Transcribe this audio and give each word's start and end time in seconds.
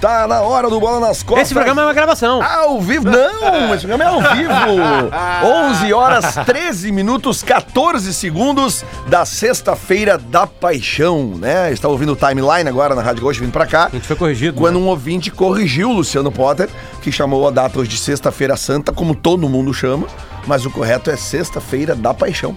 Tá 0.00 0.28
na 0.28 0.42
hora 0.42 0.70
do 0.70 0.78
Bola 0.78 1.00
nas 1.00 1.24
Costas. 1.24 1.46
Esse 1.46 1.54
programa 1.54 1.82
é 1.82 1.84
uma 1.86 1.92
gravação. 1.92 2.40
Ao 2.40 2.80
vivo? 2.80 3.10
Não, 3.10 3.74
esse 3.74 3.84
programa 3.84 4.04
é 4.04 4.06
ao 4.06 4.36
vivo. 4.36 4.52
11 5.72 5.92
horas 5.92 6.36
13 6.46 6.92
minutos 6.92 7.42
14 7.42 8.14
segundos 8.14 8.84
da 9.08 9.24
sexta-feira 9.24 10.16
da 10.16 10.46
paixão, 10.46 11.34
né? 11.36 11.72
Está 11.72 11.88
ouvindo 11.88 12.12
o 12.12 12.16
timeline 12.16 12.68
agora 12.68 12.94
na 12.94 13.02
Rádio 13.02 13.24
Gaúcha 13.24 13.40
vindo 13.40 13.50
pra 13.50 13.66
cá. 13.66 13.86
A 13.86 13.90
gente 13.90 14.06
foi 14.06 14.14
corrigido. 14.14 14.56
Quando 14.56 14.78
né? 14.78 14.84
um 14.84 14.86
ouvinte 14.86 15.32
corrigiu 15.32 15.90
o 15.90 15.94
Luciano 15.94 16.30
Potter, 16.30 16.68
que 17.02 17.10
chamou 17.10 17.48
a 17.48 17.50
data 17.50 17.80
hoje 17.80 17.90
de 17.90 17.98
Sexta-feira 17.98 18.56
Santa, 18.56 18.92
como 18.92 19.16
todo 19.16 19.48
mundo 19.48 19.74
chama, 19.74 20.06
mas 20.46 20.64
o 20.64 20.70
correto 20.70 21.10
é 21.10 21.16
Sexta-feira 21.16 21.96
da 21.96 22.14
Paixão. 22.14 22.56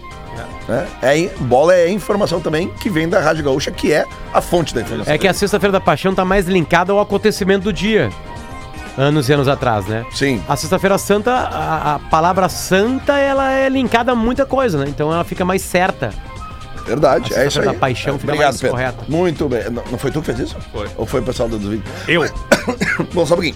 Né? 0.67 0.87
É, 1.01 1.29
bola 1.41 1.73
é 1.73 1.89
informação 1.89 2.39
também 2.39 2.69
que 2.79 2.89
vem 2.89 3.07
da 3.07 3.19
Rádio 3.19 3.43
Gaúcha, 3.43 3.71
que 3.71 3.91
é 3.91 4.05
a 4.33 4.41
fonte 4.41 4.73
da 4.73 4.81
informação. 4.81 5.13
É 5.13 5.17
que 5.17 5.27
a 5.27 5.33
Sexta-feira 5.33 5.71
da 5.71 5.79
Paixão 5.81 6.13
tá 6.13 6.23
mais 6.23 6.47
linkada 6.47 6.91
ao 6.91 6.99
acontecimento 6.99 7.63
do 7.63 7.73
dia. 7.73 8.09
Anos 8.97 9.29
e 9.29 9.33
anos 9.33 9.47
atrás, 9.47 9.85
né? 9.85 10.05
Sim. 10.13 10.43
A 10.47 10.55
Sexta-feira 10.55 10.97
Santa, 10.97 11.31
a, 11.31 11.95
a 11.95 11.99
palavra 11.99 12.49
santa, 12.49 13.17
ela 13.17 13.51
é 13.51 13.69
linkada 13.69 14.11
a 14.11 14.15
muita 14.15 14.45
coisa, 14.45 14.77
né? 14.77 14.85
Então 14.87 15.11
ela 15.13 15.23
fica 15.23 15.45
mais 15.45 15.61
certa. 15.61 16.11
Verdade, 16.85 17.23
A 17.23 17.25
é 17.25 17.29
isso 17.29 17.35
aí. 17.37 17.43
Sexta-feira 17.43 17.73
da 17.73 17.79
Paixão 17.79 18.19
fica 18.19 18.31
Obrigado, 18.33 18.49
mais 18.51 18.61
Pedro. 18.61 18.75
correta. 18.75 19.03
Muito 19.07 19.47
bem. 19.47 19.63
Não, 19.69 19.83
não 19.91 19.97
foi 19.97 20.11
tu 20.11 20.19
que 20.19 20.25
fez 20.27 20.39
isso? 20.39 20.57
Foi. 20.71 20.87
Ou 20.97 21.05
foi 21.05 21.21
o 21.21 21.23
pessoal 21.23 21.47
do, 21.47 21.57
do 21.57 21.69
vídeo? 21.69 21.83
Eu. 22.07 22.21
Bom, 23.13 23.25
só 23.25 23.33
um 23.33 23.37
pouquinho. 23.37 23.55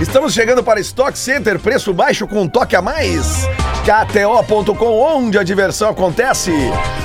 Estamos 0.00 0.34
chegando 0.34 0.62
para 0.62 0.80
Stock 0.80 1.16
Center, 1.16 1.58
preço 1.58 1.94
baixo 1.94 2.26
com 2.26 2.42
um 2.42 2.48
toque 2.48 2.74
a 2.74 2.82
mais. 2.82 3.46
KTO.com, 3.84 5.00
onde 5.00 5.38
a 5.38 5.44
diversão 5.44 5.90
acontece. 5.90 6.50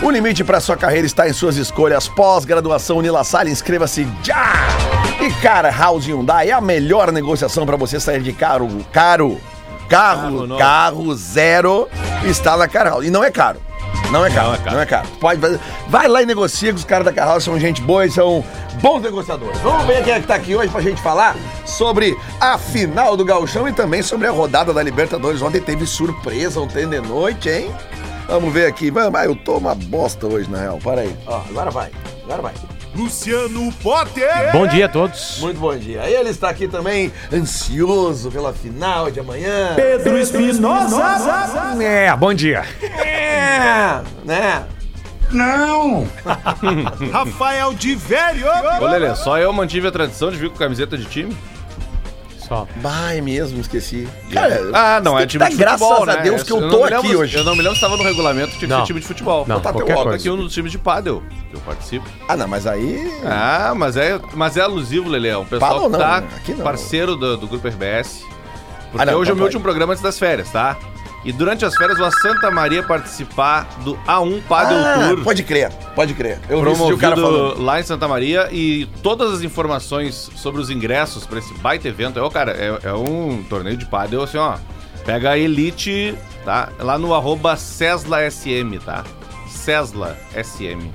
O 0.01 0.09
limite 0.09 0.43
para 0.43 0.59
sua 0.59 0.75
carreira 0.75 1.05
está 1.05 1.29
em 1.29 1.33
suas 1.33 1.55
escolhas. 1.55 2.07
Pós-graduação 2.07 2.97
Unila 2.97 3.23
Salle, 3.23 3.51
inscreva-se 3.51 4.07
já! 4.23 4.53
E 5.21 5.31
Cara 5.41 5.69
House 5.69 6.07
Hyundai 6.07 6.49
é 6.49 6.53
a 6.53 6.61
melhor 6.61 7.11
negociação 7.11 7.63
para 7.63 7.77
você 7.77 7.99
sair 7.99 8.23
de 8.23 8.33
caro. 8.33 8.67
Caro. 8.91 9.39
Carro, 9.87 10.47
Carro 10.47 10.57
carro 10.57 11.15
zero 11.15 11.87
está 12.23 12.57
na 12.57 12.67
Cara 12.67 12.91
House. 12.91 13.05
E 13.05 13.11
não 13.11 13.23
é 13.23 13.29
caro. 13.29 13.59
Não 14.11 14.25
é 14.25 14.29
caro, 14.31 14.47
Não 14.47 14.53
é 14.53 14.57
caro. 14.57 14.75
não 14.75 14.81
é 14.81 14.85
caro. 14.85 15.07
Pode 15.19 15.39
fazer. 15.39 15.59
Vai 15.87 16.07
lá 16.07 16.21
e 16.21 16.25
negocia 16.25 16.71
com 16.71 16.77
os 16.79 16.83
caras 16.83 17.05
da 17.05 17.13
Carroça, 17.13 17.41
são 17.45 17.59
gente 17.59 17.81
boa 17.81 18.05
e 18.05 18.11
são 18.11 18.43
bons 18.81 19.01
negociadores. 19.01 19.57
Vamos 19.59 19.85
ver 19.85 20.03
quem 20.03 20.13
é 20.13 20.19
que 20.19 20.25
tá 20.27 20.35
aqui 20.35 20.55
hoje 20.55 20.69
pra 20.69 20.81
gente 20.81 21.01
falar 21.01 21.35
sobre 21.65 22.17
a 22.41 22.57
final 22.57 23.15
do 23.15 23.23
Gauchão 23.23 23.67
e 23.67 23.73
também 23.73 24.01
sobre 24.01 24.27
a 24.27 24.31
rodada 24.31 24.73
da 24.73 24.81
Libertadores. 24.81 25.41
Ontem 25.41 25.61
teve 25.61 25.85
surpresa 25.85 26.59
ontem 26.59 26.87
de 26.87 26.99
noite, 27.01 27.49
hein? 27.49 27.71
Vamos 28.27 28.51
ver 28.53 28.67
aqui. 28.67 28.89
Vamos, 28.89 29.19
ah, 29.19 29.25
eu 29.25 29.35
tô 29.35 29.57
uma 29.57 29.75
bosta 29.75 30.25
hoje, 30.27 30.49
na 30.49 30.59
real. 30.59 30.79
Para 30.83 31.01
aí. 31.01 31.15
Ó, 31.27 31.41
agora 31.49 31.69
vai. 31.69 31.89
Agora 32.23 32.41
vai. 32.41 32.53
Luciano 32.99 33.71
Potter. 33.81 34.51
Bom 34.51 34.67
dia 34.67 34.87
a 34.87 34.89
todos. 34.89 35.37
Muito 35.39 35.57
bom 35.57 35.73
dia. 35.77 36.01
Ele 36.09 36.29
está 36.29 36.49
aqui 36.49 36.67
também, 36.67 37.13
ansioso 37.31 38.29
pela 38.29 38.51
final 38.51 39.09
de 39.09 39.21
amanhã. 39.21 39.73
Pedro 39.73 40.17
Espinosa. 40.17 41.01
É, 41.81 42.13
bom 42.17 42.33
dia. 42.33 42.65
É, 42.81 44.01
né? 44.25 44.65
Rafael 47.09 47.73
de 47.73 47.95
Velho. 47.95 48.47
Ô, 48.81 48.87
Lelê, 48.87 49.15
só 49.15 49.37
eu 49.37 49.53
mantive 49.53 49.87
a 49.87 49.91
tradição 49.91 50.29
de 50.29 50.35
vir 50.35 50.49
com 50.49 50.57
camiseta 50.57 50.97
de 50.97 51.05
time? 51.05 51.37
Só. 52.49 52.67
Vai 52.77 53.21
mesmo, 53.21 53.61
esqueci. 53.61 54.07
Cara, 54.33 54.71
Ah, 54.73 54.99
não, 54.99 55.17
é 55.17 55.25
time 55.27 55.47
de 55.49 55.55
graças 55.55 55.79
futebol, 55.87 56.03
a 56.09 56.15
né? 56.15 56.21
Deus 56.23 56.41
que 56.43 56.51
eu 56.51 56.59
não 56.59 56.69
tô 56.69 56.83
aqui 56.83 56.95
lembro- 56.95 57.19
hoje. 57.19 57.37
Eu 57.37 57.43
não 57.43 57.51
me 57.55 57.59
lembro 57.61 57.77
se 57.77 57.83
estava 57.85 57.95
no 57.95 58.03
regulamento, 58.03 58.47
tinha 58.49 58.59
que 58.61 58.67
Não. 58.67 58.79
ser 58.79 58.87
time 58.87 58.99
de 58.99 59.05
futebol. 59.05 59.45
Não, 59.47 59.59
Tá 59.61 59.71
qualquer 59.71 59.93
coisa. 59.93 60.15
aqui 60.15 60.29
um 60.31 60.35
dos 60.35 60.51
times 60.51 60.71
de 60.71 60.79
pádel 60.79 61.21
que 61.51 61.55
eu 61.55 61.59
participo. 61.61 62.09
Ah, 62.27 62.35
não, 62.35 62.47
mas 62.47 62.65
aí. 62.65 63.09
Ah, 63.23 63.73
mas 63.75 63.95
é, 63.95 64.19
mas 64.33 64.57
é 64.57 64.61
alusivo, 64.61 65.07
Lelê. 65.07 65.29
É 65.29 65.37
um 65.37 65.45
pessoal 65.45 65.71
Fala 65.73 65.83
ou 65.83 65.91
que 65.91 65.97
não, 65.97 65.99
tá 65.99 66.21
né? 66.21 66.27
Aqui 66.37 66.53
não. 66.55 66.63
parceiro 66.63 67.15
do, 67.15 67.37
do 67.37 67.47
Grupo 67.47 67.67
RBS. 67.67 68.23
Porque 68.91 69.03
Ah, 69.03 69.05
não, 69.11 69.19
hoje 69.19 69.29
é 69.29 69.33
o 69.33 69.35
meu 69.35 69.45
último 69.45 69.61
programa 69.61 69.93
antes 69.93 70.01
das 70.01 70.17
férias, 70.17 70.49
tá? 70.49 70.75
E 71.25 71.31
durante 71.33 71.65
as 71.65 71.75
férias, 71.75 71.99
a 71.99 72.09
Santa 72.11 72.49
Maria 72.49 72.81
participar 72.81 73.67
do 73.83 73.95
A1 74.07 74.41
Padel 74.47 74.77
Ah, 74.77 75.09
Tour. 75.09 75.23
pode 75.23 75.43
crer, 75.43 75.69
pode 75.93 76.13
crer. 76.13 76.39
Eu 76.49 76.63
vi 76.63 76.71
esse 76.71 76.93
o 76.93 76.97
cara 76.97 77.15
falando. 77.15 77.33
promovido 77.35 77.61
lá 77.63 77.79
em 77.79 77.83
Santa 77.83 78.07
Maria 78.07 78.47
e 78.51 78.85
todas 79.03 79.33
as 79.33 79.41
informações 79.41 80.29
sobre 80.35 80.61
os 80.61 80.69
ingressos 80.69 81.25
para 81.25 81.39
esse 81.39 81.53
baita 81.55 81.87
evento, 81.89 82.17
é, 82.19 82.21
ó, 82.21 82.29
cara, 82.29 82.51
é, 82.53 82.87
é 82.87 82.93
um 82.93 83.43
torneio 83.49 83.75
de 83.75 83.85
pádel 83.85 84.23
assim, 84.23 84.37
ó. 84.37 84.57
Pega 85.05 85.31
a 85.31 85.37
Elite, 85.37 86.15
tá? 86.45 86.69
Lá 86.79 86.97
no 86.97 87.13
arroba 87.13 87.55
Cesla 87.57 88.19
SM, 88.29 88.77
tá? 88.85 89.03
Cesla 89.49 90.17
SM. 90.33 90.89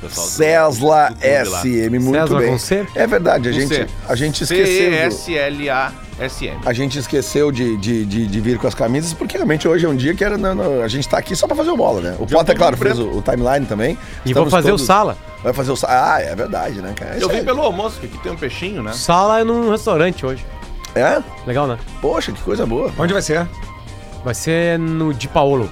pessoal 0.00 0.26
Cesla 0.26 1.10
do. 1.10 1.60
SM, 1.60 1.98
muito 1.98 2.12
Cesla 2.18 2.38
bem. 2.38 2.48
com 2.50 2.58
C? 2.58 2.86
É 2.94 3.06
verdade, 3.06 3.48
a 3.48 3.52
Com 3.52 3.58
gente, 3.60 3.74
C. 3.74 3.86
a 4.08 4.14
gente 4.14 4.42
esqueceu. 4.44 5.10
do- 5.10 6.05
C-E-S-L-A-S-M. 6.18 6.60
A 6.64 6.72
gente 6.72 6.98
esqueceu 6.98 7.52
de, 7.52 7.76
de, 7.76 8.04
de, 8.04 8.26
de 8.26 8.40
vir 8.40 8.58
com 8.58 8.66
as 8.66 8.74
camisas, 8.74 9.12
porque 9.12 9.36
realmente 9.36 9.66
hoje 9.68 9.84
é 9.86 9.88
um 9.88 9.96
dia 9.96 10.14
que 10.14 10.24
era. 10.24 10.36
não, 10.38 10.54
não, 10.54 10.82
a 10.82 10.88
gente 10.88 11.08
tá 11.08 11.18
aqui 11.18 11.34
só 11.36 11.46
pra 11.46 11.54
fazer 11.56 11.70
o 11.70 11.76
bola, 11.76 12.00
né? 12.00 12.16
O 12.18 12.26
Potter, 12.26 12.56
claro, 12.56 12.76
fez 12.76 12.98
o, 12.98 13.08
o 13.18 13.22
timeline 13.22 13.66
também. 13.66 13.92
E 14.24 14.32
vou 14.32 14.44
Estamos 14.44 14.50
fazer 14.50 14.68
todos- 14.70 14.82
o 14.82 14.86
sala. 14.86 15.18
Vai 15.42 15.52
fazer 15.52 15.70
o 15.72 15.76
sala. 15.76 16.14
Ah, 16.14 16.20
é 16.22 16.34
verdade, 16.34 16.80
né, 16.80 16.94
cara? 16.96 17.12
É 17.12 17.14
Eu 17.14 17.18
isso 17.18 17.28
vim 17.28 17.44
pelo 17.44 17.62
almoço, 17.62 18.00
que 18.00 18.06
aqui 18.06 18.18
tem 18.18 18.32
um 18.32 18.36
peixinho, 18.36 18.82
né? 18.82 18.92
Sala 18.92 19.40
é 19.40 19.44
num 19.44 19.70
restaurante 19.70 20.24
hoje. 20.24 20.44
É? 20.94 21.22
Legal, 21.46 21.66
né? 21.66 21.78
Poxa, 22.00 22.32
que 22.32 22.40
coisa 22.40 22.64
boa. 22.64 22.90
Onde 22.98 23.12
vai 23.12 23.20
ser? 23.22 23.46
Vai 24.24 24.34
ser 24.34 24.78
no 24.78 25.12
Di 25.12 25.28
Paolo. 25.28 25.68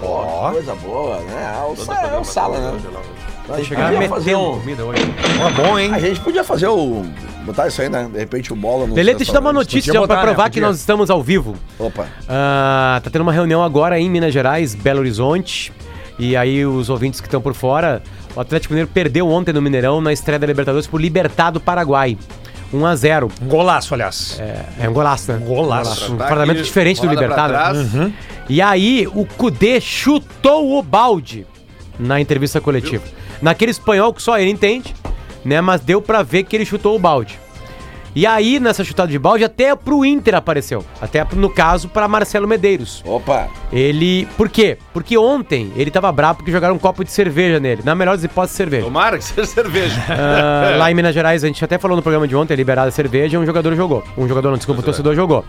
Ó, 0.00 0.46
que 0.48 0.54
coisa 0.54 0.74
boa, 0.76 1.16
né? 1.20 1.52
Ah, 1.56 1.66
o 1.66 1.74
Todo 1.74 1.84
sa- 1.86 2.00
é 2.02 2.18
o 2.18 2.24
sala, 2.24 2.54
tem 2.54 2.62
né? 2.64 2.72
hoje 2.72 2.86
lá. 2.92 3.00
Vai 3.48 3.64
Chegar 3.64 3.90
metendo 3.92 4.38
um- 4.38 4.58
comida 4.60 4.84
hoje. 4.84 5.02
Ó, 5.44 5.50
bom, 5.62 5.78
hein? 5.78 5.92
A 5.92 5.98
gente 5.98 6.20
podia 6.20 6.44
fazer 6.44 6.68
o. 6.68 7.04
Botar 7.44 7.66
isso 7.68 7.82
aí, 7.82 7.88
né? 7.88 8.08
De 8.12 8.18
repente 8.18 8.52
o 8.52 8.56
bola 8.56 8.86
no. 8.86 8.94
Lelê, 8.94 9.14
deixa 9.14 9.30
eu 9.30 9.34
dar 9.34 9.40
uma 9.40 9.52
notícia 9.52 9.92
botar, 9.92 10.06
pra 10.06 10.16
né? 10.16 10.22
provar 10.22 10.50
que 10.50 10.60
nós 10.60 10.78
estamos 10.78 11.10
ao 11.10 11.22
vivo. 11.22 11.54
Opa. 11.78 12.06
Ah, 12.28 13.00
tá 13.02 13.10
tendo 13.10 13.22
uma 13.22 13.32
reunião 13.32 13.62
agora 13.62 13.98
em 13.98 14.08
Minas 14.08 14.32
Gerais, 14.32 14.74
Belo 14.74 15.00
Horizonte. 15.00 15.72
E 16.18 16.36
aí, 16.36 16.64
os 16.64 16.88
ouvintes 16.88 17.20
que 17.20 17.26
estão 17.26 17.40
por 17.40 17.54
fora, 17.54 18.02
o 18.36 18.40
Atlético 18.40 18.74
Mineiro 18.74 18.90
perdeu 18.92 19.28
ontem 19.28 19.52
no 19.52 19.60
Mineirão 19.62 20.00
na 20.00 20.12
estreia 20.12 20.38
da 20.38 20.46
Libertadores 20.46 20.86
por 20.86 21.00
Libertado 21.00 21.58
Paraguai. 21.58 22.16
1 22.72 22.86
a 22.86 22.96
0 22.96 23.30
Um 23.42 23.48
golaço, 23.48 23.92
aliás. 23.92 24.38
É, 24.40 24.84
é 24.84 24.88
um 24.88 24.92
golaço, 24.92 25.32
né? 25.32 25.44
Golaço. 25.44 26.12
Um 26.12 26.16
Tá 26.16 26.26
parlamento 26.28 26.58
aqui, 26.58 26.66
diferente 26.66 27.00
do 27.02 27.08
Libertado. 27.08 27.52
né? 27.84 28.12
E 28.48 28.62
aí, 28.62 29.06
o 29.14 29.26
Cudê 29.26 29.80
chutou 29.80 30.78
o 30.78 30.82
balde 30.82 31.46
na 31.98 32.20
entrevista 32.20 32.60
coletiva. 32.60 33.04
Naquele 33.40 33.70
espanhol 33.72 34.12
que 34.14 34.22
só 34.22 34.38
ele 34.38 34.50
entende, 34.50 34.94
né? 35.44 35.60
Mas 35.60 35.80
deu 35.80 36.00
pra 36.00 36.22
ver 36.22 36.44
que 36.44 36.56
ele 36.56 36.64
chutou 36.64 36.96
o 36.96 36.98
balde. 36.98 37.38
E 38.14 38.26
aí, 38.26 38.60
nessa 38.60 38.84
chutada 38.84 39.10
de 39.10 39.18
balde, 39.18 39.42
até 39.42 39.74
pro 39.74 40.04
Inter 40.04 40.34
apareceu. 40.34 40.84
Até, 41.00 41.26
no 41.34 41.48
caso, 41.48 41.88
pra 41.88 42.06
Marcelo 42.06 42.46
Medeiros. 42.46 43.02
Opa. 43.06 43.48
Ele. 43.72 44.28
Por 44.36 44.50
quê? 44.50 44.76
Porque 44.92 45.16
ontem 45.16 45.72
ele 45.76 45.90
tava 45.90 46.12
bravo 46.12 46.38
porque 46.38 46.52
jogaram 46.52 46.74
um 46.74 46.78
copo 46.78 47.02
de 47.02 47.10
cerveja 47.10 47.58
nele. 47.58 47.80
Na 47.82 47.94
melhor 47.94 48.14
das 48.14 48.24
hipóteses, 48.24 48.54
cerveja. 48.54 48.84
Tomara 48.84 49.16
que 49.16 49.24
seja 49.24 49.46
cerveja. 49.46 50.02
Ah, 50.12 50.76
lá 50.76 50.90
em 50.90 50.94
Minas 50.94 51.14
Gerais, 51.14 51.42
a 51.42 51.46
gente 51.46 51.64
até 51.64 51.78
falou 51.78 51.96
no 51.96 52.02
programa 52.02 52.28
de 52.28 52.36
ontem, 52.36 52.52
é 52.52 52.56
liberada 52.56 52.88
a 52.88 52.92
cerveja, 52.92 53.38
um 53.38 53.46
jogador 53.46 53.74
jogou. 53.74 54.04
Um 54.16 54.28
jogador 54.28 54.50
não, 54.50 54.56
desculpa, 54.56 54.80
um 54.80 54.84
torcedor 54.84 55.14
jogou. 55.14 55.44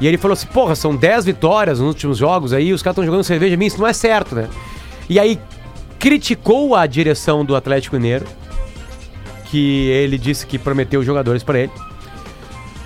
E 0.00 0.06
ele 0.06 0.16
falou 0.16 0.32
assim, 0.32 0.46
porra, 0.46 0.74
são 0.74 0.96
10 0.96 1.26
vitórias 1.26 1.78
nos 1.78 1.88
últimos 1.88 2.16
jogos 2.16 2.52
aí, 2.52 2.72
os 2.72 2.82
caras 2.82 2.94
estão 2.94 3.04
jogando 3.04 3.24
cerveja 3.24 3.56
minha, 3.56 3.68
isso 3.68 3.78
não 3.78 3.86
é 3.86 3.92
certo, 3.92 4.34
né? 4.34 4.48
E 5.08 5.18
aí 5.18 5.38
criticou 5.98 6.74
a 6.74 6.86
direção 6.86 7.44
do 7.44 7.54
Atlético 7.56 7.96
Mineiro, 7.96 8.24
que 9.50 9.88
ele 9.88 10.18
disse 10.18 10.46
que 10.46 10.58
prometeu 10.58 11.02
jogadores 11.02 11.42
pra 11.42 11.58
ele. 11.60 11.72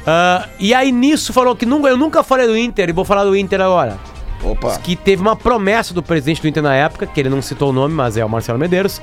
Ah, 0.06 0.48
e 0.58 0.74
aí 0.74 0.90
nisso 0.90 1.32
falou 1.32 1.54
que 1.54 1.64
nunca, 1.64 1.88
eu 1.88 1.96
nunca 1.96 2.22
falei 2.22 2.46
do 2.46 2.56
Inter 2.56 2.88
e 2.88 2.92
vou 2.92 3.04
falar 3.04 3.24
do 3.24 3.36
Inter 3.36 3.60
agora 3.60 3.98
Opa. 4.42 4.76
que 4.80 4.96
teve 4.96 5.22
uma 5.22 5.36
promessa 5.36 5.94
do 5.94 6.02
presidente 6.02 6.42
do 6.42 6.48
Inter 6.48 6.62
na 6.62 6.74
época, 6.74 7.06
que 7.06 7.20
ele 7.20 7.28
não 7.28 7.40
citou 7.40 7.70
o 7.70 7.72
nome, 7.72 7.94
mas 7.94 8.16
é 8.16 8.24
o 8.24 8.28
Marcelo 8.28 8.58
Medeiros, 8.58 9.00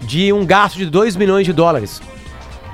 de 0.00 0.32
um 0.32 0.46
gasto 0.46 0.76
de 0.76 0.86
2 0.86 1.16
milhões 1.16 1.44
de 1.44 1.52
dólares. 1.52 2.00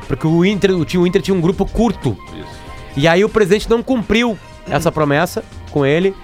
Porque 0.06 0.26
o 0.26 0.44
Inter, 0.44 0.72
o 0.72 0.84
time- 0.84 1.02
o 1.02 1.06
Inter 1.06 1.22
tinha 1.22 1.34
um 1.34 1.41
grupo 1.41 1.65
curto. 1.65 2.16
Isso. 2.38 2.60
E 2.97 3.09
aí 3.09 3.24
o 3.24 3.28
presidente 3.30 3.70
não 3.70 3.82
cumpriu 3.82 4.38
essa 4.68 4.92
promessa 4.92 5.42
com 5.70 5.86
ele. 5.86 6.15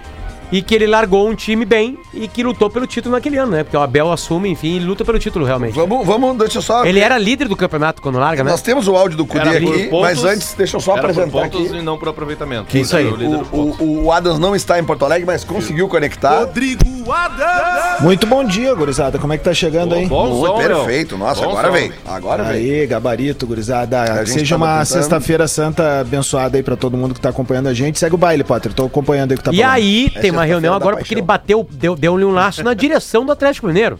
E 0.51 0.61
que 0.61 0.75
ele 0.75 0.85
largou 0.87 1.29
um 1.29 1.33
time 1.35 1.63
bem 1.63 1.97
e 2.13 2.27
que 2.27 2.43
lutou 2.43 2.69
pelo 2.69 2.85
título 2.85 3.15
naquele 3.15 3.37
ano, 3.37 3.51
né? 3.53 3.63
Porque 3.63 3.77
o 3.77 3.79
Abel 3.81 4.11
assume, 4.11 4.49
enfim, 4.49 4.75
ele 4.75 4.85
luta 4.85 5.05
pelo 5.05 5.17
título 5.17 5.45
realmente. 5.45 5.73
Vamos, 5.73 6.05
vamos, 6.05 6.37
deixa 6.37 6.57
eu 6.57 6.61
só. 6.61 6.83
Ele 6.85 6.99
era 6.99 7.17
líder 7.17 7.47
do 7.47 7.55
campeonato 7.55 8.01
quando 8.01 8.19
larga, 8.19 8.43
né? 8.43 8.51
Nós 8.51 8.61
temos 8.61 8.87
o 8.87 8.95
áudio 8.95 9.17
do 9.17 9.25
Cudê 9.25 9.47
Era 9.47 9.57
aqui, 9.57 9.83
pontos- 9.87 10.01
mas 10.01 10.23
antes, 10.25 10.53
deixa 10.53 10.75
eu 10.77 10.81
só 10.81 10.93
Era 10.93 11.01
por 11.01 11.09
apresentar 11.11 11.31
pontos 11.49 11.65
aqui. 11.67 11.77
e 11.77 11.81
não 11.81 11.97
por 11.97 12.09
aproveitamento. 12.09 12.65
Que 12.65 12.79
isso 12.79 12.97
aí. 12.97 13.05
O. 13.07 13.41
O, 13.51 13.75
o, 13.83 14.03
o 14.05 14.11
Adams 14.11 14.39
não 14.39 14.55
está 14.55 14.77
em 14.79 14.83
Porto 14.83 15.05
Alegre, 15.05 15.25
mas 15.25 15.43
conseguiu 15.43 15.87
conectar. 15.87 16.39
Rodrigo 16.39 17.11
Adams. 17.11 18.01
Muito 18.01 18.27
bom 18.27 18.43
dia, 18.43 18.73
gurizada. 18.73 19.17
Como 19.19 19.31
é 19.33 19.37
que 19.37 19.43
tá 19.43 19.53
chegando 19.53 19.95
aí? 19.95 20.05
Bom 20.05 20.41
meu. 20.41 20.53
perfeito. 20.55 21.17
Nossa, 21.17 21.41
Bom 21.43 21.51
agora 21.51 21.67
som. 21.67 21.73
vem. 21.73 21.91
Agora 22.05 22.43
vem. 22.43 22.55
Aí, 22.81 22.87
gabarito, 22.87 23.47
gurizada. 23.47 24.25
Seja 24.25 24.55
uma 24.55 24.67
tentando. 24.79 24.85
sexta-feira 24.85 25.47
santa 25.47 26.01
abençoada 26.01 26.57
aí 26.57 26.63
pra 26.63 26.75
todo 26.75 26.97
mundo 26.97 27.13
que 27.13 27.21
tá 27.21 27.29
acompanhando 27.29 27.67
a 27.67 27.73
gente. 27.73 27.99
Segue 27.99 28.15
o 28.15 28.17
baile, 28.17 28.43
Potter. 28.43 28.73
Tô 28.73 28.85
acompanhando 28.85 29.31
aí 29.31 29.35
o 29.35 29.37
que 29.37 29.43
tá 29.43 29.51
E 29.53 29.57
falando. 29.57 29.73
aí 29.73 30.11
É 30.15 30.19
tem 30.19 30.31
uma 30.31 30.40
sexta-feira 30.43 30.53
reunião 30.53 30.71
da 30.71 30.77
agora 30.77 30.97
porque 30.97 31.13
ele 31.13 31.21
bateu, 31.21 31.67
deu, 31.71 31.95
deu-lhe 31.95 32.25
um 32.25 32.31
laço 32.31 32.63
na 32.63 32.73
direção 32.73 33.25
do 33.25 33.31
Atlético 33.31 33.67
Mineiro. 33.67 33.99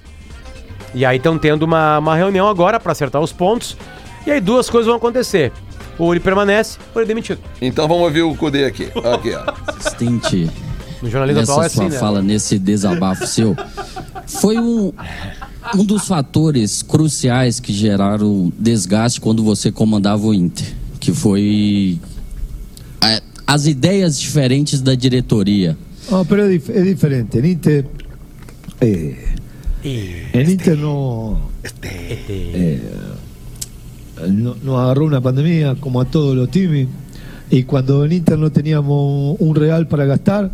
E 0.94 1.06
aí 1.06 1.18
estão 1.18 1.38
tendo 1.38 1.64
uma, 1.64 2.00
uma 2.00 2.16
reunião 2.16 2.48
agora 2.48 2.80
para 2.80 2.92
acertar 2.92 3.22
os 3.22 3.32
pontos. 3.32 3.78
E 4.26 4.32
aí 4.32 4.42
duas 4.42 4.70
coisas 4.70 4.88
vão 4.88 4.98
acontecer. 4.98 5.52
Ou 5.98 6.14
ele 6.14 6.20
permanece, 6.20 6.78
ou 6.94 7.02
ele 7.02 7.06
é 7.06 7.08
demitido. 7.08 7.40
Então 7.62 7.88
vamos 7.88 8.04
ouvir 8.04 8.22
o 8.24 8.36
Cudê 8.36 8.66
aqui. 8.66 8.90
Aqui, 9.14 9.34
ó. 9.34 9.54
assistente 9.68 10.50
No 11.02 11.10
jornalismo 11.10 11.42
atual 11.42 11.60
é 11.60 11.64
nessa 11.64 11.82
assim, 11.82 11.90
sua 11.90 11.90
né? 11.90 12.00
fala, 12.00 12.22
nesse 12.22 12.60
desabafo 12.60 13.26
seu, 13.26 13.56
foi 14.28 14.58
um, 14.58 14.94
um 15.76 15.84
dos 15.84 16.08
fatores 16.08 16.82
cruciais 16.84 17.60
que 17.60 17.74
geraram 17.74 18.52
desgaste 18.58 19.20
quando 19.20 19.44
você 19.44 19.72
comandava 19.72 20.26
o 20.26 20.34
Inter, 20.34 20.68
que 21.00 21.12
foi 21.12 22.00
é, 23.04 23.22
as 23.48 23.66
ideias 23.66 24.20
diferentes 24.20 24.82
da 24.82 24.94
diretoria. 24.94 25.76
No, 26.12 26.26
pero 26.26 26.46
es, 26.46 26.52
dif- 26.68 26.74
es 26.76 26.84
diferente. 26.84 27.40
En 27.40 27.46
Inter. 27.46 27.86
eh, 28.82 29.18
en 30.34 30.50
Inter 30.50 30.78
no. 30.78 31.50
eh, 31.84 32.82
no- 34.30 34.56
nos 34.62 34.80
agarró 34.80 35.06
una 35.06 35.22
pandemia, 35.22 35.76
como 35.80 36.02
a 36.02 36.06
todos 36.06 36.36
los 36.36 36.52
timis. 36.52 36.88
Y 37.50 37.64
cuando 37.64 38.06
en 38.06 38.12
Inter 38.12 38.38
no 38.38 38.52
teníamos 38.52 39.36
un 39.40 39.56
real 39.56 39.88
para 39.88 40.06
gastar, 40.06 40.52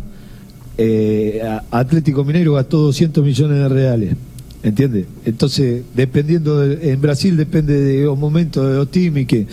eh, 0.78 1.40
Atlético 1.70 2.24
Mineiro 2.24 2.54
gastó 2.54 2.78
200 2.78 3.24
millones 3.24 3.58
de 3.58 3.68
reales. 3.68 4.16
¿Entiendes? 4.62 5.06
Entonces, 5.24 5.82
dependiendo. 5.94 6.58
de- 6.60 6.92
en 6.92 7.00
Brasil 7.00 7.36
depende 7.36 7.80
de 7.80 8.04
los 8.04 8.18
momentos 8.18 8.68
de 8.68 8.74
los 8.76 8.90
timis. 8.90 9.26
Que, 9.26 9.46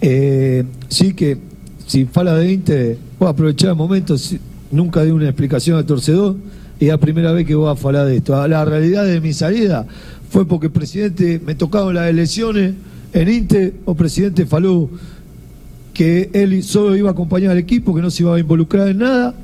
eh, 0.00 0.64
sí 0.88 1.14
que 1.14 1.38
si 1.86 2.04
fala 2.06 2.34
de 2.36 2.52
Inter, 2.52 2.98
voy 3.18 3.28
a 3.28 3.30
aprovechar 3.30 3.70
el 3.70 3.76
momento, 3.76 4.16
si- 4.18 4.38
nunca 4.72 5.04
di 5.04 5.12
una 5.12 5.26
explicación 5.26 5.78
al 5.78 5.86
torcedor, 5.86 6.36
y 6.80 6.86
es 6.86 6.90
la 6.90 6.98
primera 6.98 7.30
vez 7.30 7.46
que 7.46 7.54
voy 7.54 7.68
a 7.68 7.80
hablar 7.80 8.06
de 8.06 8.16
esto. 8.16 8.48
La 8.48 8.64
realidad 8.64 9.04
de 9.04 9.20
mi 9.20 9.32
salida 9.32 9.86
fue 10.30 10.46
porque 10.48 10.66
el 10.66 10.72
presidente 10.72 11.40
me 11.44 11.54
tocaban 11.54 11.94
las 11.94 12.08
elecciones 12.08 12.74
en 13.12 13.28
Inter, 13.28 13.74
o 13.84 13.94
presidente 13.94 14.46
faló 14.46 14.90
que 15.92 16.30
él 16.32 16.62
solo 16.62 16.96
iba 16.96 17.10
a 17.10 17.12
acompañar 17.12 17.52
al 17.52 17.58
equipo, 17.58 17.94
que 17.94 18.00
no 18.00 18.10
se 18.10 18.22
iba 18.22 18.34
a 18.34 18.40
involucrar 18.40 18.88
en 18.88 18.98
nada, 18.98 19.34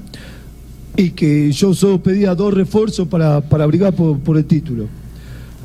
y 0.97 1.11
que 1.11 1.53
yo 1.53 1.75
solo 1.75 2.03
pedía 2.03 2.35
dos 2.35 2.55
refuerzos 2.55 3.07
para, 3.07 3.41
para 3.43 3.65
abrigar 3.65 3.93
por, 3.95 4.37
el 4.37 4.45
título. 4.47 4.87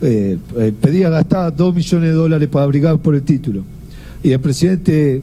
Eh, 0.01 0.38
eh, 0.57 0.74
pedía 0.80 1.10
gastar 1.10 1.56
dos 1.56 1.74
millones 1.74 2.10
de 2.10 2.15
dólares 2.15 2.50
para 2.50 2.65
abrigar 2.65 3.00
por 3.00 3.15
el 3.15 3.24
título. 3.24 3.63
Y 4.21 4.31
el 4.31 4.39
presidente 4.39 5.21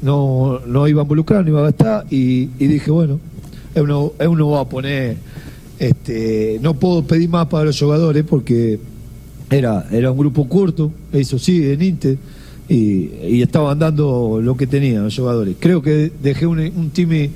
no, 0.00 0.60
no 0.66 0.86
iba 0.88 1.02
a 1.02 1.04
involucrar, 1.04 1.42
no 1.42 1.50
iba 1.50 1.60
a 1.60 1.64
gastar, 1.64 2.06
y, 2.10 2.48
y 2.58 2.66
dije, 2.68 2.90
bueno, 2.90 3.18
él 3.74 3.86
no, 3.86 4.12
él 4.18 4.36
no 4.36 4.50
va 4.50 4.60
a 4.60 4.68
poner, 4.68 5.16
este, 5.78 6.58
no 6.62 6.74
puedo 6.74 7.04
pedir 7.04 7.28
más 7.28 7.46
para 7.46 7.64
los 7.64 7.78
jugadores 7.78 8.24
porque 8.28 8.78
era, 9.50 9.86
era 9.90 10.10
un 10.10 10.18
grupo 10.18 10.48
corto, 10.48 10.92
eso 11.12 11.38
sí, 11.38 11.70
en 11.70 11.82
Inter, 11.82 12.18
y, 12.68 13.10
y 13.28 13.42
estaban 13.42 13.78
dando 13.78 14.40
lo 14.42 14.56
que 14.56 14.66
tenían 14.66 15.04
los 15.04 15.16
jugadores. 15.16 15.56
Creo 15.58 15.82
que 15.82 16.12
dejé 16.22 16.46
un, 16.46 16.90
time 16.90 17.30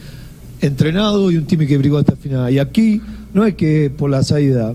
entrenado 0.61 1.31
y 1.31 1.37
un 1.37 1.45
time 1.45 1.67
que 1.67 1.77
brigó 1.77 1.99
hasta 1.99 2.13
el 2.13 2.19
final. 2.19 2.53
Y 2.53 2.59
aquí 2.59 3.01
no 3.33 3.45
es 3.45 3.55
que 3.55 3.91
por 3.91 4.11
la 4.11 4.23
salida, 4.23 4.75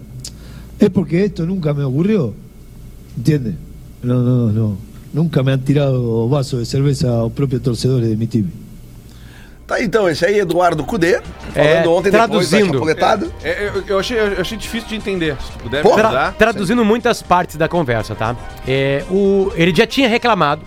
es 0.80 0.90
porque 0.90 1.24
esto 1.24 1.46
nunca 1.46 1.74
me 1.74 1.84
ocurrió, 1.84 2.34
¿entiendes? 3.18 3.56
No, 4.04 4.22
no, 4.22 4.52
no. 4.52 4.78
Nunca 5.14 5.42
me 5.44 5.52
han 5.52 5.62
tirado 5.62 6.30
vasos 6.30 6.60
de 6.60 6.66
cerveza 6.66 7.08
los 7.08 7.32
propios 7.32 7.62
torcedores 7.62 8.10
de 8.10 8.18
mi 8.18 8.28
time. 8.28 8.50
Tá 9.69 9.80
então, 9.83 10.10
esse 10.10 10.25
aí 10.25 10.39
é 10.39 10.42
Eduardo 10.42 10.83
Cudê, 10.83 11.21
falando 11.54 11.56
É, 11.56 11.88
ontem 11.88 12.10
depois 12.10 12.12
da 12.12 12.27
traduzindo. 12.27 12.74
chapuletada. 12.74 13.27
É, 13.44 13.68
eu, 13.68 13.83
eu 13.86 14.00
achei, 14.00 14.19
eu 14.19 14.42
achei 14.42 14.57
difícil 14.57 14.89
de 14.89 14.95
entender. 14.95 15.38
Se 15.39 15.51
tu 15.51 15.60
puder 15.60 15.83
me 15.86 15.92
ajudar. 15.92 16.33
Traduzindo 16.33 16.83
muitas 16.83 17.21
partes 17.21 17.56
da 17.56 17.68
conversa, 17.68 18.16
tá? 18.16 18.36
É, 18.68 19.04
o, 19.12 19.51
ele 19.56 19.71
já 19.74 19.86
tinha 19.86 20.10
reclamado 20.10 20.63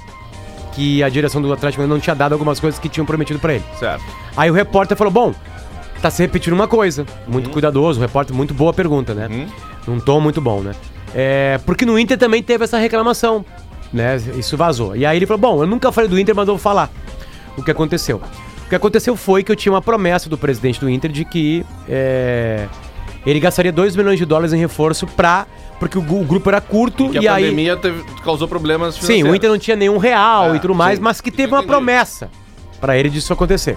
que 0.72 1.02
a 1.02 1.08
direção 1.08 1.43
do 1.43 1.52
Atlético 1.52 1.84
não 1.84 1.99
tinha 1.99 2.14
dado 2.14 2.32
algumas 2.32 2.60
coisas 2.60 2.78
que 2.78 2.88
tinham 2.88 3.04
prometido 3.04 3.40
pra 3.40 3.54
ele. 3.54 3.64
Certo. 3.76 4.04
Aí 4.37 4.49
o 4.49 4.54
repórter 4.54 4.96
falou: 4.96 5.12
Bom, 5.12 5.34
tá 6.00 6.08
se 6.08 6.22
repetindo 6.22 6.52
uma 6.52 6.69
coisa. 6.69 7.04
Muito 7.26 7.50
cuidadoso, 7.50 7.99
o 7.99 8.02
repórter, 8.02 8.37
muito 8.37 8.54
boa 8.54 8.72
pergunta, 8.72 9.12
né? 9.14 9.26
Uhum. 9.28 9.94
Um 9.96 9.99
tom 9.99 10.20
muito 10.20 10.40
bom, 10.40 10.60
né? 10.60 10.76
É, 11.12 11.58
porque 11.66 11.84
no 11.84 11.99
Inter 11.99 12.16
também 12.16 12.40
teve 12.40 12.62
essa 12.62 12.78
reclamação, 12.78 13.44
né? 13.93 14.16
Isso 14.37 14.56
vazou. 14.56 14.94
E 14.94 15.04
aí 15.04 15.16
ele 15.19 15.26
falou: 15.26 15.40
Bom, 15.40 15.60
eu 15.60 15.66
nunca 15.66 15.90
falei 15.90 16.08
do 16.08 16.16
Inter, 16.20 16.37
mas 16.37 16.46
eu 16.46 16.54
vou 16.54 16.62
falar 16.62 16.88
o 17.56 17.64
que 17.64 17.70
aconteceu. 17.72 18.22
O 18.73 18.75
que 18.75 18.77
aconteceu 18.77 19.15
foi 19.17 19.43
que 19.45 19.53
eu 19.53 19.57
tinha 19.57 19.71
uma 19.71 19.83
promessa 19.83 20.31
do 20.31 20.39
presidente 20.39 20.81
do 20.81 20.89
Inter 20.89 21.13
de 21.13 21.27
que 21.27 21.63
é, 21.87 22.67
ele 23.27 23.39
gastaria 23.39 23.71
2 23.71 23.95
milhões 23.95 24.19
de 24.19 24.25
dólares 24.25 24.55
em 24.55 24.59
reforço 24.59 25.07
pra. 25.07 25.47
Porque 25.79 25.99
o, 25.99 26.01
o 26.01 26.25
grupo 26.25 26.49
era 26.49 26.59
curto 26.59 27.11
Que 27.11 27.19
e 27.19 27.29
a 27.29 27.35
aí. 27.35 27.45
pandemia 27.45 27.77
teve- 27.77 28.03
causou 28.25 28.49
problemas 28.49 28.95
Sim, 28.95 29.01
financeiros. 29.03 29.31
o 29.31 29.35
Inter 29.37 29.51
não 29.51 29.59
tinha 29.59 29.77
nenhum 29.77 29.99
real 29.99 30.55
É, 30.55 30.57
e 30.57 30.59
tudo 30.59 30.75
mais, 30.75 30.97
sim. 30.97 31.05
mas 31.05 31.21
que 31.21 31.31
teve 31.31 31.53
uma 31.53 31.63
promessa 31.63 32.31
pra 32.81 32.97
ele 32.97 33.11
disso 33.11 33.31
acontecer. 33.31 33.77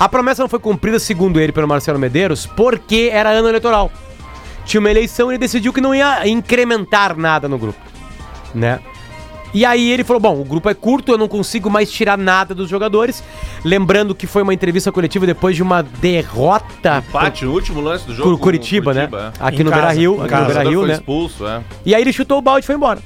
A 0.00 0.08
promessa 0.08 0.42
não 0.42 0.48
foi 0.48 0.58
cumprida, 0.58 0.98
segundo 0.98 1.38
ele, 1.38 1.52
pelo 1.52 1.68
Marcelo 1.68 1.96
Medeiros, 2.00 2.44
porque 2.44 3.10
era 3.12 3.30
ano 3.30 3.46
eleitoral. 3.46 3.88
Tinha 4.64 4.80
uma 4.80 4.90
eleição 4.90 5.30
e 5.30 5.34
ele 5.34 5.38
decidiu 5.38 5.72
que 5.72 5.80
não 5.80 5.94
ia 5.94 6.26
incrementar 6.26 7.16
nada 7.16 7.48
no 7.48 7.56
grupo, 7.56 7.78
né? 8.52 8.80
E 9.54 9.64
aí 9.64 9.90
ele 9.92 10.02
falou: 10.04 10.20
bom, 10.20 10.40
o 10.40 10.44
grupo 10.44 10.68
é 10.68 10.74
curto, 10.74 11.12
eu 11.12 11.16
não 11.18 11.28
consigo 11.28 11.70
mais 11.70 11.90
tirar 11.90 12.18
nada 12.18 12.54
dos 12.54 12.68
jogadores. 12.68 13.22
Lembrando 13.64 14.14
que 14.14 14.26
foi 14.26 14.42
uma 14.42 14.52
entrevista 14.52 14.90
coletiva 14.92 15.24
depois 15.26 15.54
de 15.56 15.62
uma 15.62 15.80
derrota 15.82 17.02
Empate 17.08 17.44
no 17.44 17.52
último 17.52 17.80
lance 17.80 18.04
do 18.06 18.12
jogo. 18.14 18.24
por 18.30 18.34
com 18.36 18.40
o 18.40 18.42
Curitiba, 18.42 18.92
né? 18.92 19.08
é. 19.12 19.32
Aqui 19.40 19.62
Em 19.62 19.64
no 19.64 19.70
Beira 19.70 19.92
Rio, 19.92 20.20
aqui 20.22 20.34
no 20.34 20.42
O 20.42 20.46
Beira 20.46 20.62
Rio, 20.68 20.80
foi 20.80 20.88
né? 20.88 20.94
expulso, 20.94 21.46
é. 21.46 21.60
E 21.86 21.94
aí 21.94 22.02
ele 22.02 22.12
chutou 22.12 22.38
o 22.38 22.42
balde 22.42 22.64
e 22.64 22.66
foi 22.66 22.74
embora. 22.74 23.00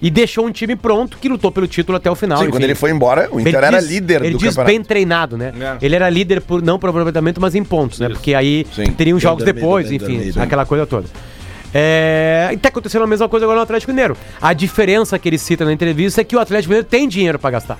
E 0.00 0.10
deixou 0.10 0.46
um 0.46 0.52
time 0.52 0.76
pronto 0.76 1.18
que 1.18 1.28
lutou 1.28 1.50
pelo 1.50 1.66
título 1.66 1.96
até 1.96 2.08
o 2.08 2.14
final. 2.14 2.38
Sim, 2.38 2.44
enfim. 2.44 2.52
quando 2.52 2.62
ele 2.62 2.76
foi 2.76 2.92
embora, 2.92 3.28
o 3.32 3.40
Inter 3.40 3.56
Ele 3.56 3.66
era 3.66 3.78
diz- 3.80 3.88
líder 3.90 4.22
ele 4.22 4.30
do 4.30 4.38
diz 4.38 4.50
campeonato. 4.50 4.72
bem 4.72 4.82
treinado, 4.84 5.36
né? 5.36 5.52
É. 5.60 5.84
Ele 5.84 5.96
era 5.96 6.08
líder 6.08 6.40
por 6.40 6.62
não 6.62 6.78
por 6.78 6.88
aproveitamento, 6.90 7.40
mas 7.40 7.56
em 7.56 7.64
pontos, 7.64 7.98
né? 7.98 8.08
Porque 8.08 8.32
aí 8.32 8.64
Sim. 8.72 8.92
teriam 8.92 9.18
jogos 9.18 9.42
depois, 9.44 9.90
enfim, 9.90 10.30
aquela 10.38 10.64
coisa 10.64 10.86
toda. 10.86 11.06
É, 11.74 12.48
e 12.52 12.56
tá 12.56 12.68
acontecendo 12.68 13.02
a 13.02 13.06
mesma 13.06 13.28
coisa 13.28 13.44
agora 13.44 13.58
no 13.58 13.62
Atlético 13.62 13.92
Mineiro. 13.92 14.16
A 14.40 14.52
diferença 14.52 15.18
que 15.18 15.28
ele 15.28 15.38
cita 15.38 15.64
na 15.64 15.72
entrevista 15.72 16.20
é 16.20 16.24
que 16.24 16.34
o 16.34 16.40
Atlético 16.40 16.70
Mineiro 16.70 16.86
tem 16.88 17.08
dinheiro 17.08 17.38
pra 17.38 17.50
gastar. 17.50 17.78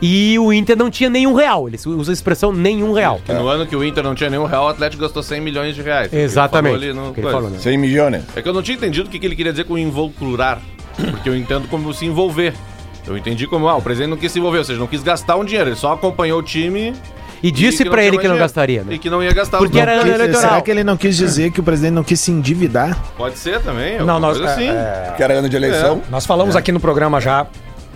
E 0.00 0.36
o 0.38 0.52
Inter 0.52 0.76
não 0.76 0.90
tinha 0.90 1.08
nenhum 1.08 1.32
real. 1.32 1.68
Ele 1.68 1.78
usa 1.86 2.10
a 2.10 2.14
expressão 2.14 2.52
nenhum 2.52 2.92
real. 2.92 3.20
Que 3.24 3.32
no 3.32 3.46
ano 3.46 3.66
que 3.66 3.76
o 3.76 3.84
Inter 3.84 4.02
não 4.02 4.14
tinha 4.16 4.28
nenhum 4.28 4.46
real, 4.46 4.64
o 4.64 4.68
Atlético 4.68 5.02
gastou 5.02 5.22
100 5.22 5.40
milhões 5.40 5.76
de 5.76 5.82
reais. 5.82 6.12
Exatamente. 6.12 6.74
Ele 6.74 6.92
falou 6.92 7.00
ali 7.04 7.08
no 7.08 7.14
Que 7.14 7.20
ele 7.20 7.26
coisa. 7.26 7.36
falou, 7.36 7.50
né? 7.50 7.58
100 7.58 7.78
milhões. 7.78 8.24
É 8.34 8.42
que 8.42 8.48
eu 8.48 8.52
não 8.52 8.62
tinha 8.62 8.76
entendido 8.76 9.08
o 9.08 9.10
que 9.10 9.18
que 9.20 9.26
ele 9.26 9.36
queria 9.36 9.52
dizer 9.52 9.64
com 9.64 9.78
involucrar. 9.78 10.60
Porque 10.96 11.28
eu 11.28 11.36
entendo 11.36 11.68
como 11.68 11.92
se 11.94 12.04
envolver. 12.04 12.52
Eu 13.06 13.16
entendi 13.16 13.46
como, 13.46 13.68
ah, 13.68 13.76
o 13.76 13.82
presidente 13.82 14.10
não 14.10 14.16
quis 14.16 14.32
se 14.32 14.38
envolver, 14.38 14.58
ou 14.58 14.64
seja, 14.64 14.78
não 14.78 14.86
quis 14.86 15.02
gastar 15.02 15.36
um 15.36 15.44
dinheiro, 15.44 15.70
ele 15.70 15.76
só 15.76 15.92
acompanhou 15.92 16.38
o 16.38 16.42
time. 16.42 16.94
E 17.42 17.50
disse 17.50 17.84
pra 17.84 17.96
tinha 18.02 18.08
ele 18.08 18.18
que 18.18 18.28
não 18.28 18.36
gastaria, 18.38 18.84
né? 18.84 18.94
E 18.94 18.98
que 18.98 19.10
não 19.10 19.22
ia 19.22 19.32
gastar 19.32 19.58
Porque 19.58 19.78
era 19.80 19.92
ano 20.00 20.10
eleitoral. 20.10 20.40
Será 20.40 20.60
que 20.60 20.70
ele 20.70 20.84
não 20.84 20.96
quis 20.96 21.16
dizer 21.16 21.50
que 21.50 21.60
o 21.60 21.62
presidente 21.62 21.92
não 21.94 22.04
quis 22.04 22.20
se 22.20 22.30
endividar? 22.30 22.96
Pode 23.16 23.36
ser 23.38 23.60
também, 23.60 23.94
Não, 23.98 24.14
alguma 24.14 24.20
nós, 24.20 24.38
coisa 24.38 24.52
assim. 24.52 24.68
é, 24.68 25.14
Que 25.16 25.22
era 25.22 25.34
ano 25.34 25.48
de 25.48 25.56
eleição. 25.56 26.00
nós 26.10 26.24
falamos 26.24 26.54
aqui 26.54 26.70
no 26.70 26.78
programa 26.78 27.20
já 27.20 27.46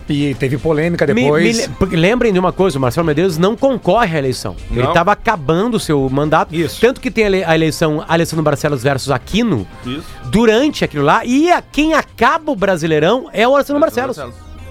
e 0.09 0.35
teve 0.35 0.57
polêmica 0.59 1.05
Me- 1.07 1.15
depois. 1.15 1.69
me 1.69 1.75
porque 1.75 1.97
lembrem 1.97 2.33
de 2.33 2.39
uma 2.39 2.53
coisa, 2.53 2.79
o 2.79 2.81
Marcelo 2.81 3.07
Medeiros 3.07 3.39
não 3.39 3.57
concorre 3.57 4.17
à 4.17 4.19
eleição. 4.19 4.55
Ele 4.71 4.83
Não. 4.83 4.89
estava 4.89 5.13
acabando 5.13 5.77
o 5.77 5.81
seu 5.81 6.09
mandato. 6.11 6.55
Isso. 6.55 6.81
Tanto 6.81 7.01
que 7.01 7.11
tem 7.11 7.25
a 7.25 7.27
ele- 7.27 7.45
a 7.45 7.55
eleição 7.55 8.05
Alessandro 8.09 8.45
Barcelos 8.45 8.83
versus 8.83 9.11
Aquino 9.11 9.67
Isso. 9.85 10.05
durante 10.27 10.85
aquilo 10.85 11.05
lá. 11.05 11.25
E 11.25 11.51
a- 11.51 11.61
quem 11.63 11.95
acaba 11.95 12.53
o 12.53 12.57
Brasileirão 12.57 13.29
é 13.33 13.47
o 13.49 13.55
Alessandro 13.55 13.81
Barcelos. 13.81 14.17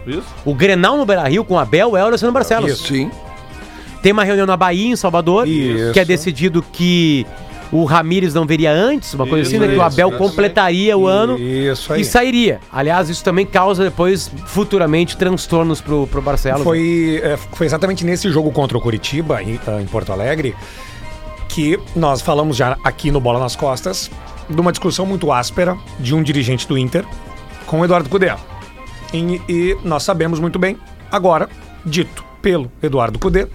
Isso. 0.08 0.24
O 0.46 0.53
Grenal 0.53 0.98
no 0.98 1.05
Beira 1.05 1.27
Rio 1.27 1.44
com 1.44 1.55
o 1.55 1.60
Abel 1.60 1.98
é 1.98 2.03
o 2.03 2.08
Alessandro 2.08 2.34
Barcelos. 2.34 2.72
Isso. 2.72 2.88
Sim. 2.88 3.10
Tem 4.05 4.12
uma 4.12 4.24
reunião 4.24 4.45
na 4.45 4.55
Bahia, 4.55 4.89
em 4.91 4.95
Salvador, 4.95 5.47
Isso. 5.47 5.91
que 5.91 6.00
é 6.00 6.05
decidido 6.05 6.62
que 6.62 7.25
o 7.71 7.85
Ramires 7.85 8.35
não 8.35 8.45
veria 8.45 8.71
antes, 8.71 9.12
uma 9.15 9.25
coisa 9.25 9.47
assim, 9.47 9.57
né? 9.57 9.65
Que 9.65 9.71
o 9.71 9.77
Isso, 9.77 9.81
Abel 9.81 10.09
exatamente. 10.09 10.29
completaria 10.29 10.95
o 10.95 11.07
ano 11.07 11.39
Isso 11.39 11.95
e 11.95 12.05
sairia. 12.05 12.59
Aliás, 12.71 13.09
isso 13.09 13.24
também 13.24 13.47
causa 13.47 13.83
depois, 13.83 14.29
futuramente, 14.45 15.17
transtornos 15.17 15.81
pro, 15.81 16.05
pro 16.05 16.21
Barcelos. 16.21 16.62
Foi, 16.62 17.19
é, 17.24 17.35
foi 17.35 17.65
exatamente 17.65 18.05
nesse 18.05 18.29
jogo 18.29 18.51
contra 18.51 18.77
o 18.77 18.81
Curitiba, 18.81 19.41
em, 19.41 19.59
ah, 19.65 19.81
em 19.81 19.88
Porto 19.88 20.12
Alegre, 20.12 20.55
que 21.50 21.79
nós 21.95 22.21
falamos 22.21 22.55
já 22.55 22.77
aqui 22.83 23.09
no 23.09 23.19
Bola 23.19 23.39
nas 23.39 23.55
Costas 23.55 24.12
de 24.47 24.62
uma 24.62 24.71
discussão 24.71 25.07
muito 25.07 25.31
áspera 25.31 25.75
de 26.00 26.13
um 26.13 26.21
dirigente 26.21 26.67
do 26.67 26.77
Inter 26.77 27.03
com 27.65 27.79
o 27.79 27.83
Eduardo 27.83 28.07
Cudê. 28.07 28.31
E, 29.12 29.41
e 29.50 29.77
nós 29.83 30.03
sabemos 30.03 30.39
muito 30.39 30.59
bem, 30.59 30.77
agora, 31.12 31.50
dito 31.83 32.24
pelo 32.39 32.71
Eduardo 32.83 33.17
Cudê, 33.17 33.47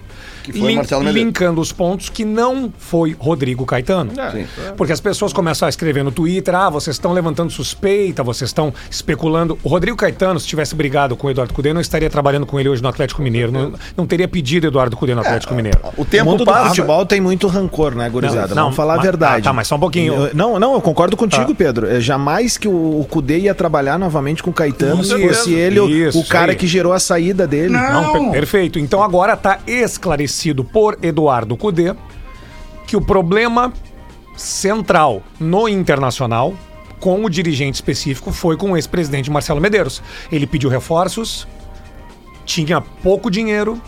Que 0.43 0.51
foi 0.53 0.75
Marcelo 0.75 1.03
Medeiros. 1.03 1.27
linkando 1.27 1.61
os 1.61 1.71
pontos 1.71 2.09
que 2.09 2.23
não 2.25 2.71
foi 2.77 3.15
Rodrigo 3.19 3.65
Caetano. 3.65 4.11
É, 4.17 4.45
Porque 4.75 4.91
as 4.93 4.99
pessoas 4.99 5.31
começam 5.33 5.65
a 5.65 5.69
escrever 5.69 6.03
no 6.03 6.11
Twitter, 6.11 6.55
ah, 6.55 6.69
vocês 6.69 6.95
estão 6.95 7.13
levantando 7.13 7.51
suspeita, 7.51 8.23
vocês 8.23 8.49
estão 8.49 8.73
especulando. 8.89 9.57
O 9.63 9.69
Rodrigo 9.69 9.95
Caetano, 9.97 10.39
se 10.39 10.47
tivesse 10.47 10.73
brigado 10.75 11.15
com 11.15 11.27
o 11.27 11.29
Eduardo 11.31 11.53
Cudê, 11.53 11.73
não 11.73 11.81
estaria 11.81 12.09
trabalhando 12.09 12.45
com 12.45 12.59
ele 12.59 12.69
hoje 12.69 12.81
no 12.81 12.89
Atlético 12.89 13.21
Mineiro. 13.21 13.51
Não, 13.51 13.73
não 13.95 14.05
teria 14.07 14.27
pedido 14.27 14.67
Eduardo 14.67 14.95
Cudê 14.97 15.13
no 15.15 15.21
Atlético 15.21 15.53
Mineiro. 15.53 15.79
O 15.97 16.01
O 16.01 16.05
tempo 16.05 16.25
mundo 16.31 16.39
do 16.39 16.51
passa. 16.51 16.69
futebol 16.69 17.05
tem 17.05 17.21
muito 17.21 17.47
rancor, 17.47 17.93
né, 17.95 18.09
gurizada? 18.09 18.53
Não, 18.55 18.63
Vamos 18.63 18.75
falar 18.75 18.93
a 18.93 18.97
mas- 18.97 19.05
verdade. 19.05 19.43
tá, 19.43 19.49
tá, 19.49 19.53
mas 19.53 19.67
só 19.67 19.75
um 19.75 19.79
pouquinho. 19.79 20.13
Eu- 20.13 20.29
não, 20.33 20.59
não, 20.59 20.73
eu 20.73 20.81
concordo 20.81 21.15
contigo, 21.15 21.47
Tá. 21.47 21.55
Pedro. 21.55 21.87
É, 21.87 21.99
jamais 22.01 22.57
que 22.57 22.67
o, 22.67 22.99
o 23.01 23.05
Cudê 23.09 23.39
ia 23.39 23.53
trabalhar 23.55 23.97
novamente 23.99 24.41
com 24.43 24.49
o 24.49 24.53
Caetano 24.53 25.03
se 25.03 25.17
fosse 25.19 25.53
ele 25.53 25.79
o- 25.79 25.89
Isso, 25.89 26.19
o 26.19 26.25
cara 26.25 26.51
aí. 26.51 26.57
que 26.57 26.65
gerou 26.67 26.93
a 26.93 26.99
saída 26.99 27.45
dele. 27.47 27.69
Não, 27.73 28.11
per- 28.13 28.31
perfeito. 28.31 28.79
Então 28.79 29.01
agora 29.03 29.33
está 29.33 29.59
esclarecido 29.67 30.10
por 30.63 30.97
Eduardo 31.01 31.55
Cudê 31.57 31.93
que 32.87 32.95
o 32.97 33.01
problema 33.01 33.71
central 34.35 35.21
no 35.39 35.67
Internacional 35.69 36.53
com 36.99 37.23
o 37.23 37.29
dirigente 37.29 37.75
específico 37.75 38.31
foi 38.31 38.55
com 38.57 38.71
o 38.71 38.77
ex-presidente 38.77 39.29
Marcelo 39.31 39.59
Medeiros. 39.61 40.01
Ele 40.31 40.45
pediu 40.45 40.69
reforços, 40.69 41.47
tinha 42.45 42.79
pouco 42.81 43.31
dinheiro, 43.31 43.81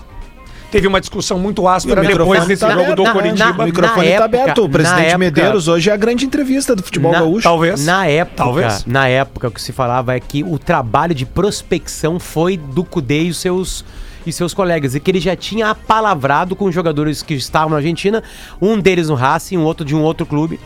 teve 0.71 0.87
uma 0.87 0.99
discussão 0.99 1.37
muito 1.37 1.67
áspera 1.67 2.01
o 2.01 2.07
depois 2.07 2.45
desse 2.47 2.61
tá 2.61 2.71
jogo 2.71 2.95
do 2.95 3.03
Na- 3.03 3.13
Coritiba. 3.13 3.45
na- 3.53 3.63
O 3.63 3.65
microfone 3.65 4.07
tá 4.07 4.11
época- 4.13 4.25
aberto. 4.25 4.63
O 4.63 4.69
presidente 4.69 5.01
época- 5.05 5.17
Medeiros 5.19 5.67
hoje 5.67 5.89
é 5.89 5.93
a 5.93 5.97
grande 5.97 6.25
entrevista 6.25 6.75
do 6.75 6.81
futebol 6.81 7.11
Na- 7.11 7.19
gaúcho. 7.19 7.43
Talvez. 7.43 7.85
Na 7.85 8.07
época, 8.07 8.35
Talvez. 8.43 8.85
na 8.85 9.07
época, 9.07 9.47
o 9.49 9.51
que 9.51 9.61
se 9.61 9.71
falava 9.71 10.15
é 10.15 10.19
que 10.19 10.43
o 10.43 10.57
trabalho 10.57 11.13
de 11.13 11.25
prospecção 11.25 12.19
foi 12.19 12.57
do 12.57 12.83
Cudê 12.83 13.23
e 13.25 13.29
os 13.29 13.37
seus, 13.37 13.85
e 14.25 14.31
seus 14.31 14.53
colegas. 14.53 14.95
E 14.95 14.99
que 14.99 15.11
ele 15.11 15.19
já 15.19 15.35
tinha 15.35 15.69
apalavrado 15.69 16.55
com 16.55 16.71
jogadores 16.71 17.21
que 17.21 17.33
estavam 17.33 17.69
na 17.69 17.77
Argentina, 17.77 18.23
um 18.61 18.79
deles 18.79 19.09
no 19.09 19.15
Racing, 19.15 19.57
um 19.57 19.63
outro 19.63 19.85
de 19.85 19.95
um 19.95 20.01
outro 20.01 20.25
clube. 20.25 20.59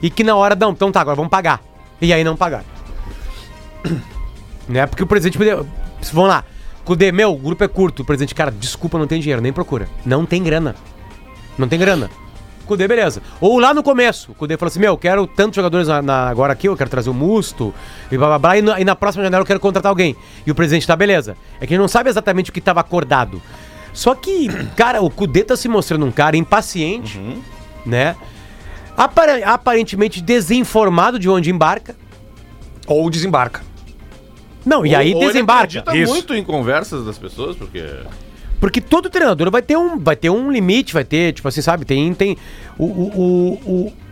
E 0.00 0.10
que 0.10 0.24
na 0.24 0.34
hora, 0.34 0.54
não, 0.54 0.72
então 0.72 0.90
tá, 0.90 1.00
agora 1.00 1.16
vamos 1.16 1.30
pagar. 1.30 1.62
E 2.00 2.12
aí 2.12 2.24
não 2.24 2.36
pagaram. 2.36 2.64
Né? 4.68 4.86
Porque 4.86 5.02
o 5.02 5.06
presidente. 5.06 5.38
Vamos 6.12 6.28
lá. 6.28 6.44
Cudê, 6.84 7.12
meu, 7.12 7.32
o 7.32 7.36
grupo 7.36 7.62
é 7.62 7.68
curto. 7.68 8.02
O 8.02 8.04
presidente, 8.04 8.34
cara, 8.34 8.50
desculpa, 8.50 8.98
não 8.98 9.06
tem 9.06 9.20
dinheiro, 9.20 9.42
nem 9.42 9.52
procura. 9.52 9.88
Não 10.04 10.24
tem 10.24 10.42
grana. 10.42 10.74
Não 11.56 11.68
tem 11.68 11.78
grana. 11.78 12.10
Cudê, 12.62 12.86
beleza. 12.88 13.22
Ou 13.40 13.58
lá 13.58 13.72
no 13.74 13.82
começo, 13.82 14.32
o 14.32 14.34
Cudê 14.34 14.56
falou 14.56 14.68
assim: 14.70 14.80
Meu, 14.80 14.96
quero 14.96 15.26
tantos 15.26 15.56
jogadores 15.56 15.88
na, 15.88 16.00
na- 16.02 16.28
agora 16.28 16.52
aqui, 16.52 16.68
eu 16.68 16.76
quero 16.76 16.88
trazer 16.90 17.10
o 17.10 17.14
Musto, 17.14 17.74
e 18.10 18.16
blá 18.16 18.26
blá 18.28 18.38
blá, 18.38 18.58
e, 18.58 18.62
na- 18.62 18.80
e 18.80 18.84
na 18.84 18.94
próxima 18.96 19.24
janela 19.24 19.42
eu 19.42 19.46
quero 19.46 19.60
contratar 19.60 19.90
alguém. 19.90 20.16
E 20.46 20.50
o 20.50 20.54
presidente 20.54 20.86
tá, 20.86 20.94
beleza. 20.96 21.36
É 21.60 21.66
que 21.66 21.72
a 21.72 21.76
gente 21.76 21.80
não 21.80 21.88
sabe 21.88 22.08
exatamente 22.10 22.50
o 22.50 22.52
que 22.52 22.60
tava 22.60 22.80
acordado. 22.80 23.40
Só 23.92 24.14
que, 24.14 24.48
cara, 24.76 25.02
o 25.02 25.10
Cudê 25.10 25.44
tá 25.44 25.56
se 25.56 25.68
mostrando 25.68 26.06
um 26.06 26.10
cara 26.12 26.36
impaciente, 26.36 27.20
né? 27.84 28.16
Apare- 28.96 29.42
aparentemente 29.42 30.20
desinformado 30.20 31.18
de 31.18 31.28
onde 31.28 31.50
embarca. 31.50 31.96
Ou 32.86 33.08
desembarca. 33.08 33.62
Não, 34.64 34.84
e 34.86 34.90
Ou- 34.90 34.96
aí 34.96 35.14
ou 35.14 35.22
ele 35.22 35.32
desembarca. 35.32 35.80
acredita 35.80 35.96
Isso. 35.96 36.12
muito 36.12 36.34
em 36.34 36.44
conversas 36.44 37.04
das 37.04 37.18
pessoas, 37.18 37.56
porque... 37.56 37.82
Porque 38.62 38.80
todo 38.80 39.10
treinador 39.10 39.50
vai 39.50 39.60
ter 39.60 39.76
um, 39.76 39.98
vai 39.98 40.14
ter 40.14 40.30
um 40.30 40.48
limite, 40.48 40.94
vai 40.94 41.02
ter, 41.02 41.32
tipo 41.32 41.48
assim, 41.48 41.60
sabe? 41.60 41.84
Tem. 41.84 42.14
tem 42.14 42.38
o, 42.78 42.84
o, 42.84 43.60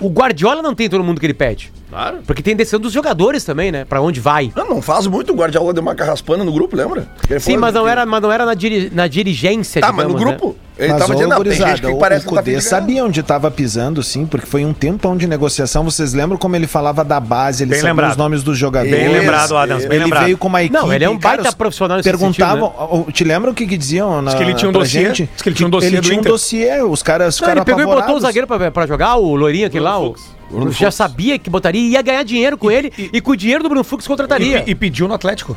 o, 0.01 0.07
o, 0.07 0.09
Guardiola 0.11 0.63
não 0.63 0.75
tem 0.75 0.89
todo 0.89 1.03
mundo 1.03 1.19
que 1.21 1.27
ele 1.27 1.35
pede. 1.35 1.73
Claro. 1.91 2.19
Porque 2.25 2.41
tem 2.41 2.55
decisão 2.55 2.79
dos 2.79 2.93
jogadores 2.93 3.43
também, 3.45 3.73
né? 3.73 3.85
Pra 3.85 4.01
onde 4.01 4.21
vai. 4.21 4.53
Não, 4.55 4.69
não 4.69 4.83
faz 4.83 5.07
muito, 5.09 5.33
o 5.33 5.37
Guardiola 5.37 5.73
deu 5.73 5.83
uma 5.83 5.95
carraspana 5.95 6.45
no 6.45 6.53
grupo, 6.53 6.77
lembra? 6.77 7.09
Ele 7.29 7.41
Sim, 7.41 7.57
mas 7.57 7.75
não 7.75 7.83
que- 7.85 7.91
era, 7.91 8.07
mas 8.07 8.23
não 8.23 8.31
era 8.31 8.47
na, 8.47 8.55
diri- 8.55 8.91
na 8.95 9.09
dirigência, 9.09 9.81
Tá, 9.81 9.93
mas 9.93 10.07
no 10.07 10.13
digamos, 10.15 10.33
né? 10.33 10.39
grupo, 10.39 10.57
ele 10.79 10.89
Mas, 10.93 10.99
tava 11.01 11.13
dizendo, 11.15 11.29
não, 11.31 11.37
tem 11.39 11.45
gurizada, 11.47 11.71
gente 11.73 11.81
que 11.81 11.93
o- 11.93 11.99
parece 11.99 12.27
o 12.27 12.29
que 12.29 12.35
tá 12.37 12.41
Cudê 12.43 12.57
de 12.57 12.63
sabia 12.63 13.05
onde 13.05 13.19
estava 13.21 13.51
pisando, 13.51 14.03
sim, 14.05 14.25
porque 14.25 14.47
foi 14.47 14.65
um 14.65 14.73
tempão 14.73 15.17
de 15.17 15.27
negociação. 15.27 15.83
Vocês 15.83 16.13
lembram 16.15 16.39
como 16.39 16.55
ele 16.55 16.69
falava 16.69 17.05
da 17.05 17.19
base, 17.19 17.65
ele 17.65 17.71
Bem 17.71 17.81
sabia 17.81 17.91
lembrado. 17.93 18.11
os 18.13 18.17
nomes 18.17 18.43
dos 18.45 18.57
jogadores. 18.57 18.95
Bem 18.97 19.09
lembrado, 19.09 19.57
Adams, 19.57 19.85
bem 19.85 19.97
ele 19.97 20.05
lembrado. 20.05 20.25
veio 20.27 20.39
com 20.39 20.47
uma 20.47 20.63
equipe. 20.63 20.79
Não, 20.81 20.93
ele 20.93 21.05
é 21.05 21.11
um 21.11 21.19
cara, 21.19 21.43
baita 21.43 21.57
profissional 21.57 21.97
nesse 21.97 22.09
Perguntavam, 22.09 22.73
ó, 22.79 23.03
te 23.11 23.25
lembram 23.25 23.51
o 23.51 23.55
que, 23.55 23.67
que 23.67 23.77
diziam 23.77 24.23
na 24.23 24.31
Diz 24.31 24.39
que 24.39 24.45
ele 24.45 24.55
tinha 24.55 24.69
um 24.69 24.73
dossiê, 24.73 25.07
gente? 25.07 25.29
diz 25.33 25.43
que 25.43 25.49
ele 25.49 25.57
tinha 25.57 25.67
um 25.67 25.71
dossiê 25.71 25.89
Ele 25.91 26.01
tinha 26.01 26.19
um 26.21 26.23
dossiê, 26.23 26.83
os 26.83 27.03
caras 27.03 27.41
caras 27.41 27.57
ele 27.57 27.65
pegou 27.65 27.83
e 27.83 27.87
botou 27.97 28.15
o 28.17 28.21
zagueiro 28.21 28.47
pra, 28.59 28.71
pra 28.71 28.87
jogar, 28.87 29.17
o 29.17 29.35
Lourinho 29.35 29.67
aquele 29.67 29.85
lá. 29.85 29.93
Bruno 29.99 30.11
O, 30.11 30.15
Fux. 30.15 30.37
Bruno 30.51 30.73
já 30.73 30.87
Fux. 30.87 30.95
sabia 30.95 31.39
que 31.39 31.49
botaria 31.49 31.81
e 31.81 31.91
ia 31.93 32.03
ganhar 32.03 32.23
dinheiro 32.25 32.59
com 32.59 32.71
ele 32.71 32.93
e, 33.13 33.21
com 33.21 33.31
o 33.33 33.37
dinheiro 33.37 33.63
do 33.63 33.69
Bruno 33.69 33.85
Fux 33.85 34.07
contrataria. 34.07 34.65
E, 34.67 34.71
e 34.71 34.75
pediu 34.75 35.07
no 35.09 35.15
Atlético. 35.15 35.57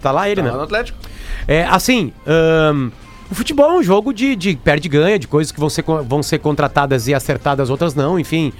tá 0.00 0.10
lá 0.10 0.28
ele, 0.28 0.40
Tá 0.40 0.46
né? 0.46 0.50
lá 0.50 0.56
no 0.58 0.62
Atlético. 0.64 0.98
É, 1.48 1.64
assim, 1.64 2.12
o 3.30 3.34
futebol 3.34 3.70
é 3.70 3.74
um 3.78 3.82
jogo 3.82 4.12
de, 4.12 4.34
de 4.36 4.56
perde 4.56 4.86
e 4.86 4.90
ganha, 4.90 5.18
de 5.18 5.26
coisas 5.28 5.52
que 5.52 5.60
vão 5.60 5.68
ser, 5.70 5.84
vão 6.06 6.22
ser 6.22 6.38
contratadas 6.38 7.06
e 7.08 7.14
acertadas, 7.14 7.70
outras 7.70 7.94
não, 7.94 8.18
enfim. 8.18 8.52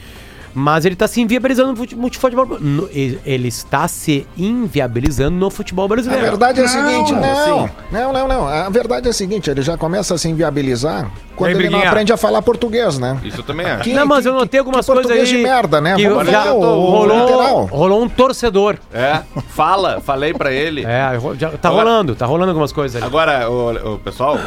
Mas 0.59 0.87
ele 0.87 0.97
tá 0.97 1.07
se 1.07 1.21
inviabilizando 1.21 1.71
no 1.73 1.77
fute- 1.77 1.95
no 1.95 2.11
futebol. 2.11 2.47
no- 2.59 2.89
ele 2.93 3.49
está 3.49 3.87
se 3.87 4.27
inviabilizando 4.39 5.37
no 5.37 5.51
futebol 5.51 5.85
A 5.85 5.89
brasileiro. 5.89 6.25
verdade 6.25 6.61
é 6.63 6.65
a 6.65 6.69
seguinte, 6.69 7.13
não, 7.13 7.23
assim. 7.63 7.71
não, 7.93 8.13
não, 8.13 8.27
não. 8.27 8.49
A 8.49 8.69
verdade 8.71 9.07
é 9.07 9.11
a 9.11 9.13
seguinte, 9.13 9.51
ele 9.51 9.61
já 9.61 9.77
começa 9.77 10.15
a 10.15 10.19
se 10.19 10.29
inviabilizar 10.31 11.11
quando 11.37 11.51
Aí, 11.51 11.57
ele 11.57 11.69
não 11.69 11.81
aprende 11.83 12.11
a 12.11 12.17
falar 12.17 12.41
português, 12.41 12.99
né? 12.99 13.19
Isso 13.23 13.41
eu 13.41 13.45
também 13.45 13.67
acho. 13.67 13.83
Que- 13.85 13.93
não, 13.93 14.07
mas 14.07 14.23
que- 14.23 14.29
eu 14.31 14.33
notei 14.33 14.59
algumas 14.59 14.87
coisas 14.87 15.11
aí. 15.11 15.19
português 15.19 15.29
de 15.29 15.43
merda, 15.47 15.79
né? 15.79 15.95
que 15.97 16.09
Vamos 16.09 16.27
já 16.31 16.43
ver 16.45 16.49
rolou, 16.51 17.05
lateral. 17.07 17.65
rolou 17.67 18.03
um 18.03 18.09
torcedor. 18.09 18.79
É, 18.95 19.21
fala, 19.51 20.01
falei 20.01 20.33
pra 20.33 20.51
ele. 20.53 20.85
É, 20.87 21.19
já 21.39 21.51
tá 21.51 21.69
Agora- 21.69 21.85
rolando, 21.91 22.15
tá 22.15 22.25
rolando 22.25 22.51
algumas 22.53 22.73
coisas 22.73 22.97
ali. 22.97 23.05
Agora, 23.05 23.51
o, 23.51 23.95
o 23.95 23.99
pessoal, 23.99 24.39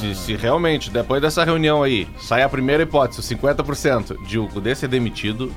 se, 0.00 0.14
se 0.14 0.36
realmente, 0.36 0.90
depois 0.90 1.20
dessa 1.20 1.44
reunião 1.44 1.82
aí, 1.82 2.08
sai 2.18 2.42
a 2.42 2.48
primeira 2.48 2.82
hipótese, 2.82 3.22
50% 3.36 4.16
de 4.26 4.38
o 4.38 4.48
Cudê 4.48 4.74
ser 4.74 4.88
demitido, 4.88 5.52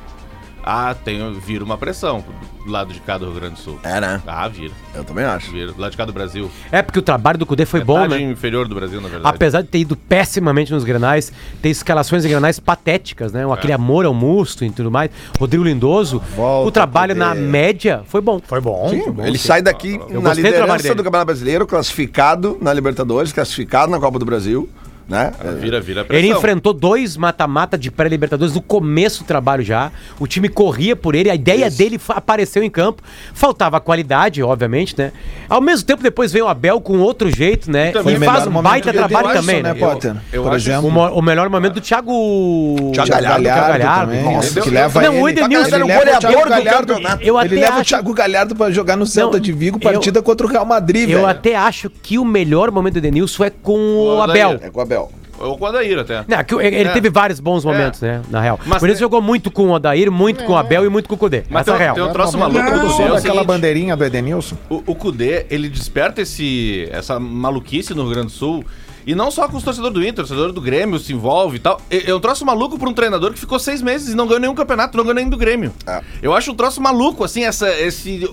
ah, 0.64 0.96
tem, 1.04 1.20
vira 1.40 1.64
uma 1.64 1.78
pressão 1.78 2.24
do 2.66 2.72
lado 2.72 2.94
de 2.94 3.00
cá 3.02 3.18
do 3.18 3.26
Rio 3.26 3.36
Grande 3.36 3.56
do 3.56 3.60
Sul. 3.60 3.78
É, 3.84 4.00
né? 4.00 4.22
Ah, 4.26 4.48
vira. 4.48 4.74
Eu 4.96 5.04
também 5.04 5.26
acho. 5.26 5.52
Vira. 5.52 5.74
Do 5.74 5.82
lado 5.82 5.92
de 5.92 5.98
cá 5.98 6.06
do 6.06 6.14
Brasil. 6.14 6.50
É 6.72 6.82
porque 6.82 6.98
o 6.98 7.02
trabalho 7.02 7.38
do 7.38 7.46
Cudê 7.46 7.66
foi 7.66 7.84
bom, 7.84 8.02
Metade 8.02 8.24
né? 8.24 8.32
inferior 8.32 8.68
do 8.68 8.76
Brasil, 8.76 9.02
na 9.02 9.10
verdade. 9.10 9.36
Apesar 9.36 9.62
de 9.62 9.68
ter 9.68 9.80
ido 9.80 9.96
pessimamente 9.98 10.72
nos 10.72 10.84
grenais, 10.84 11.32
ter 11.62 11.70
escalações 11.70 12.24
em 12.24 12.30
grenais 12.30 12.60
patéticas, 12.60 13.34
né? 13.34 13.46
Aquele 13.52 13.74
amor 13.74 14.06
ao 14.06 14.14
musto 14.14 14.64
e 14.64 14.70
tudo 14.70 14.90
mais. 14.90 15.12
Rodrigo 15.38 15.64
Lindoso, 15.66 16.22
Volta, 16.36 16.68
o 16.68 16.72
trabalho 16.72 17.14
na 17.14 17.36
média 17.36 18.02
foi 18.08 18.22
bom. 18.22 18.40
Foi 18.40 18.62
bom. 18.62 18.88
Sim, 18.90 19.04
foi 19.04 19.12
bom. 19.12 19.26
ele 19.26 19.38
sai 19.38 19.62
daqui 19.62 20.00
Eu 20.10 20.22
na 20.22 20.30
do 20.30 20.36
liderança 20.38 20.84
dele. 20.84 20.96
do 20.96 21.04
Campeonato 21.04 21.26
Brasileiro, 21.26 21.68
classificado 21.68 22.58
na 22.62 22.74
Libertadores, 22.74 23.34
classificado 23.34 23.92
na 23.92 24.00
Copa 24.00 24.18
do 24.18 24.26
Brasil, 24.26 24.70
né? 25.08 25.32
Vira, 25.60 25.80
vira 25.82 26.04
pressão. 26.06 26.26
Ele 26.26 26.34
enfrentou 26.36 26.74
dois 26.74 27.18
mata-mata 27.18 27.78
de 27.78 27.92
pré-libertadores 27.92 28.54
no 28.54 28.62
começo 28.62 29.24
do 29.24 29.28
trabalho 29.28 29.64
já. 29.64 29.92
O 30.20 30.26
time 30.28 30.50
corria 30.50 30.96
por 30.96 31.16
ele, 31.16 31.30
a 31.30 31.36
ideia 31.36 31.70
dele 31.70 31.98
fa- 31.98 32.14
apareceu 32.16 32.64
em 32.64 32.70
campo. 32.70 33.02
Faltava 33.34 33.80
qualidade, 33.80 34.42
obviamente, 34.42 34.96
né? 34.98 35.12
Ao 35.50 35.60
mesmo 35.62 35.86
tempo, 35.86 36.02
depois 36.04 36.32
veio 36.32 36.46
o 36.46 36.48
Abel 36.48 36.80
com 36.82 37.00
outro 37.00 37.30
jeito, 37.30 37.70
né? 37.72 37.92
E 37.94 37.98
o 37.98 38.22
faz 38.22 38.48
um 38.48 38.62
baita 38.62 38.92
dele, 38.92 38.98
trabalho 39.08 39.30
eu 39.30 39.34
também, 39.42 39.62
né, 39.64 39.74
né? 39.74 39.80
Potter? 39.80 40.16
eu 40.32 40.44
Por 40.44 40.54
acho 40.54 40.70
exemplo. 40.70 40.90
O, 40.90 41.20
o 41.20 41.22
melhor 41.22 41.50
momento 41.50 41.74
do 41.76 41.82
Thiago... 41.82 42.92
Thiago 42.94 43.10
Thiago 43.10 43.10
Galhardo, 43.10 43.44
Galhardo, 43.44 44.12
também. 44.12 44.36
Nossa, 44.36 44.62
que 44.62 44.68
eu- 44.70 44.74
leva 44.74 45.02
Não, 45.02 45.22
o 45.22 45.30
ele, 45.30 45.40
Edenilson 45.40 45.68
era 45.68 45.76
o 45.76 45.80
ele 45.80 45.88
leva 45.88 46.00
goleador 46.00 46.20
Thiago 46.32 46.44
do 46.44 46.50
Galhardo, 46.50 46.88
campeonato. 46.94 47.24
Eu 47.24 47.40
ele 47.40 47.48
até 47.56 47.56
leva 47.66 47.78
o 47.78 47.82
acho- 47.82 47.90
Thiago 47.90 48.14
Galhardo 48.14 48.56
pra 48.56 48.72
jogar 48.72 48.96
no 48.98 49.06
Celta 49.06 49.38
Não, 49.38 49.42
de 49.44 49.52
Vigo, 49.52 49.78
eu- 49.82 49.92
partida 49.92 50.22
contra 50.22 50.46
o 50.48 50.50
Real 50.50 50.66
Madrid, 50.66 51.10
Eu 51.10 51.18
velho. 51.20 51.28
até 51.28 51.56
acho 51.56 51.90
que 51.90 52.18
o 52.18 52.26
melhor 52.26 52.72
momento 52.72 52.94
do 52.94 53.00
Edenilson 53.00 53.44
é 53.46 53.50
com 53.50 53.74
o 53.78 54.18
O 54.18 54.22
Abel. 54.22 54.60
É 54.62 54.70
com 54.70 54.80
o 54.80 54.82
Abel. 54.82 55.03
Ou 55.44 55.58
com 55.58 55.66
o 55.66 55.68
Adair 55.68 56.00
até. 56.00 56.24
Não, 56.28 56.44
que 56.44 56.56
ele 56.56 56.76
É. 56.90 56.94
teve 56.94 57.10
vários 57.10 57.40
bons 57.40 57.64
momentos, 57.66 58.02
né? 58.02 58.22
Na 58.30 58.42
real. 58.42 58.60
Mas 58.66 58.80
Por 58.80 58.90
isso 58.90 58.98
tem- 58.98 59.06
jogou 59.06 59.22
muito 59.22 59.52
com 59.52 59.68
o 59.68 59.72
Odair, 59.72 60.12
muito 60.12 60.44
com 60.46 60.54
o 60.54 60.58
Abel 60.58 60.86
e 60.86 60.90
muito 60.90 61.08
com 61.10 61.16
o 61.16 61.18
Cudê. 61.18 61.44
Mas 61.50 61.62
Essa 61.68 61.72
é 61.72 61.74
a 61.74 61.78
tem, 61.78 61.84
real. 61.86 61.96
tem 61.96 62.04
um 62.04 62.14
troço 62.14 62.34
Não, 62.34 62.40
maluco 62.40 62.60
todo 62.72 62.88
do 62.88 62.94
Cudê, 62.96 63.04
é 63.16 63.20
seguinte, 63.20 63.46
bandeirinha 63.46 63.96
do 63.96 64.04
Edenilson. 64.06 64.56
O, 64.70 64.84
o 64.88 64.96
Cudê, 64.96 65.46
ele 65.50 65.70
desperta 65.70 66.22
esse, 66.22 66.88
essa 66.92 67.20
maluquice 67.20 67.94
no 67.94 68.04
Rio 68.04 68.12
Grande 68.12 68.28
do 68.28 68.34
Sul. 68.34 68.64
E 69.06 69.14
não 69.14 69.30
só 69.30 69.50
com 69.50 69.58
os 69.58 69.64
torcedores 69.64 69.94
do 69.94 70.00
Inter, 70.02 70.24
o 70.24 70.28
torcedor 70.28 70.54
do 70.54 70.62
Grêmio 70.62 70.98
se 70.98 71.12
envolve 71.12 71.58
e 71.58 71.60
tal. 71.60 71.82
É 71.92 72.10
é 72.10 72.16
um 72.16 72.22
troço 72.22 72.46
maluco 72.46 72.80
pra 72.80 72.88
um 72.90 72.94
treinador 72.94 73.34
que 73.34 73.40
ficou 73.40 73.60
seis 73.60 73.82
meses 73.82 74.14
e 74.14 74.16
não 74.16 74.26
ganhou 74.26 74.40
nenhum 74.40 74.56
campeonato, 74.56 74.96
não 74.96 75.04
ganhou 75.04 75.16
nem 75.16 75.28
do 75.30 75.36
Grêmio. 75.36 75.74
É. 75.86 76.02
Eu 76.22 76.34
acho 76.34 76.52
um 76.54 76.56
troço 76.56 76.80
maluco, 76.82 77.22
assim, 77.22 77.44
essa, 77.44 77.70
esse. 77.82 78.26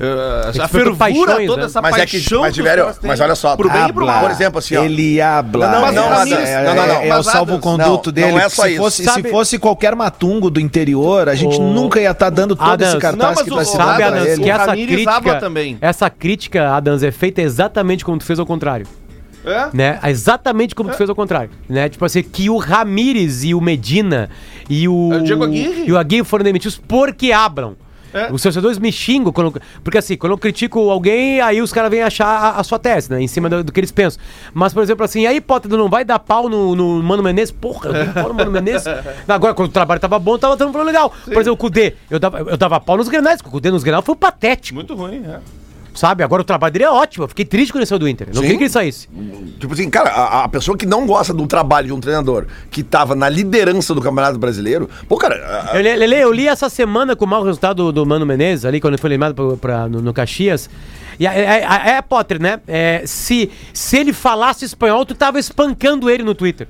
Uh, 0.00 0.52
por 0.52 0.68
fervura 0.68 0.96
paixões, 0.96 1.46
toda, 1.46 1.60
né? 1.62 1.66
essa 1.66 1.82
Mas 1.82 1.96
é 1.96 2.06
que, 2.06 2.18
paixão 2.18 2.40
mas, 2.42 2.54
que 2.54 2.62
caras 2.62 2.98
têm 2.98 3.08
mas 3.08 3.20
olha 3.20 3.34
só, 3.34 3.56
Pro 3.56 3.70
bem 3.70 3.86
e 3.88 3.92
pro 3.92 4.06
mal. 4.06 4.20
Por 4.22 4.30
exemplo, 4.30 4.58
assim, 4.58 4.76
ó. 4.76 4.84
Ele 4.84 5.20
habla. 5.20 5.68
Não, 5.70 5.80
mas 5.80 5.94
não, 5.94 6.02
é, 6.04 6.06
Adams, 6.08 6.32
é, 6.48 6.64
não, 6.64 6.74
não, 6.74 6.86
não. 6.86 6.94
é, 6.94 7.08
Mas, 7.08 7.26
o 7.26 7.30
salvo-conduto 7.30 8.08
não, 8.10 8.12
dele. 8.14 8.32
não 8.32 8.38
é 8.38 8.48
só 8.48 8.62
se 8.62 8.68
isso. 8.70 8.82
Fosse, 8.82 9.04
Sabe- 9.04 9.22
se 9.22 9.30
fosse 9.30 9.58
qualquer 9.58 9.94
matungo 9.94 10.50
do 10.50 10.60
interior, 10.60 11.28
a 11.28 11.34
gente 11.34 11.58
O- 11.58 11.72
nunca 11.72 12.00
ia 12.00 12.10
estar 12.10 12.30
dando 12.30 12.54
todo 12.54 12.68
Adams, 12.68 12.82
esse 12.88 12.94
não, 12.94 13.00
cartaz 13.00 13.34
mas 13.36 13.44
que 13.44 13.50
tá 13.54 13.64
se 13.64 13.76
Sabe, 13.76 14.02
a 14.02 14.08
Adams, 14.08 14.26
ele. 14.28 14.42
que 14.42 14.50
essa 14.50 14.72
crítica, 14.72 15.34
também. 15.40 15.78
essa 15.80 16.10
crítica, 16.10 16.70
Adams, 16.74 17.02
é 17.02 17.10
feita 17.10 17.40
exatamente 17.42 18.04
como 18.04 18.18
tu 18.18 18.24
fez 18.24 18.38
ao 18.38 18.46
contrário. 18.46 18.86
É? 19.44 19.68
Né? 19.72 20.00
Exatamente 20.04 20.74
como 20.74 20.90
tu 20.90 20.96
fez 20.96 21.08
ao 21.08 21.14
contrário. 21.14 21.50
Né? 21.68 21.88
Tipo 21.88 22.04
assim, 22.04 22.20
que 22.20 22.50
o 22.50 22.56
Ramires 22.56 23.44
e 23.44 23.54
o 23.54 23.60
Medina 23.60 24.28
e 24.68 24.88
o. 24.88 25.12
É 25.12 25.16
o 25.18 25.22
Diego 25.22 25.44
Aguirre. 25.44 25.84
E 25.86 25.92
o 25.92 25.96
Aguirre 25.98 26.24
foram 26.24 26.42
demitidos 26.44 26.76
porque 26.76 27.30
abram. 27.30 27.76
É. 28.16 28.32
Os 28.32 28.42
torcedores 28.42 28.78
me 28.78 28.90
xingam 28.90 29.30
quando. 29.30 29.60
Porque 29.84 29.98
assim, 29.98 30.16
quando 30.16 30.32
eu 30.32 30.38
critico 30.38 30.90
alguém, 30.90 31.40
aí 31.40 31.60
os 31.60 31.70
caras 31.70 31.90
vêm 31.90 32.02
achar 32.02 32.26
a, 32.26 32.60
a 32.60 32.64
sua 32.64 32.78
tese, 32.78 33.10
né? 33.10 33.20
Em 33.20 33.28
cima 33.28 33.48
do, 33.50 33.62
do 33.62 33.70
que 33.70 33.78
eles 33.78 33.92
pensam. 33.92 34.22
Mas, 34.54 34.72
por 34.72 34.82
exemplo, 34.82 35.04
assim, 35.04 35.26
aí, 35.26 35.40
Potter, 35.40 35.70
não 35.70 35.90
vai 35.90 36.04
dar 36.04 36.18
pau 36.18 36.48
no, 36.48 36.74
no 36.74 37.02
Mano 37.02 37.22
Menezes? 37.22 37.52
Porra, 37.52 37.90
eu 37.90 37.92
dei 37.92 38.06
pau 38.06 38.28
no 38.28 38.34
Mano 38.34 38.50
Menezes. 38.50 38.86
Agora, 39.28 39.52
quando 39.52 39.68
o 39.68 39.72
trabalho 39.72 40.00
tava 40.00 40.18
bom, 40.18 40.38
tava 40.38 40.56
dando 40.56 40.72
problema 40.72 40.90
legal. 40.90 41.12
Por 41.24 41.34
exemplo, 41.34 41.52
o 41.52 41.56
Cudê. 41.56 41.94
Eu 42.10 42.18
dava, 42.18 42.38
eu 42.38 42.56
dava 42.56 42.80
pau 42.80 42.96
nos 42.96 43.08
grenais, 43.08 43.40
o 43.40 43.44
Cudê 43.44 43.70
nos 43.70 43.84
grenais 43.84 44.04
foi 44.04 44.16
patético, 44.16 44.76
Muito 44.76 44.94
ruim, 44.94 45.22
é. 45.26 45.65
Sabe? 45.96 46.22
Agora 46.22 46.42
o 46.42 46.44
trabalho 46.44 46.72
dele 46.72 46.84
é 46.84 46.90
ótimo. 46.90 47.24
Eu 47.24 47.28
fiquei 47.28 47.44
triste 47.44 47.72
quando 47.72 47.80
ele 47.82 47.86
saiu 47.86 47.98
do 47.98 48.08
Inter. 48.08 48.28
Não 48.28 48.34
Sim. 48.34 48.40
queria 48.42 48.56
que 48.58 48.64
ele 48.64 48.70
saísse. 48.70 49.08
Tipo 49.58 49.74
assim, 49.74 49.90
cara, 49.90 50.10
a, 50.10 50.44
a 50.44 50.48
pessoa 50.48 50.76
que 50.76 50.86
não 50.86 51.06
gosta 51.06 51.32
do 51.34 51.46
trabalho 51.46 51.86
de 51.88 51.92
um 51.92 52.00
treinador 52.00 52.46
que 52.70 52.82
tava 52.82 53.14
na 53.14 53.28
liderança 53.28 53.94
do 53.94 54.00
Campeonato 54.00 54.38
Brasileiro, 54.38 54.88
pô, 55.08 55.16
cara, 55.16 55.34
a- 55.72 55.76
Eu, 55.76 55.82
li- 55.82 55.96
Lele, 55.96 56.14
eu 56.22 56.32
li 56.32 56.46
essa 56.46 56.68
semana 56.68 57.16
com 57.16 57.24
o 57.24 57.28
mau 57.28 57.42
resultado 57.42 57.84
do, 57.86 57.92
do 57.92 58.06
Mano 58.06 58.24
Menezes, 58.26 58.64
ali, 58.64 58.80
quando 58.80 58.94
ele 58.94 59.00
foi 59.00 59.08
eliminado 59.10 59.34
pra, 59.34 59.56
pra- 59.56 59.88
no, 59.88 60.00
no 60.00 60.12
Caxias. 60.14 60.68
E 61.18 61.26
é, 61.26 61.30
é, 61.40 61.90
é, 61.96 62.02
Potter, 62.02 62.40
né? 62.40 62.60
É, 62.68 63.02
se, 63.06 63.50
se 63.72 63.96
ele 63.96 64.12
falasse 64.12 64.64
espanhol, 64.66 65.06
tu 65.06 65.14
tava 65.14 65.38
espancando 65.38 66.10
ele 66.10 66.22
no 66.22 66.34
Twitter. 66.34 66.68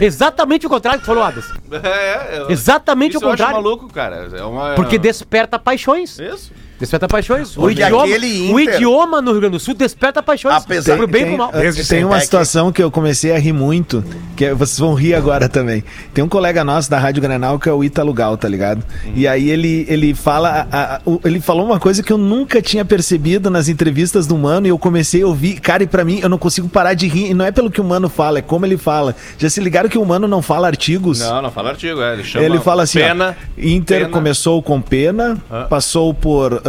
Exatamente 0.00 0.66
o 0.66 0.68
contrário 0.68 0.98
que 0.98 1.04
tu 1.04 1.06
falou, 1.06 1.22
Adas. 1.22 1.44
É, 1.72 2.38
é. 2.38 2.46
Exatamente 2.52 3.16
Isso 3.16 3.24
o 3.24 3.28
eu 3.28 3.32
acho 3.32 3.42
contrário. 3.44 3.62
maluco, 3.62 3.92
cara. 3.92 4.28
É 4.32 4.42
uma... 4.42 4.74
Porque 4.74 4.98
desperta 4.98 5.58
paixões. 5.58 6.18
Isso. 6.18 6.50
Desperta 6.78 7.06
paixões. 7.08 7.56
O 7.56 7.70
idioma, 7.70 8.04
o 8.52 8.60
idioma 8.60 9.22
no 9.22 9.30
Rio 9.32 9.40
Grande 9.40 9.52
do 9.56 9.60
Sul 9.60 9.74
desperta 9.74 10.22
paixões. 10.22 10.54
Apesar- 10.54 10.96
pro 10.96 11.06
bem 11.06 11.22
e 11.22 11.26
pro 11.28 11.38
mal. 11.38 11.52
Desde 11.52 11.86
tem 11.86 12.04
uma 12.04 12.20
situação 12.20 12.72
que 12.72 12.82
eu 12.82 12.90
comecei 12.90 13.32
a 13.32 13.38
rir 13.38 13.52
muito, 13.52 14.04
que 14.36 14.44
é- 14.46 14.54
vocês 14.54 14.78
vão 14.78 14.94
rir 14.94 15.14
agora 15.14 15.48
também. 15.48 15.84
Tem 16.12 16.22
um 16.24 16.28
colega 16.28 16.64
nosso 16.64 16.90
da 16.90 16.98
Rádio 16.98 17.22
Granal 17.22 17.58
que 17.58 17.68
é 17.68 17.72
o 17.72 17.82
Ítalo 17.84 18.12
Gal, 18.12 18.36
tá 18.36 18.48
ligado? 18.48 18.82
E 19.14 19.26
aí 19.28 19.48
ele, 19.50 19.86
ele 19.88 20.14
fala, 20.14 20.66
a- 20.70 20.94
a- 20.96 21.00
o- 21.06 21.20
ele 21.24 21.40
falou 21.40 21.64
uma 21.64 21.78
coisa 21.78 22.02
que 22.02 22.12
eu 22.12 22.18
nunca 22.18 22.60
tinha 22.60 22.84
percebido 22.84 23.48
nas 23.50 23.68
entrevistas 23.68 24.26
do 24.26 24.36
Mano 24.36 24.66
e 24.66 24.70
eu 24.70 24.78
comecei 24.78 25.22
a 25.22 25.26
ouvir, 25.26 25.60
cara, 25.60 25.82
e 25.84 25.86
pra 25.86 26.04
mim 26.04 26.18
eu 26.22 26.28
não 26.28 26.38
consigo 26.38 26.68
parar 26.68 26.94
de 26.94 27.06
rir, 27.06 27.30
e 27.30 27.34
não 27.34 27.44
é 27.44 27.52
pelo 27.52 27.70
que 27.70 27.80
o 27.80 27.84
Mano 27.84 28.08
fala, 28.08 28.40
é 28.40 28.42
como 28.42 28.66
ele 28.66 28.76
fala. 28.76 29.14
Já 29.38 29.48
se 29.48 29.60
ligaram 29.60 29.88
que 29.88 29.96
o 29.98 30.04
Mano 30.04 30.26
não 30.26 30.42
fala 30.42 30.66
artigos? 30.66 31.20
Não, 31.20 31.40
não 31.40 31.50
fala 31.50 31.70
artigo, 31.70 32.00
é. 32.02 32.14
Ele 32.14 32.24
chama 32.24 32.44
Ele 32.44 32.58
fala 32.58 32.82
assim, 32.82 32.98
ó, 33.00 33.02
pena. 33.06 33.36
Inter 33.56 34.00
pena. 34.00 34.10
começou 34.10 34.62
com 34.62 34.80
pena, 34.80 35.38
Ah. 35.50 35.66
passou 35.70 36.12
por, 36.12 36.60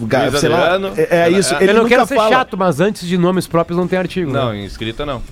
Luiz 0.00 0.40
sei 0.40 0.48
lá, 0.48 0.74
Adriano. 0.74 0.92
é, 0.96 1.16
é 1.22 1.30
isso. 1.30 1.54
É. 1.54 1.62
Ele 1.62 1.70
eu 1.72 1.76
não 1.76 1.86
quero 1.88 2.06
ser 2.06 2.16
fala. 2.16 2.30
chato, 2.30 2.56
mas 2.56 2.80
antes 2.80 3.06
de 3.06 3.16
nomes 3.16 3.46
próprios 3.46 3.78
não 3.78 3.86
tem 3.86 3.98
artigo. 3.98 4.30
né? 4.32 4.38
Não, 4.40 4.54
em 4.54 4.64
escrita 4.64 5.04
não. 5.06 5.22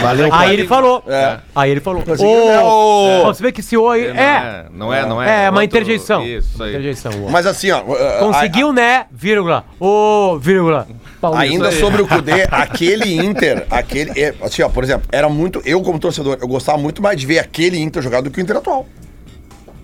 Valeu, 0.00 0.28
Aí 0.32 0.52
ele 0.54 0.66
falou. 0.66 1.02
É. 1.08 1.38
Aí 1.54 1.70
ele 1.70 1.80
falou. 1.80 2.02
Ô, 2.02 2.48
né, 2.48 2.60
ô? 2.62 3.24
Você 3.26 3.42
vê 3.42 3.50
que 3.52 3.60
esse 3.60 3.76
oi 3.76 4.12
Não 4.12 4.20
é. 4.20 4.66
Não 4.72 4.94
é, 4.94 5.06
não 5.06 5.22
é. 5.22 5.44
É, 5.46 5.50
uma 5.50 5.64
interjeição. 5.64 6.24
Isso 6.24 6.62
aí. 6.62 6.70
Interjeição. 6.70 7.12
mas 7.30 7.46
assim, 7.46 7.70
ó. 7.70 7.78
a- 7.80 8.18
Conseguiu, 8.20 8.72
né? 8.72 9.06
Vírgula. 9.10 9.64
Ô, 9.80 10.38
vírgula. 10.40 10.86
Paulista. 11.20 11.42
Ainda 11.44 11.72
sobre 11.72 12.00
o 12.00 12.06
Cudê, 12.06 12.46
aquele 12.50 13.16
Inter, 13.16 13.66
aquele. 13.70 14.12
é, 14.20 14.34
Assim, 14.40 14.62
ó, 14.62 14.68
por 14.68 14.84
exemplo, 14.84 15.08
era 15.10 15.28
muito. 15.28 15.60
Eu, 15.64 15.82
como 15.82 15.98
torcedor, 15.98 16.38
eu 16.40 16.46
gostava 16.46 16.78
muito 16.78 17.02
mais 17.02 17.18
de 17.18 17.26
ver 17.26 17.40
aquele 17.40 17.78
Inter 17.80 18.00
jogar 18.00 18.20
do 18.20 18.30
que 18.30 18.38
o 18.38 18.42
Inter 18.42 18.56
atual. 18.56 18.86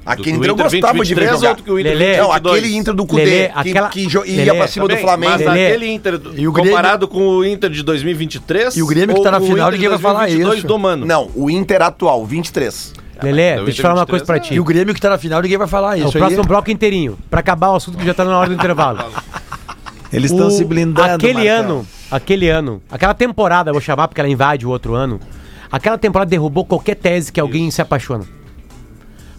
Aquele 0.07 0.33
Do 0.33 0.39
Inter 0.39 0.51
eu 0.51 0.57
gostava 0.57 1.05
de 1.05 1.15
ver 1.15 1.27
2023 1.27 1.31
jogar. 1.31 1.49
ou 1.51 1.57
do 1.57 1.63
que 1.63 1.71
o 1.71 1.79
Inter 1.81 1.93
Lelê. 1.97 2.17
Não, 2.19 2.33
22? 2.33 2.59
aquele 2.59 2.77
Inter 2.77 2.95
do 2.95 3.07
Cudê, 3.07 3.25
Lelê, 3.25 3.49
que, 3.49 3.59
aquela- 3.71 3.89
que 3.89 4.01
ia 4.03 4.21
Lelê, 4.45 4.55
pra 4.59 4.67
cima 4.69 4.85
do 4.85 4.89
Também, 4.91 5.05
Flamengo. 5.05 5.33
Mas 5.33 5.41
Lelê. 5.47 5.67
aquele 5.67 5.91
Inter, 5.93 6.15
E 6.15 6.19
o 6.19 6.53
Grêmio- 6.53 6.53
comparado 6.53 7.09
com 7.09 7.27
o 7.29 7.45
Inter 7.45 7.71
de 7.71 7.83
2023... 7.83 8.77
E 8.77 8.83
o 8.83 8.87
Grêmio 8.87 9.15
que 9.17 9.23
tá 9.23 9.31
na 9.31 9.41
final, 9.41 9.71
ninguém 9.71 9.89
vai 9.89 9.99
falar 9.99 10.21
2022 10.27 10.59
isso. 10.59 10.67
do 10.67 10.79
Mano. 10.79 11.07
Não, 11.07 11.31
o 11.35 11.49
Inter 11.51 11.81
atual, 11.83 12.25
23. 12.27 12.93
Lelê, 13.23 13.53
do 13.57 13.65
deixa 13.65 13.71
eu 13.71 13.75
te 13.77 13.83
falar 13.83 13.95
uma 13.95 14.07
coisa 14.07 14.25
pra 14.25 14.35
23, 14.35 14.49
ti. 14.49 14.55
E 14.57 14.61
o 14.61 14.65
Grêmio 14.65 14.93
que 14.95 15.01
tá 15.01 15.09
na 15.09 15.17
final, 15.17 15.41
ninguém 15.41 15.57
vai 15.57 15.69
falar 15.69 15.97
É 15.97 16.01
isso. 16.01 16.09
o 16.09 16.13
próximo 16.13 16.43
aí. 16.43 16.47
bloco 16.49 16.71
inteirinho. 16.71 17.17
Pra 17.31 17.41
acabar 17.41 17.71
o 17.71 17.77
assunto 17.77 17.97
que 17.97 18.05
já 18.05 18.13
tá 18.13 18.25
na 18.25 18.39
hora 18.39 18.49
do 18.51 18.55
intervalo. 18.55 18.99
Eles 20.13 20.31
estão 20.31 20.51
se 20.51 20.65
blindando. 20.65 21.15
Aquele 21.15 21.35
Marcão. 21.49 21.55
ano, 21.77 21.87
aquele 22.11 22.49
ano, 22.49 22.83
aquela 22.91 23.15
temporada, 23.15 23.71
eu 23.71 23.75
vou 23.75 23.81
chamar 23.81 24.07
porque 24.09 24.21
ela 24.21 24.29
invade 24.29 24.67
o 24.67 24.71
outro 24.71 24.95
ano. 24.95 25.19
Aquela 25.73 25.97
temporada 25.99 26.29
derrubou 26.31 26.65
qualquer 26.65 26.95
tese 26.95 27.33
que 27.33 27.41
alguém 27.41 27.71
se 27.71 27.81
apaixona. 27.83 28.25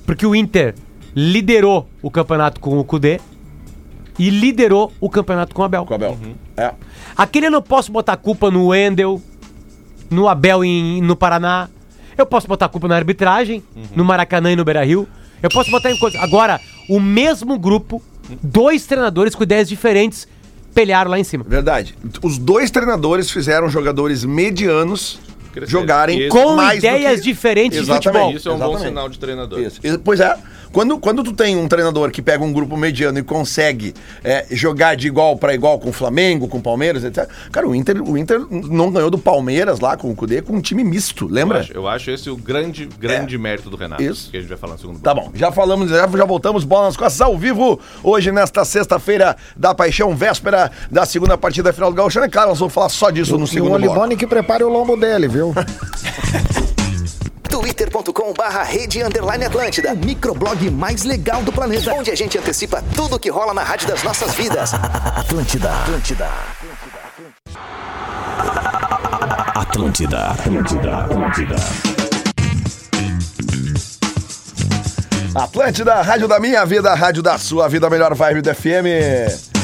Porque 0.05 0.25
o 0.25 0.35
Inter 0.35 0.75
liderou 1.15 1.88
o 2.01 2.12
campeonato 2.12 2.59
com 2.59 2.77
o 2.79 2.83
Cudê 2.83 3.19
e 4.19 4.29
liderou 4.29 4.91
o 5.00 5.09
campeonato 5.09 5.53
com 5.55 5.62
o 5.62 5.65
Abel. 5.65 5.85
Com 5.85 5.93
o 5.93 5.95
Abel. 5.95 6.17
É. 6.55 6.74
Aquele 7.17 7.47
eu 7.47 7.62
posso 7.62 7.91
botar 7.91 8.15
culpa 8.17 8.50
no 8.51 8.67
Wendel, 8.67 9.21
no 10.09 10.27
Abel 10.27 10.63
em- 10.63 11.01
no 11.01 11.15
Paraná. 11.15 11.69
Eu 12.17 12.25
posso 12.25 12.47
botar 12.47 12.69
culpa 12.69 12.88
na 12.88 12.95
arbitragem, 12.95 13.62
no 13.95 14.05
Maracanã 14.05 14.51
e 14.51 14.55
no 14.55 14.63
Beira-Rio. 14.63 15.07
Eu 15.43 15.50
posso 15.50 15.69
botar 15.69 15.91
em 15.91 15.97
coisa. 16.00 16.19
Agora, 16.21 16.62
o 16.89 17.00
mesmo 17.00 17.59
grupo, 17.59 18.01
dois 18.41 18.85
treinadores 18.85 19.35
com 19.35 19.43
ideias 19.43 19.67
diferentes, 19.67 20.27
pelharam 20.74 21.12
lá 21.12 21.19
em 21.19 21.24
cima. 21.25 21.43
Verdade. 21.47 21.95
Os 22.21 22.38
dois 22.38 22.71
treinadores 22.71 23.29
fizeram 23.29 23.69
jogadores 23.69 24.24
medianos. 24.24 25.19
Jogarem. 25.65 26.29
Com 26.29 26.61
ideias 26.74 27.22
diferentes 27.22 27.79
de 27.79 27.91
Exatamente, 27.91 28.03
futebol. 28.03 28.31
Isso 28.35 28.50
é 28.50 28.51
um 28.51 28.57
bom 28.57 28.63
exatamente. 28.65 28.87
sinal 28.89 29.09
de 29.09 29.20
treinador. 29.20 29.59
Isso. 29.59 29.81
Pois 30.03 30.20
é. 30.20 30.35
Quando, 30.75 31.00
quando 31.00 31.24
tu 31.24 31.31
tem 31.31 31.55
um 31.55 31.70
treinador 31.70 32.11
que 32.11 32.22
pega 32.22 32.44
um 32.44 32.51
grupo 32.51 32.75
mediano 32.75 33.18
e 33.18 33.24
consegue 33.24 33.94
é, 34.22 34.46
jogar 34.51 34.98
de 34.98 35.07
igual 35.07 35.38
para 35.38 35.53
igual 35.55 35.79
com 35.79 35.88
o 35.88 35.94
Flamengo, 35.94 36.50
com 36.50 36.57
o 36.57 36.61
Palmeiras, 36.61 37.05
etc. 37.05 37.29
Cara, 37.50 37.66
o 37.66 37.74
Inter, 37.74 38.03
o 38.03 38.18
Inter 38.18 38.42
não 38.51 38.92
ganhou 38.92 39.09
do 39.09 39.18
Palmeiras 39.18 39.79
lá 39.79 39.96
com 39.96 40.11
o 40.11 40.16
Cudê 40.18 40.42
com 40.42 40.51
um 40.51 40.59
time 40.59 40.83
misto, 40.83 41.27
Eu 41.27 41.31
lembra? 41.31 41.59
acho, 41.61 41.72
eu 41.72 41.88
acho 41.88 42.11
esse 42.11 42.29
o 42.29 42.35
grande, 42.35 42.90
grande 43.00 43.38
mérito 43.38 43.70
do 43.70 43.77
Renato. 43.77 44.03
Isso. 44.03 44.29
Que 44.29 44.35
a 44.35 44.42
gente 44.42 44.50
vai 44.50 44.57
falar 44.57 44.74
no 44.74 44.79
segundo 44.79 45.00
Tá 45.00 45.14
bom, 45.14 45.31
já 45.33 45.50
falamos, 45.50 45.90
já, 45.90 46.05
já 46.09 46.25
voltamos, 46.25 46.66
bola 46.66 46.88
nas 46.88 46.98
costas 46.98 47.22
ao 47.22 47.38
vivo, 47.38 47.79
hoje 48.03 48.33
nesta 48.33 48.66
sexta-feira 48.66 49.38
da 49.55 49.74
Paixão, 49.74 50.14
véspera 50.14 50.70
da 50.92 51.05
segunda 51.05 51.38
partida 51.38 51.72
final 51.72 51.90
do 51.90 51.96
Gauchão. 51.96 52.22
É 52.22 52.27
claro, 52.27 52.50
nós 52.50 52.59
vamos 52.59 52.74
falar 52.74 52.90
só 52.90 53.09
disso 53.11 53.38
no 53.38 53.44
E 53.44 53.44
o 53.46 53.48
segundo 53.48 53.79
bloco. 53.79 53.92
Olibone 53.94 54.18
que 54.18 54.27
prepare 54.27 54.66
o 54.66 54.68
lombo 54.68 54.98
dele, 54.98 55.29
viu? 55.29 55.53
twitter.com 57.55 58.33
barra 58.33 58.63
rede 58.63 59.01
underline 59.01 59.46
Atlântida, 59.46 59.94
o 59.94 59.96
microblog 59.96 60.70
mais 60.70 61.03
legal 61.05 61.41
do 61.41 61.53
planeta, 61.53 61.94
onde 61.94 62.11
a 62.11 62.15
gente 62.15 62.37
antecipa 62.37 62.83
tudo 62.94 63.18
que 63.18 63.29
rola 63.29 63.53
na 63.53 63.63
rádio 63.63 63.87
das 63.87 64.03
nossas 64.03 64.35
vidas. 64.35 64.74
Atlântida, 65.15 65.72
Atlântida. 65.72 66.29
Atlântida, 69.55 70.31
Atlântida, 70.31 70.98
Atlântida. 70.98 71.55
Atlântida, 75.33 76.01
rádio 76.01 76.27
da 76.27 76.39
minha 76.41 76.65
vida, 76.65 76.94
rádio 76.94 77.24
da 77.24 77.37
sua 77.37 77.70
vida, 77.70 77.89
melhor 77.89 78.13
vibe 78.13 78.41
do 78.41 78.53
FM. 78.53 79.54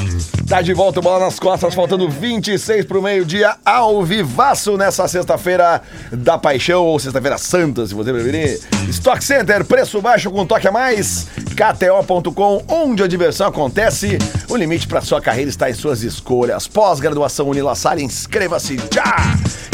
Tá 0.51 0.61
de 0.61 0.73
volta, 0.73 0.99
bola 0.99 1.23
nas 1.23 1.39
costas, 1.39 1.73
faltando 1.73 2.09
26 2.09 2.83
pro 2.83 3.01
meio-dia, 3.01 3.55
ao 3.65 4.03
vivaço 4.03 4.75
nessa 4.75 5.07
sexta-feira 5.07 5.81
da 6.11 6.37
paixão, 6.37 6.83
ou 6.83 6.99
sexta-feira 6.99 7.37
santa, 7.37 7.87
se 7.87 7.93
você 7.93 8.11
preferir. 8.11 8.59
Stock 8.89 9.23
Center, 9.23 9.63
preço 9.63 10.01
baixo 10.01 10.29
com 10.29 10.45
toque 10.45 10.67
a 10.67 10.71
mais. 10.73 11.27
KTO.com, 11.55 12.65
onde 12.67 13.01
a 13.01 13.07
diversão 13.07 13.47
acontece. 13.47 14.17
O 14.49 14.57
limite 14.57 14.89
para 14.89 14.99
sua 14.99 15.21
carreira 15.21 15.49
está 15.49 15.69
em 15.69 15.73
suas 15.73 16.03
escolhas. 16.03 16.67
Pós-graduação 16.67 17.47
Unilassalle, 17.47 18.03
inscreva-se 18.03 18.75
já! 18.93 19.15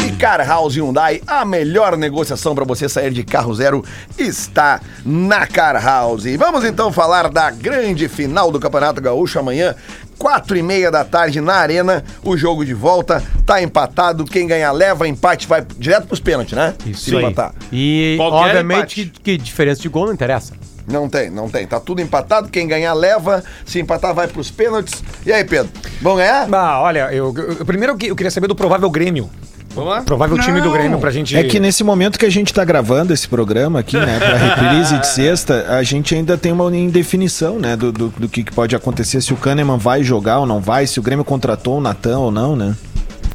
E 0.08 0.12
Car 0.12 0.48
House 0.48 0.76
Hyundai, 0.76 1.24
a 1.26 1.44
melhor 1.44 1.98
negociação 1.98 2.54
para 2.54 2.64
você 2.64 2.88
sair 2.88 3.12
de 3.12 3.24
carro 3.24 3.54
zero 3.56 3.84
está 4.16 4.80
na 5.04 5.48
Car 5.48 5.84
House. 5.84 6.24
Vamos 6.38 6.64
então 6.64 6.94
falar 6.94 7.30
da 7.30 7.50
grande 7.50 8.08
final 8.08 8.52
do 8.52 8.60
Campeonato 8.60 9.02
Gaúcho 9.02 9.40
amanhã. 9.40 9.76
Quatro 10.18 10.58
e 10.58 10.64
meia 10.64 10.90
da 10.90 11.04
tarde 11.06 11.40
na 11.40 11.54
arena, 11.54 12.04
o 12.24 12.36
jogo 12.36 12.66
de 12.66 12.74
volta, 12.74 13.24
tá 13.46 13.62
empatado, 13.62 14.26
quem 14.26 14.48
ganhar 14.48 14.72
leva, 14.72 15.08
empate 15.08 15.48
vai 15.48 15.64
direto 15.78 16.08
pros 16.08 16.20
pênaltis, 16.20 16.54
né? 16.54 16.74
Se 16.96 17.16
aí. 17.16 17.24
empatar. 17.24 17.54
E, 17.72 18.16
Qualquer 18.18 18.36
obviamente, 18.50 19.02
empate. 19.02 19.06
que, 19.24 19.38
que 19.38 19.38
diferença 19.38 19.82
de 19.82 19.90
gol 19.90 20.08
não 20.08 20.14
interessa. 20.14 20.54
Não 20.88 21.10
tem, 21.10 21.30
não 21.30 21.50
tem, 21.50 21.68
tá 21.68 21.80
tudo 21.82 22.02
empatado, 22.02 22.48
quem 22.48 22.66
ganhar 22.66 22.94
leva, 22.94 23.44
se 23.66 23.78
empatar 23.80 24.14
vai 24.14 24.28
pros 24.28 24.50
pênaltis. 24.50 25.04
E 25.26 25.32
aí, 25.34 25.44
Pedro, 25.44 25.70
vão 26.02 26.16
ganhar? 26.16 26.48
Ah, 26.54 26.80
olha, 26.82 27.10
eu, 27.14 27.34
eu- 27.60 27.66
primeiro 27.66 27.98
eu 28.02 28.16
queria 28.16 28.32
saber 28.32 28.48
do 28.48 28.56
provável 28.56 28.90
Grêmio. 28.90 29.30
Vamos 29.78 29.92
lá? 29.94 30.02
Provável 30.02 30.38
time 30.40 30.60
do 30.62 30.72
Grêmio 30.72 31.00
pra 31.00 31.12
gente. 31.12 31.36
É 31.38 31.44
que 31.44 31.60
nesse 31.60 31.84
momento 31.84 32.18
que 32.20 32.26
a 32.26 32.30
gente 32.32 32.54
tá 32.54 32.66
gravando 32.66 33.14
esse 33.14 33.28
programa 33.28 33.80
aqui, 33.80 33.96
né, 33.98 34.20
pra 34.20 34.36
reprise 34.38 34.98
de 35.00 35.08
sexta, 35.08 35.66
a 35.70 35.84
gente 35.84 36.14
ainda 36.16 36.38
tem 36.38 36.52
uma 36.52 36.76
indefinição, 36.76 37.60
né, 37.60 37.76
do, 37.76 37.92
do, 37.92 38.08
do 38.10 38.28
que 38.28 38.44
pode 38.52 38.76
acontecer, 38.76 39.22
se 39.22 39.34
o 39.34 39.38
Kahneman 39.38 39.78
vai 39.78 40.04
jogar 40.04 40.40
ou 40.40 40.46
não 40.46 40.60
vai, 40.60 40.88
se 40.88 41.00
o 41.00 41.04
Grêmio 41.04 41.24
contratou 41.24 41.78
o 41.78 41.82
Natan 41.82 42.18
ou 42.20 42.32
não, 42.32 42.56
né? 42.56 42.76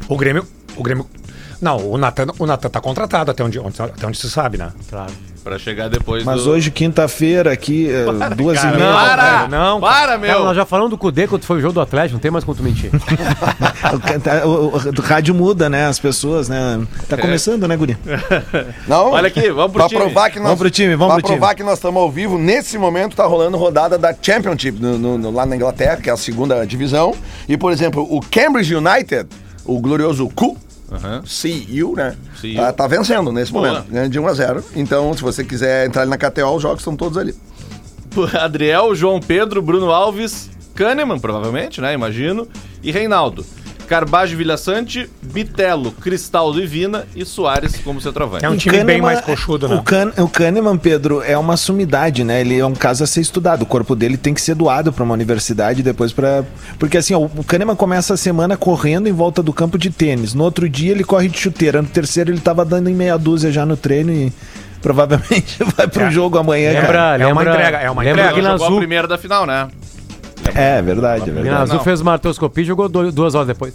O 0.09 0.17
Grêmio. 0.17 0.45
O 0.77 0.83
Grêmio. 0.83 1.07
Não, 1.61 1.77
o 1.77 1.97
Natan, 1.97 2.27
o 2.39 2.47
tá 2.69 2.81
contratado 2.81 3.31
até 3.31 3.45
onde, 3.45 3.59
onde- 3.61 3.81
até 3.81 4.07
onde 4.07 4.19
se 4.19 4.29
sabe, 4.29 4.59
né? 4.59 4.71
Claro. 4.91 5.13
Pra 5.43 5.59
chegar 5.59 5.89
depois 5.89 6.23
Mas 6.23 6.45
do... 6.45 6.51
hoje, 6.51 6.71
quinta-feira, 6.71 7.53
aqui, 7.53 7.89
é, 7.91 8.05
duas 8.37 8.61
cara, 8.61 8.77
e 8.77 8.79
meia. 8.79 8.93
para! 8.93 9.49
Não, 9.49 9.81
Para, 9.81 10.17
meu! 10.17 10.31
Cara, 10.31 10.45
nós 10.45 10.57
já 10.57 10.65
falamos 10.65 10.91
do 10.91 10.97
Cudê 10.97 11.27
quando 11.27 11.43
foi 11.45 11.59
o 11.59 11.61
jogo 11.61 11.75
do 11.75 11.81
Atlético, 11.81 12.15
não 12.15 12.21
tem 12.21 12.31
mais 12.31 12.45
como 12.45 12.57
tu 12.57 12.63
mentir. 12.63 12.91
O, 13.93 13.99
ca- 14.01 14.47
o- 14.47 14.51
o- 14.69 14.77
o 14.99 15.03
rádio 15.03 15.35
muda, 15.35 15.69
né? 15.69 15.87
As 15.87 15.99
pessoas, 15.99 16.49
né? 16.49 16.81
Tá 17.09 17.17
começando, 17.19 17.67
né, 17.67 17.77
Guri? 17.77 17.97
Não, 18.89 19.11
Olha 19.11 19.27
aqui, 19.29 19.51
vamos 19.51 19.73
pro 19.73 19.81
pra 19.81 19.89
time. 19.89 20.01
provar 20.01 20.31
que 20.31 20.37
nós, 20.39 20.45
Vamos 20.47 20.61
pro 20.61 20.71
time, 20.71 20.95
vamos 20.97 21.15
pro 21.15 21.23
time. 21.23 21.37
provar 21.39 21.55
que 21.55 21.63
nós 21.63 21.75
estamos 21.75 22.01
ao 22.01 22.11
vivo, 22.11 22.39
nesse 22.39 22.79
momento 22.79 23.17
tá 23.17 23.27
rolando 23.27 23.57
rodada 23.59 23.99
da 23.99 24.15
Championship 24.21 24.81
no- 24.81 24.97
no- 24.99 25.19
no- 25.19 25.31
lá 25.31 25.45
na 25.45 25.57
Inglaterra, 25.57 25.97
que 25.97 26.09
é 26.09 26.13
a 26.13 26.17
segunda 26.17 26.65
divisão. 26.67 27.13
E, 27.49 27.57
por 27.57 27.73
exemplo, 27.73 28.07
o 28.09 28.21
Cambridge 28.21 28.75
United, 28.75 29.27
o 29.65 29.79
glorioso 29.81 30.29
Cu, 30.35 30.57
Aham. 30.93 31.23
CU, 31.23 31.95
né? 31.97 32.17
CU. 32.41 32.55
Tá, 32.57 32.73
tá 32.73 32.87
vencendo 32.87 33.33
nesse 33.33 33.53
Boa. 33.53 33.69
momento, 33.69 33.91
ganhando 33.91 34.11
de 34.11 34.19
1 34.19 34.27
a 34.27 34.35
0. 34.35 34.65
Então, 34.77 35.15
se 35.15 35.23
você 35.23 35.43
quiser 35.45 35.87
entrar 35.87 36.07
na 36.07 36.17
KTO, 36.19 36.55
os 36.55 36.63
jogos 36.63 36.81
estão 36.81 36.97
todos 36.97 37.17
ali. 37.17 37.35
Adriel, 38.39 38.95
João 38.95 39.21
Pedro, 39.21 39.63
Bruno 39.63 39.91
Alves, 39.91 40.51
Kahneman, 40.75 41.19
provavelmente, 41.19 41.81
né? 41.81 41.95
Imagino. 41.95 42.47
E 42.83 42.91
Reinaldo. 42.91 43.45
Carbage 43.87 44.35
Vilhaçante, 44.35 45.09
Bitelo, 45.23 45.93
Cristaldo 45.93 46.63
e 46.63 46.67
Vina 46.67 47.07
e 47.15 47.25
Soares 47.25 47.77
como 47.85 48.01
centroavante. 48.01 48.45
É 48.45 48.49
um 48.51 48.55
O 48.55 48.57
time 48.57 48.73
bem 48.79 48.87
Kahneman- 49.01 49.03
mais 49.03 49.21
coxudo, 49.21 49.69
né? 49.69 49.77
O, 49.77 49.83
Kahn- 49.83 50.13
o 50.19 50.29
Kahneman, 50.29 50.77
Pedro, 50.79 51.23
é 51.23 51.37
uma 51.37 51.57
sumidade, 51.57 52.25
né? 52.25 52.41
Ele 52.41 52.59
é 52.59 52.65
um 52.67 52.75
caso 52.75 53.05
a 53.05 53.07
ser 53.07 53.21
estudado. 53.21 53.63
O 53.63 53.67
corpo 53.67 53.95
dele 53.95 54.17
tem 54.17 54.33
que 54.33 54.41
ser 54.41 54.55
doado 54.55 54.93
pra 54.93 55.05
uma 55.05 55.15
universidade 55.15 55.83
depois 55.83 56.13
pra. 56.13 56.45
Porque 56.79 56.97
assim, 56.99 57.15
ó, 57.15 57.19
o 57.21 57.45
Kahneman 57.45 57.77
começa 57.77 58.15
a 58.15 58.17
semana 58.17 58.57
correndo 58.57 59.09
em 59.09 59.13
volta 59.13 59.43
do 59.43 59.53
campo 59.53 59.77
de 59.79 59.91
tênis. 59.91 60.35
No 60.35 60.45
outro 60.45 60.69
dia 60.69 60.93
ele 60.93 61.05
corre 61.05 61.29
de 61.29 61.39
chuteira. 61.39 61.83
No 61.83 61.89
terceiro 61.89 62.31
ele 62.31 62.41
tava 62.41 62.65
dando 62.65 62.89
em 62.89 62.95
meia 62.95 63.17
dúzia 63.19 63.53
já 63.53 63.67
no 63.67 63.77
treino 63.77 64.13
e 64.13 64.33
provavelmente 64.83 65.59
vai 65.77 65.87
pro 65.87 66.05
É. 66.05 66.11
jogo 66.11 66.39
amanhã. 66.39 66.73
Lembra, 66.73 66.93
cara. 66.93 67.23
É 67.23 67.27
uma 67.27 67.41
lembra, 67.43 67.55
entrega, 67.55 67.79
é 67.79 67.91
uma 67.91 68.03
lembra 68.03 68.23
entrega. 68.23 68.35
que 68.37 68.43
na 68.43 68.51
jogou 68.53 68.65
a 68.65 68.69
Azul, 68.69 68.79
primeira 68.79 69.07
da 69.09 69.19
final, 69.19 69.47
né? 69.47 69.69
É 70.55 70.83
verdade, 70.83 71.23
é 71.23 71.25
que 71.25 71.31
na 71.31 71.41
verdade. 71.43 71.63
Azul 71.63 71.81
fez 71.81 72.01
uma 72.01 72.13
artroscopia 72.13 72.63
e 72.63 72.67
jogou 72.67 72.89
do- 72.89 73.13
duas 73.13 73.35
horas 73.35 73.49
depois. 73.49 73.75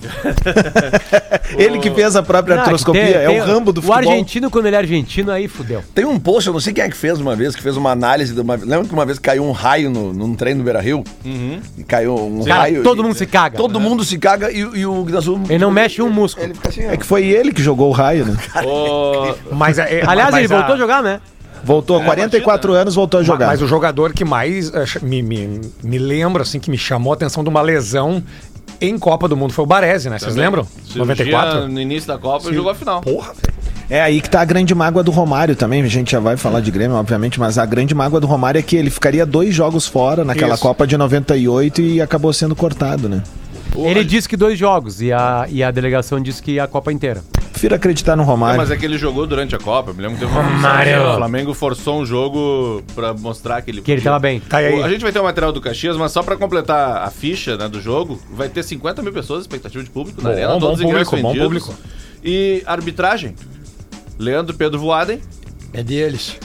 Ele 1.58 1.78
que 1.80 1.90
fez 1.90 2.14
a 2.14 2.22
própria 2.22 2.54
Não, 2.56 2.62
artroscopia, 2.62 3.02
tem- 3.04 3.14
é 3.14 3.26
tem- 3.26 3.40
o 3.40 3.44
rambo 3.44 3.72
do 3.72 3.78
O 3.80 3.82
futebol. 3.82 3.96
argentino, 4.12 4.48
quando 4.50 4.66
ele 4.66 4.76
é 4.76 4.78
argentino, 4.78 5.32
aí 5.32 5.48
fudeu. 5.48 5.82
Tem 5.94 6.04
um 6.04 6.18
post, 6.20 6.46
eu 6.46 6.52
não 6.52 6.60
sei 6.60 6.72
quem 6.72 6.84
é 6.84 6.88
que 6.88 6.96
fez 6.96 7.18
uma 7.20 7.34
vez, 7.34 7.56
que 7.56 7.62
fez 7.62 7.76
uma 7.76 7.90
análise 7.90 8.32
de 8.32 8.40
uma. 8.40 8.54
Lembra 8.54 8.84
que 8.86 8.92
uma 8.94 9.04
vez 9.04 9.18
caiu 9.18 9.44
um 9.44 9.50
raio 9.50 9.90
no, 9.90 10.12
num 10.12 10.34
treino 10.34 10.58
no 10.58 10.64
Beira 10.64 10.80
Rio? 10.80 11.02
E 11.24 11.82
caiu 11.84 12.14
um 12.14 12.44
Cara, 12.44 12.60
raio. 12.60 12.82
todo 12.82 13.00
e- 13.00 13.02
mundo 13.02 13.14
se 13.16 13.26
caga. 13.26 13.56
Todo 13.56 13.80
mundo 13.80 14.04
se 14.04 14.18
caga 14.18 14.52
e, 14.52 14.58
e 14.60 14.86
o 14.86 15.02
Guinazu. 15.04 15.40
Ele 15.48 15.58
não 15.58 15.70
mexe 15.70 16.00
um 16.00 16.10
músculo. 16.10 16.46
Ele 16.46 16.54
fica 16.54 16.68
assim. 16.68 16.82
É 16.84 16.96
que 16.96 17.04
foi 17.06 17.26
ele 17.26 17.52
que 17.52 17.62
jogou 17.62 17.88
o 17.88 17.92
raio, 17.92 18.24
né? 18.24 18.36
Ô, 18.64 19.34
Mas, 19.52 19.78
é, 19.78 19.98
é- 20.00 20.04
Aliás, 20.06 20.30
mas 20.30 20.38
ele 20.44 20.48
voltou 20.48 20.74
a 20.74 20.78
jogar, 20.78 21.02
né? 21.02 21.20
Voltou, 21.64 22.02
44 22.02 22.72
anos, 22.72 22.94
voltou 22.94 23.20
a 23.20 23.22
jogar. 23.22 23.46
Mas 23.48 23.62
o 23.62 23.66
jogador 23.66 24.12
que 24.12 24.24
mais 24.24 24.72
eh, 24.72 24.84
me, 25.02 25.22
me, 25.22 25.60
me 25.82 25.98
lembra, 25.98 26.42
assim, 26.42 26.58
que 26.60 26.70
me 26.70 26.78
chamou 26.78 27.12
a 27.12 27.16
atenção 27.16 27.42
de 27.42 27.48
uma 27.48 27.62
lesão 27.62 28.22
em 28.80 28.98
Copa 28.98 29.28
do 29.28 29.36
Mundo 29.36 29.52
foi 29.52 29.64
o 29.64 29.66
Baresi, 29.66 30.08
né? 30.08 30.18
Vocês 30.18 30.36
lembram? 30.36 30.64
cirurgia 30.84 31.24
94? 31.26 31.68
No 31.68 31.80
início 31.80 32.08
da 32.08 32.18
Copa 32.18 32.50
e 32.50 32.54
jogou 32.54 32.70
a 32.70 32.74
final. 32.74 33.00
Porra, 33.00 33.32
velho. 33.34 33.58
É 33.90 34.02
aí 34.02 34.20
que 34.20 34.28
tá 34.28 34.42
a 34.42 34.44
grande 34.44 34.74
mágoa 34.74 35.02
do 35.02 35.10
Romário 35.10 35.56
também. 35.56 35.82
A 35.82 35.88
gente 35.88 36.12
já 36.12 36.20
vai 36.20 36.36
falar 36.36 36.60
de 36.60 36.70
Grêmio, 36.70 36.96
obviamente, 36.96 37.40
mas 37.40 37.56
a 37.56 37.64
grande 37.64 37.94
mágoa 37.94 38.20
do 38.20 38.26
Romário 38.26 38.58
é 38.58 38.62
que 38.62 38.76
ele 38.76 38.90
ficaria 38.90 39.24
dois 39.24 39.54
jogos 39.54 39.86
fora 39.86 40.24
naquela 40.24 40.54
Isso. 40.54 40.62
Copa 40.62 40.86
de 40.86 40.96
98 40.96 41.80
e 41.80 42.00
acabou 42.02 42.32
sendo 42.32 42.54
cortado, 42.54 43.08
né? 43.08 43.22
Ele 43.76 44.04
disse 44.04 44.28
que 44.28 44.36
dois 44.36 44.58
jogos 44.58 45.00
e 45.00 45.12
a, 45.12 45.46
e 45.48 45.62
a 45.62 45.70
delegação 45.70 46.20
disse 46.20 46.42
que 46.42 46.58
a 46.58 46.66
Copa 46.66 46.92
inteira. 46.92 47.22
Prefiro 47.52 47.74
acreditar 47.74 48.14
no 48.14 48.22
Não, 48.22 48.28
Romário. 48.30 48.56
mas 48.56 48.70
é 48.70 48.76
que 48.76 48.84
ele 48.84 48.96
jogou 48.96 49.26
durante 49.26 49.54
a 49.54 49.58
Copa. 49.58 49.92
Me 49.92 50.00
lembro 50.00 50.16
que 50.16 50.24
teve 50.24 50.32
uma 50.32 50.42
Romário. 50.48 51.10
O 51.10 51.16
Flamengo 51.16 51.52
forçou 51.54 52.00
um 52.00 52.06
jogo 52.06 52.82
pra 52.94 53.12
mostrar 53.14 53.60
que 53.62 53.70
ele. 53.72 53.82
Que 53.82 53.90
ele 53.92 54.00
tava 54.00 54.18
bem. 54.20 54.38
Tá 54.40 54.58
aí. 54.58 54.80
A 54.82 54.88
gente 54.88 55.00
vai 55.02 55.10
ter 55.10 55.18
o 55.18 55.24
material 55.24 55.52
do 55.52 55.60
Caxias, 55.60 55.96
mas 55.96 56.12
só 56.12 56.22
pra 56.22 56.36
completar 56.36 57.02
a 57.02 57.10
ficha 57.10 57.56
né, 57.56 57.68
do 57.68 57.80
jogo, 57.80 58.20
vai 58.30 58.48
ter 58.48 58.62
50 58.62 59.02
mil 59.02 59.12
pessoas, 59.12 59.40
expectativa 59.40 59.82
de 59.82 59.90
público 59.90 60.22
na 60.22 60.28
Bom, 60.30 60.34
arena, 60.36 60.52
bom 60.54 60.60
todos 60.60 60.78
os 60.80 60.84
ingressos 60.86 61.08
público, 61.08 61.26
bom 61.28 61.32
vendidos. 61.34 61.64
público. 61.66 61.82
E 62.24 62.62
arbitragem. 62.64 63.34
Leandro 64.18 64.56
Pedro 64.56 64.78
Voaden, 64.78 65.20
É 65.72 65.82
deles. 65.82 66.36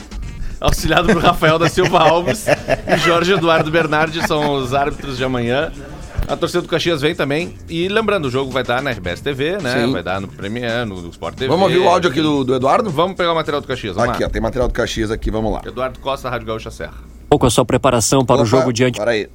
auxiliado 0.60 1.12
por 1.12 1.22
Rafael 1.22 1.58
da 1.60 1.68
Silva 1.68 1.98
Alves 2.08 2.46
e 2.48 2.96
Jorge 2.98 3.32
Eduardo 3.34 3.70
Bernardi 3.70 4.26
são 4.26 4.54
os 4.56 4.72
árbitros 4.74 5.16
de 5.16 5.24
amanhã. 5.24 5.70
A 6.26 6.36
torcida 6.36 6.62
do 6.62 6.68
Caxias 6.68 7.02
vem 7.02 7.14
também. 7.14 7.54
E 7.68 7.86
lembrando, 7.88 8.24
o 8.26 8.30
jogo 8.30 8.50
vai 8.50 8.62
dar 8.62 8.82
na 8.82 8.90
RBS 8.90 9.20
TV, 9.20 9.58
né? 9.58 9.84
Sim. 9.84 9.92
Vai 9.92 10.02
dar 10.02 10.20
no 10.20 10.28
Premier, 10.28 10.86
no 10.86 11.08
Sport 11.10 11.34
TV. 11.36 11.48
Vamos 11.48 11.64
ouvir 11.64 11.78
o 11.78 11.88
áudio 11.88 12.10
aqui 12.10 12.22
do, 12.22 12.42
do 12.44 12.54
Eduardo? 12.54 12.90
Vamos 12.90 13.16
pegar 13.16 13.32
o 13.32 13.34
material 13.34 13.60
do 13.60 13.66
Caxias. 13.68 13.94
Vamos 13.94 14.10
Aqui, 14.12 14.22
lá. 14.22 14.28
ó, 14.28 14.32
tem 14.32 14.40
material 14.40 14.68
do 14.68 14.72
Caxias 14.74 15.10
aqui, 15.10 15.30
vamos 15.30 15.52
lá. 15.52 15.60
Eduardo 15.66 15.98
Costa, 16.00 16.30
Rádio 16.30 16.46
Gaúcha 16.46 16.70
Serra. 16.70 16.94
pouco 17.28 17.46
a 17.46 17.50
sua 17.50 17.64
preparação 17.64 18.24
para 18.24 18.36
o 18.36 18.38
Opa, 18.40 18.46
jogo 18.46 18.72
diante. 18.72 18.98
Para 18.98 19.10
aí. 19.10 19.28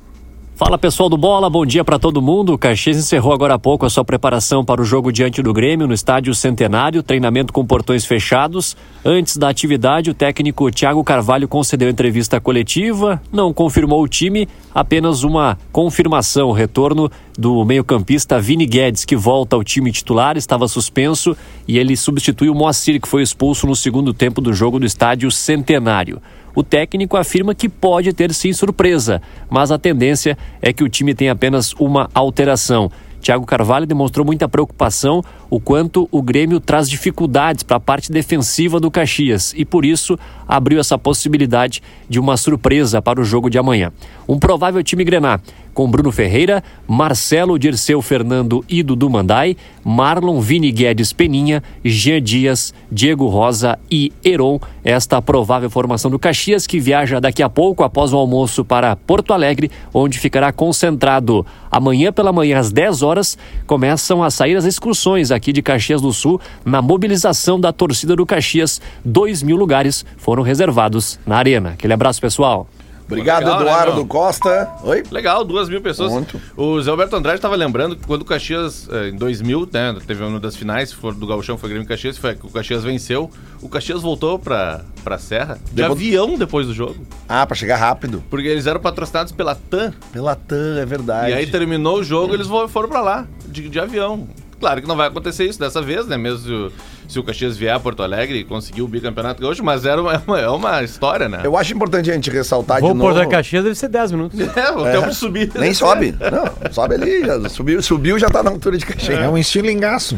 Fala 0.60 0.78
pessoal 0.78 1.08
do 1.08 1.16
Bola, 1.16 1.50
bom 1.50 1.66
dia 1.66 1.86
para 1.86 1.98
todo 1.98 2.22
mundo. 2.22 2.52
O 2.52 2.58
Caxias 2.58 2.98
encerrou 2.98 3.32
agora 3.32 3.54
há 3.54 3.58
pouco 3.58 3.86
a 3.86 3.90
sua 3.90 4.04
preparação 4.04 4.66
para 4.66 4.82
o 4.82 4.84
jogo 4.84 5.10
diante 5.10 5.42
do 5.42 5.54
Grêmio 5.54 5.88
no 5.88 5.94
estádio 5.94 6.36
Centenário, 6.36 7.02
treinamento 7.02 7.54
com 7.54 7.66
portões 7.66 8.04
fechados. 8.04 8.76
Antes 9.06 9.38
da 9.38 9.48
atividade, 9.48 10.10
o 10.10 10.14
técnico 10.14 10.70
Thiago 10.70 11.02
Carvalho 11.02 11.48
concedeu 11.48 11.90
entrevista 11.90 12.42
coletiva, 12.42 13.22
não 13.32 13.54
confirmou 13.54 14.04
o 14.04 14.08
time, 14.08 14.50
apenas 14.76 15.24
uma 15.24 15.58
confirmação, 15.72 16.50
o 16.50 16.54
retorno 16.54 17.10
do 17.38 17.64
meio-campista 17.64 18.38
Vini 18.38 18.66
Guedes, 18.66 19.06
que 19.06 19.16
volta 19.16 19.56
ao 19.56 19.64
time 19.64 19.94
titular, 19.94 20.36
estava 20.36 20.68
suspenso 20.68 21.38
e 21.66 21.80
ele 21.80 21.96
substitui 21.96 22.50
o 22.50 22.54
Moacir, 22.54 23.00
que 23.00 23.08
foi 23.08 23.22
expulso 23.22 23.66
no 23.66 23.78
segundo 23.78 24.14
tempo 24.14 24.42
do 24.42 24.54
jogo 24.54 24.78
do 24.78 24.86
estádio 24.86 25.32
Centenário. 25.32 26.22
O 26.60 26.64
técnico 26.64 27.16
afirma 27.16 27.56
que 27.56 27.70
pode 27.70 28.12
ter 28.12 28.34
sim 28.34 28.52
surpresa, 28.52 29.22
mas 29.50 29.72
a 29.72 29.80
tendência 29.80 30.38
é 30.62 30.74
que 30.74 30.84
o 30.84 30.90
time 30.90 31.16
tenha 31.16 31.32
apenas 31.32 31.72
uma 31.80 32.10
alteração. 32.14 32.92
Thiago 33.22 33.46
Carvalho 33.46 33.86
demonstrou 33.86 34.26
muita 34.26 34.50
preocupação 34.50 35.24
o 35.50 35.58
quanto 35.58 36.10
o 36.12 36.22
Grêmio 36.22 36.60
traz 36.60 36.90
dificuldades 36.90 37.64
para 37.64 37.78
a 37.78 37.80
parte 37.80 38.12
defensiva 38.12 38.78
do 38.78 38.92
Caxias 38.92 39.54
e 39.56 39.64
por 39.64 39.86
isso 39.86 40.20
abriu 40.46 40.82
essa 40.82 40.98
possibilidade 40.98 41.82
de 42.10 42.20
uma 42.20 42.36
surpresa 42.36 43.02
para 43.02 43.22
o 43.22 43.24
jogo 43.24 43.50
de 43.50 43.58
amanhã. 43.58 43.94
Um 44.28 44.38
provável 44.38 44.84
time 44.84 45.06
Grená 45.06 45.40
com 45.80 45.90
Bruno 45.90 46.12
Ferreira, 46.12 46.62
Marcelo 46.86 47.58
Dirceu 47.58 48.02
Fernando 48.02 48.66
e 48.68 48.84
Dudu 48.84 49.10
Mandai, 49.10 49.56
Marlon 49.82 50.42
Vini 50.42 50.74
Guedes 50.74 51.14
Peninha, 51.14 51.64
Jean 51.86 52.22
Dias, 52.22 52.74
Diego 52.92 53.28
Rosa 53.28 53.80
e 53.90 54.12
Heron. 54.22 54.60
Esta 54.84 55.22
provável 55.22 55.70
formação 55.70 56.12
do 56.12 56.20
Caxias 56.20 56.68
que 56.68 56.82
viaja 56.82 57.22
daqui 57.22 57.42
a 57.42 57.48
pouco 57.48 57.82
após 57.82 58.12
o 58.12 58.18
almoço 58.18 58.66
para 58.66 58.94
Porto 58.94 59.32
Alegre, 59.32 59.72
onde 59.94 60.20
ficará 60.20 60.52
concentrado. 60.52 61.46
Amanhã 61.72 62.12
pela 62.12 62.34
manhã 62.34 62.60
às 62.60 62.74
10 62.74 63.02
horas 63.02 63.38
começam 63.66 64.22
a 64.22 64.30
sair 64.30 64.58
as 64.58 64.66
excursões 64.66 65.32
aqui 65.32 65.54
de 65.54 65.62
Caxias 65.62 66.02
do 66.02 66.12
Sul 66.12 66.42
na 66.66 66.82
mobilização 66.82 67.58
da 67.58 67.72
torcida 67.72 68.18
do 68.18 68.26
Caxias. 68.26 68.82
Dois 69.06 69.42
mil 69.42 69.56
lugares 69.56 70.06
foram 70.18 70.44
reservados 70.44 71.18
na 71.26 71.38
arena. 71.38 71.70
Aquele 71.70 71.94
abraço 71.94 72.20
pessoal. 72.20 72.68
Obrigado, 73.12 73.40
Legal, 73.44 73.60
né, 73.60 73.66
Eduardo 73.66 73.96
meu? 73.96 74.06
Costa. 74.06 74.70
Oi? 74.84 75.04
Legal, 75.10 75.44
duas 75.44 75.68
mil 75.68 75.82
pessoas. 75.82 76.12
Muito. 76.12 76.40
O 76.56 76.80
Zé 76.82 76.92
Alberto 76.92 77.16
Andrade 77.16 77.38
estava 77.38 77.56
lembrando 77.56 77.96
que 77.96 78.06
quando 78.06 78.22
o 78.22 78.26
Caxias, 78.26 78.88
eh, 78.92 79.10
em 79.10 79.16
2000, 79.16 79.68
né, 79.74 79.96
teve 80.06 80.24
uma 80.24 80.40
das 80.40 80.56
finais 80.56 80.94
for 80.94 81.14
do 81.16 81.26
Gauchão, 81.26 81.58
foi 81.58 81.70
Grêmio 81.70 81.86
e 81.86 81.88
Caxias, 81.88 82.18
foi 82.18 82.36
que 82.36 82.46
o 82.46 82.50
Caxias 82.50 82.84
venceu. 82.84 83.30
O 83.62 83.68
Caxias 83.68 84.02
voltou 84.02 84.38
pra, 84.38 84.82
pra 85.04 85.18
Serra 85.18 85.56
de 85.56 85.74
Depois- 85.74 85.92
avião 86.00 86.38
depois 86.38 86.68
do 86.68 86.74
jogo. 86.74 86.98
Ah, 87.28 87.46
pra 87.48 87.56
chegar 87.56 87.78
rápido. 87.78 88.24
Porque 88.30 88.48
eles 88.48 88.68
eram 88.68 88.80
patrocinados 88.80 89.32
pela 89.32 89.56
TAM. 89.56 89.92
Pela 90.14 90.36
TAM, 90.36 90.78
é 90.80 90.86
verdade. 90.86 91.32
E 91.32 91.34
aí 91.34 91.48
terminou 91.48 91.98
o 92.00 92.04
jogo, 92.04 92.34
eles 92.36 92.46
vo- 92.48 92.68
foram 92.68 92.88
pra 92.90 93.02
lá, 93.02 93.26
de, 93.48 93.68
de 93.70 93.80
avião. 93.80 94.28
Claro 94.60 94.82
que 94.82 94.88
não 94.88 94.96
vai 94.98 95.08
acontecer 95.08 95.46
isso 95.46 95.58
dessa 95.60 95.82
vez, 95.82 96.06
né? 96.06 96.18
Mesmo 96.18 96.72
se 97.10 97.20
o, 97.20 97.24
Caxias 97.24 97.58
vier 97.58 97.74
a 97.74 97.80
Porto 97.80 98.04
Alegre 98.04 98.38
e 98.38 98.44
conseguir 98.46 98.84
o 98.84 98.88
bicampeonato 98.88 99.42
gaúcho, 99.42 99.64
mas 99.64 99.84
era 99.84 100.02
uma, 100.02 100.14
é 100.14 100.22
uma, 100.28 100.40
é 100.40 100.50
uma 100.50 100.84
história, 100.84 101.28
né? 101.28 101.42
Eu 101.44 101.58
acho 101.58 101.74
importante 101.74 102.10
a 102.10 102.14
gente 102.14 102.30
ressaltar 102.30 102.80
Vou 102.80 102.94
de 102.94 103.00
por 103.00 103.08
novo. 103.14 103.20
da 103.20 103.26
Caxias 103.26 103.64
deve 103.64 103.76
ser 103.76 103.90
10 103.90 104.12
minutos. 104.12 104.40
É, 104.56 104.72
o 104.72 104.84
tempo 104.84 105.10
de 105.10 105.16
subir. 105.16 105.52
Nem 105.56 105.74
sobe. 105.74 106.16
Não, 106.20 106.72
sobe 106.72 106.96
ali. 106.96 107.26
já 107.26 107.50
subiu, 107.50 107.82
subiu 107.82 108.20
já 108.20 108.30
tá 108.30 108.44
na 108.44 108.52
altura 108.52 108.78
de 108.78 108.86
Caxias. 108.86 109.20
É 109.20 109.28
um 109.28 109.38
estilingaço. 109.38 110.18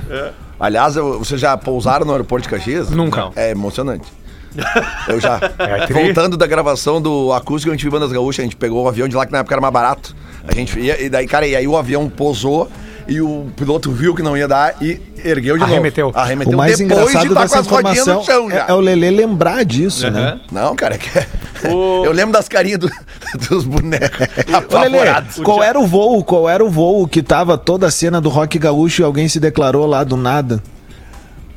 Aliás, 0.60 0.96
eu- 0.96 1.18
vocês 1.20 1.40
já 1.40 1.58
pousaram 1.58 2.06
no 2.06 2.12
aeroporto 2.12 2.44
de 2.44 2.50
Caxias? 2.54 2.90
Nunca. 2.90 3.30
É 3.36 3.52
emocionante. 3.52 4.08
Eu 5.08 5.20
já. 5.20 5.40
É. 5.60 5.88
Voltando 5.94 6.36
da 6.36 6.46
gravação 6.46 7.02
do 7.02 7.32
acústico 7.32 7.72
a 7.72 7.76
gente 7.76 7.84
viu 7.84 7.92
Bandas 7.92 8.12
Gaúchas, 8.12 8.40
a 8.42 8.44
gente 8.44 8.56
pegou 8.58 8.84
o 8.84 8.88
avião 8.88 9.08
de 9.08 9.16
lá 9.16 9.26
que 9.26 9.32
na 9.32 9.40
época 9.40 9.54
era 9.56 9.62
mais 9.62 9.74
barato. 9.74 10.14
A 10.48 10.54
gente 10.54 10.78
ia, 10.80 11.02
e 11.02 11.08
daí, 11.10 11.28
cara, 11.28 11.48
e 11.48 11.56
aí 11.56 11.68
o 11.68 11.78
avião 11.78 12.10
pousou 12.10 12.70
e 13.12 13.22
o 13.22 13.48
piloto 13.56 13.92
viu 13.92 14.16
que 14.16 14.22
não 14.24 14.38
ia 14.38 14.48
dar 14.48 14.76
e 14.82 15.02
ergueu 15.24 15.58
de 15.58 15.64
Arremeteu. 15.64 16.08
novo. 16.08 16.18
Arremeteu. 16.18 16.54
O 16.54 16.58
mais 16.58 16.80
engraçado 16.80 17.34
tá 17.34 17.42
dessa 17.42 17.60
informação 17.60 18.24
é, 18.50 18.66
é 18.72 18.74
o 18.74 18.80
Lelê 18.80 19.10
lembrar 19.12 19.66
disso, 19.66 20.10
né? 20.10 20.40
Não, 20.52 20.76
cara, 20.76 20.96
é 20.96 20.98
que... 20.98 21.10
O- 21.68 22.04
eu 22.06 22.12
lembro 22.12 22.32
das 22.32 22.48
carinhas 22.48 22.80
do- 22.80 22.92
dos 23.50 23.66
bonecos 23.66 24.28
Ô, 24.48 24.80
Lelê, 24.80 25.00
apavorados. 25.00 25.40
qual 25.44 25.62
era 25.62 25.80
o 25.80 25.86
voo? 25.86 26.24
Qual 26.24 26.48
era 26.50 26.64
o 26.64 26.70
voo 26.70 27.08
que 27.08 27.22
tava 27.22 27.58
toda 27.58 27.88
a 27.88 27.92
cena 27.92 28.22
do 28.22 28.30
rock 28.30 28.58
gaúcho 28.58 29.02
e 29.02 29.06
alguém 29.06 29.28
se 29.28 29.40
declarou 29.40 29.86
lá 29.86 30.04
do 30.04 30.16
nada? 30.16 30.62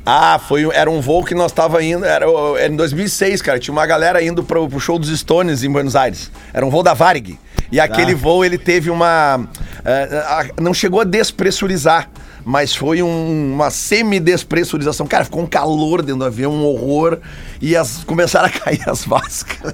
Ah, 0.05 0.37
foi, 0.39 0.69
era 0.71 0.89
um 0.91 1.01
voo 1.01 1.23
que 1.23 1.33
nós 1.33 1.51
tava 1.51 1.83
indo, 1.83 2.05
era, 2.05 2.25
era 2.59 2.71
em 2.71 2.75
2006, 2.75 3.41
cara, 3.41 3.57
tinha 3.57 3.71
uma 3.71 3.87
galera 3.87 4.21
indo 4.23 4.43
pro, 4.43 4.67
pro 4.69 4.79
show 4.79 4.99
dos 4.99 5.09
Stones 5.17 5.63
em 5.63 5.71
Buenos 5.71 5.95
Aires. 5.95 6.29
Era 6.53 6.63
um 6.63 6.69
voo 6.69 6.83
da 6.83 6.93
Varig. 6.93 7.39
E 7.71 7.79
aquele 7.79 8.13
voo, 8.15 8.43
ele 8.45 8.57
teve 8.57 8.89
uma... 8.89 9.47
eh, 9.83 10.23
a- 10.27 10.61
não 10.61 10.73
chegou 10.73 11.01
a 11.01 11.03
despressurizar, 11.03 12.09
mas 12.45 12.75
foi 12.75 13.01
um- 13.01 13.53
uma 13.53 13.69
semi-despressurização. 13.69 15.07
Cara, 15.07 15.25
ficou 15.25 15.41
um 15.43 15.47
calor 15.47 16.01
dentro 16.01 16.19
do 16.19 16.25
avião, 16.25 16.51
um 16.51 16.65
horror, 16.65 17.17
e 17.61 17.75
as, 17.75 18.03
começaram 18.05 18.47
a 18.47 18.49
cair 18.59 18.81
as 18.87 19.03
vascas. 19.05 19.73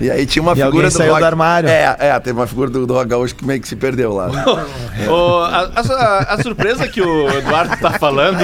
E 0.00 0.08
aí 0.10 0.24
tinha 0.24 0.40
uma 0.42 0.52
E 0.52 0.56
figura 0.56 0.86
alguém 0.86 0.90
saiu 0.90 1.16
do 1.16 1.24
armário. 1.24 1.68
É, 1.68 1.96
é, 1.98 2.20
teve 2.20 2.38
uma 2.38 2.46
figura 2.46 2.70
do, 2.70 2.86
do 2.86 2.94
Rock 2.94 3.08
Gaúcho 3.08 3.34
que 3.34 3.44
meio 3.44 3.60
que 3.60 3.66
se 3.66 3.74
perdeu 3.74 4.12
lá. 4.12 4.28
Ô, 5.10 5.38
a, 5.40 5.70
a- 5.74 6.34
a 6.34 6.42
surpresa 6.42 6.86
que 6.86 7.00
o 7.00 7.28
Eduardo 7.28 7.76
tá 7.78 7.92
falando, 7.98 8.38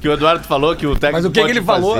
que 0.00 0.08
o 0.08 0.12
Eduardo 0.12 0.44
falou 0.46 0.74
que 0.74 0.86
o 0.86 0.94
técnico 0.96 1.12
Mas 1.12 1.24
o 1.26 1.30
que 1.30 1.44
que 1.44 1.50
ele 1.50 1.60
falou? 1.62 1.96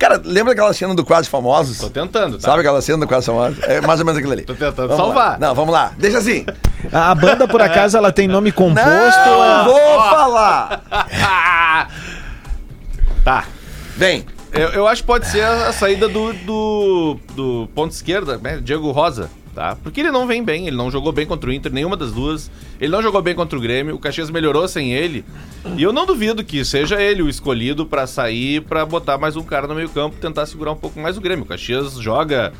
Cara, 0.00 0.18
lembra 0.24 0.52
aquela 0.54 0.72
cena 0.72 0.94
do 0.94 1.04
Quase 1.04 1.28
Famosos? 1.28 1.76
Tô 1.78 1.90
tentando, 1.90 2.38
tá? 2.38 2.48
Sabe 2.48 2.60
aquela 2.60 2.80
cena 2.80 2.98
do 3.00 3.06
Quase 3.06 3.26
Famosos? 3.26 3.62
É 3.64 3.82
mais 3.82 4.00
ou 4.00 4.06
menos 4.06 4.18
aquilo 4.18 4.32
ali. 4.32 4.42
Tô 4.48 4.54
tentando 4.54 4.88
Vamos 4.88 4.96
salvar. 4.96 5.32
lá. 5.32 5.38
Não, 5.38 5.54
vamos 5.54 5.72
lá. 5.74 5.92
Deixa 5.98 6.16
assim. 6.18 6.46
A, 6.90 7.14
banda, 7.14 7.46
por 7.46 7.60
acaso, 7.60 7.98
ela 7.98 8.10
tem 8.10 8.26
nome 8.26 8.50
composto? 8.50 8.88
Não 8.88 9.38
ou 9.38 9.44
é- 9.44 9.64
vou 9.64 10.02
falar. 10.10 11.88
Tá. 13.22 13.44
Vem. 13.96 14.24
Eu, 14.52 14.68
eu 14.70 14.88
acho 14.88 15.02
que 15.02 15.06
pode 15.06 15.26
ser 15.28 15.42
a, 15.44 15.68
a 15.68 15.72
saída 15.74 16.08
do, 16.08 16.32
do, 16.32 17.16
do 17.36 17.68
ponto 17.74 17.92
esquerda, 17.92 18.38
né? 18.38 18.58
Diego 18.62 18.90
Rosa, 18.90 19.30
tá? 19.54 19.76
Porque 19.82 20.00
ele 20.00 20.10
não 20.10 20.26
vem 20.26 20.42
bem, 20.44 20.66
ele 20.66 20.76
não 20.76 20.90
jogou 20.90 21.12
bem 21.12 21.26
contra 21.26 21.50
o 21.50 21.52
Inter, 21.52 21.72
nenhuma 21.72 21.96
das 21.96 22.12
duas. 22.12 22.50
Ele 22.80 22.90
não 22.90 23.02
jogou 23.02 23.20
bem 23.22 23.34
contra 23.34 23.58
o 23.58 23.60
Grêmio, 23.60 23.94
o 23.94 23.98
Caxias 23.98 24.30
melhorou 24.30 24.66
sem 24.68 24.92
ele. 24.92 25.24
E 25.76 25.82
eu 25.82 25.92
não 25.92 26.06
duvido 26.06 26.42
que 26.44 26.64
seja 26.64 27.00
ele 27.00 27.22
o 27.22 27.28
escolhido 27.28 27.84
pra 27.86 28.06
sair, 28.06 28.62
pra 28.62 28.84
botar 28.86 29.18
mais 29.18 29.36
um 29.36 29.42
cara 29.42 29.66
no 29.66 29.74
meio-campo, 29.74 30.16
tentar 30.20 30.46
segurar 30.46 30.72
um 30.72 30.76
pouco 30.76 30.98
mais 31.00 31.16
o 31.16 31.20
Grêmio. 31.20 31.44
O 31.44 31.48
Caxias 31.48 31.94
joga 31.94 32.52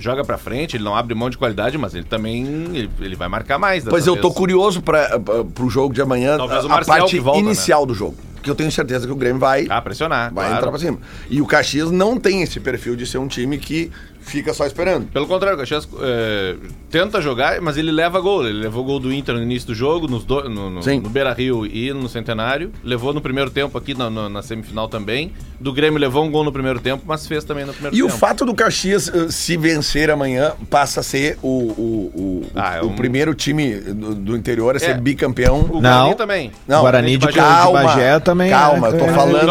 joga 0.00 0.24
pra 0.24 0.38
frente, 0.38 0.76
ele 0.76 0.84
não 0.84 0.94
abre 0.94 1.12
mão 1.12 1.28
de 1.28 1.36
qualidade, 1.36 1.76
mas 1.76 1.92
ele 1.92 2.04
também 2.04 2.44
ele, 2.72 2.88
ele 3.00 3.16
vai 3.16 3.26
marcar 3.28 3.58
mais. 3.58 3.84
Pois 3.84 4.06
eu 4.06 4.16
tô 4.16 4.28
vez. 4.28 4.34
curioso 4.34 4.80
para 4.80 5.18
pro 5.54 5.68
jogo 5.68 5.92
de 5.92 6.00
amanhã, 6.00 6.36
Talvez 6.36 6.64
a, 6.64 6.84
parte 6.84 7.10
que 7.10 7.20
volta, 7.20 7.40
inicial 7.40 7.84
do 7.84 7.94
jogo. 7.94 8.16
Porque 8.34 8.48
eu 8.48 8.54
tenho 8.54 8.70
certeza 8.70 9.04
que 9.04 9.12
o 9.12 9.16
Grêmio 9.16 9.40
vai, 9.40 9.66
Ah, 9.68 9.82
pressionar. 9.82 10.32
vai 10.32 10.44
claro. 10.44 10.58
entrar 10.58 10.70
pra 10.70 10.78
cima. 10.78 10.98
E 11.28 11.40
o 11.42 11.46
Caxias 11.46 11.90
não 11.90 12.16
tem 12.16 12.42
esse 12.42 12.60
perfil 12.60 12.94
de 12.94 13.04
ser 13.04 13.18
um 13.18 13.26
time 13.26 13.58
que 13.58 13.90
fica 14.28 14.52
só 14.54 14.66
esperando. 14.66 15.06
Pelo 15.08 15.26
contrário, 15.26 15.56
o 15.56 15.60
Caxias 15.60 15.88
é, 16.00 16.56
tenta 16.90 17.20
jogar, 17.20 17.60
mas 17.60 17.76
ele 17.76 17.90
leva 17.90 18.20
gol. 18.20 18.46
Ele 18.46 18.58
levou 18.60 18.84
gol 18.84 19.00
do 19.00 19.12
Inter 19.12 19.34
no 19.34 19.42
início 19.42 19.66
do 19.68 19.74
jogo, 19.74 20.06
nos 20.06 20.24
do- 20.24 20.48
no, 20.48 20.70
no, 20.70 20.80
no 20.80 21.08
Beira 21.10 21.32
Rio 21.32 21.66
e 21.66 21.92
no 21.92 22.08
Centenário. 22.08 22.72
Levou 22.84 23.12
no 23.12 23.20
primeiro 23.20 23.50
tempo 23.50 23.76
aqui 23.76 23.94
na, 23.94 24.08
na- 24.10 24.28
na 24.28 24.42
semifinal 24.42 24.88
também. 24.88 25.32
Do 25.60 25.72
Grêmio 25.72 25.98
levou 25.98 26.24
um 26.24 26.30
gol 26.30 26.44
no 26.44 26.52
primeiro 26.52 26.78
tempo, 26.80 27.02
mas 27.06 27.26
fez 27.26 27.42
também 27.44 27.64
no 27.64 27.72
primeiro 27.72 27.96
E 27.96 28.02
o 28.02 28.06
tempo. 28.06 28.18
fato 28.18 28.44
do 28.44 28.54
Caxias, 28.54 29.08
eh, 29.12 29.26
se 29.28 29.56
vencer 29.56 30.08
amanhã, 30.10 30.52
passa 30.70 31.00
a 31.00 31.02
ser 31.02 31.36
o, 31.42 31.48
o, 31.48 32.12
o, 32.14 32.46
Ah, 32.54 32.76
é 32.76 32.82
o 32.82 32.86
um- 32.86 32.94
primeiro 32.96 33.34
time 33.34 33.74
do, 33.76 34.14
do 34.14 34.36
interior 34.36 34.76
a 34.76 34.78
ser 34.78 34.90
É. 34.90 34.94
bicampeão. 34.94 35.62
O 35.70 35.80
Não. 35.80 35.90
Guarani 35.90 36.14
também. 36.14 36.52
Não, 36.66 36.80
Guarani 36.82 37.16
de, 37.16 37.26
calma, 37.28 37.80
de 37.80 37.86
Bagé 37.86 38.20
também 38.20 38.50
calma, 38.50 38.88
é, 38.88 38.90
eu 38.92 38.98
tô 38.98 39.04
é 39.04 39.12
falando-. 39.12 39.48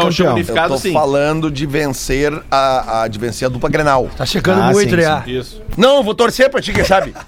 Eu 0.47 0.67
tô 0.69 0.77
sim. 0.77 0.93
falando 0.93 1.51
de 1.51 1.65
vencer 1.65 2.31
a, 2.49 3.01
a- 3.03 3.07
de 3.07 3.19
vencer 3.19 3.45
a 3.45 3.49
dupla 3.49 3.69
Grenal. 3.69 4.09
Tá 4.17 4.25
checando 4.25 4.61
Ah, 4.61 4.66
muito, 4.75 4.89
sim, 4.89 4.95
né? 4.95 5.23
Isso. 5.27 5.61
Não, 5.77 6.03
vou 6.03 6.13
torcer 6.15 6.49
pra 6.49 6.61
ti, 6.61 6.71
quem 6.73 6.83
sabe? 6.83 7.13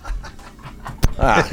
Ah, 1.21 1.43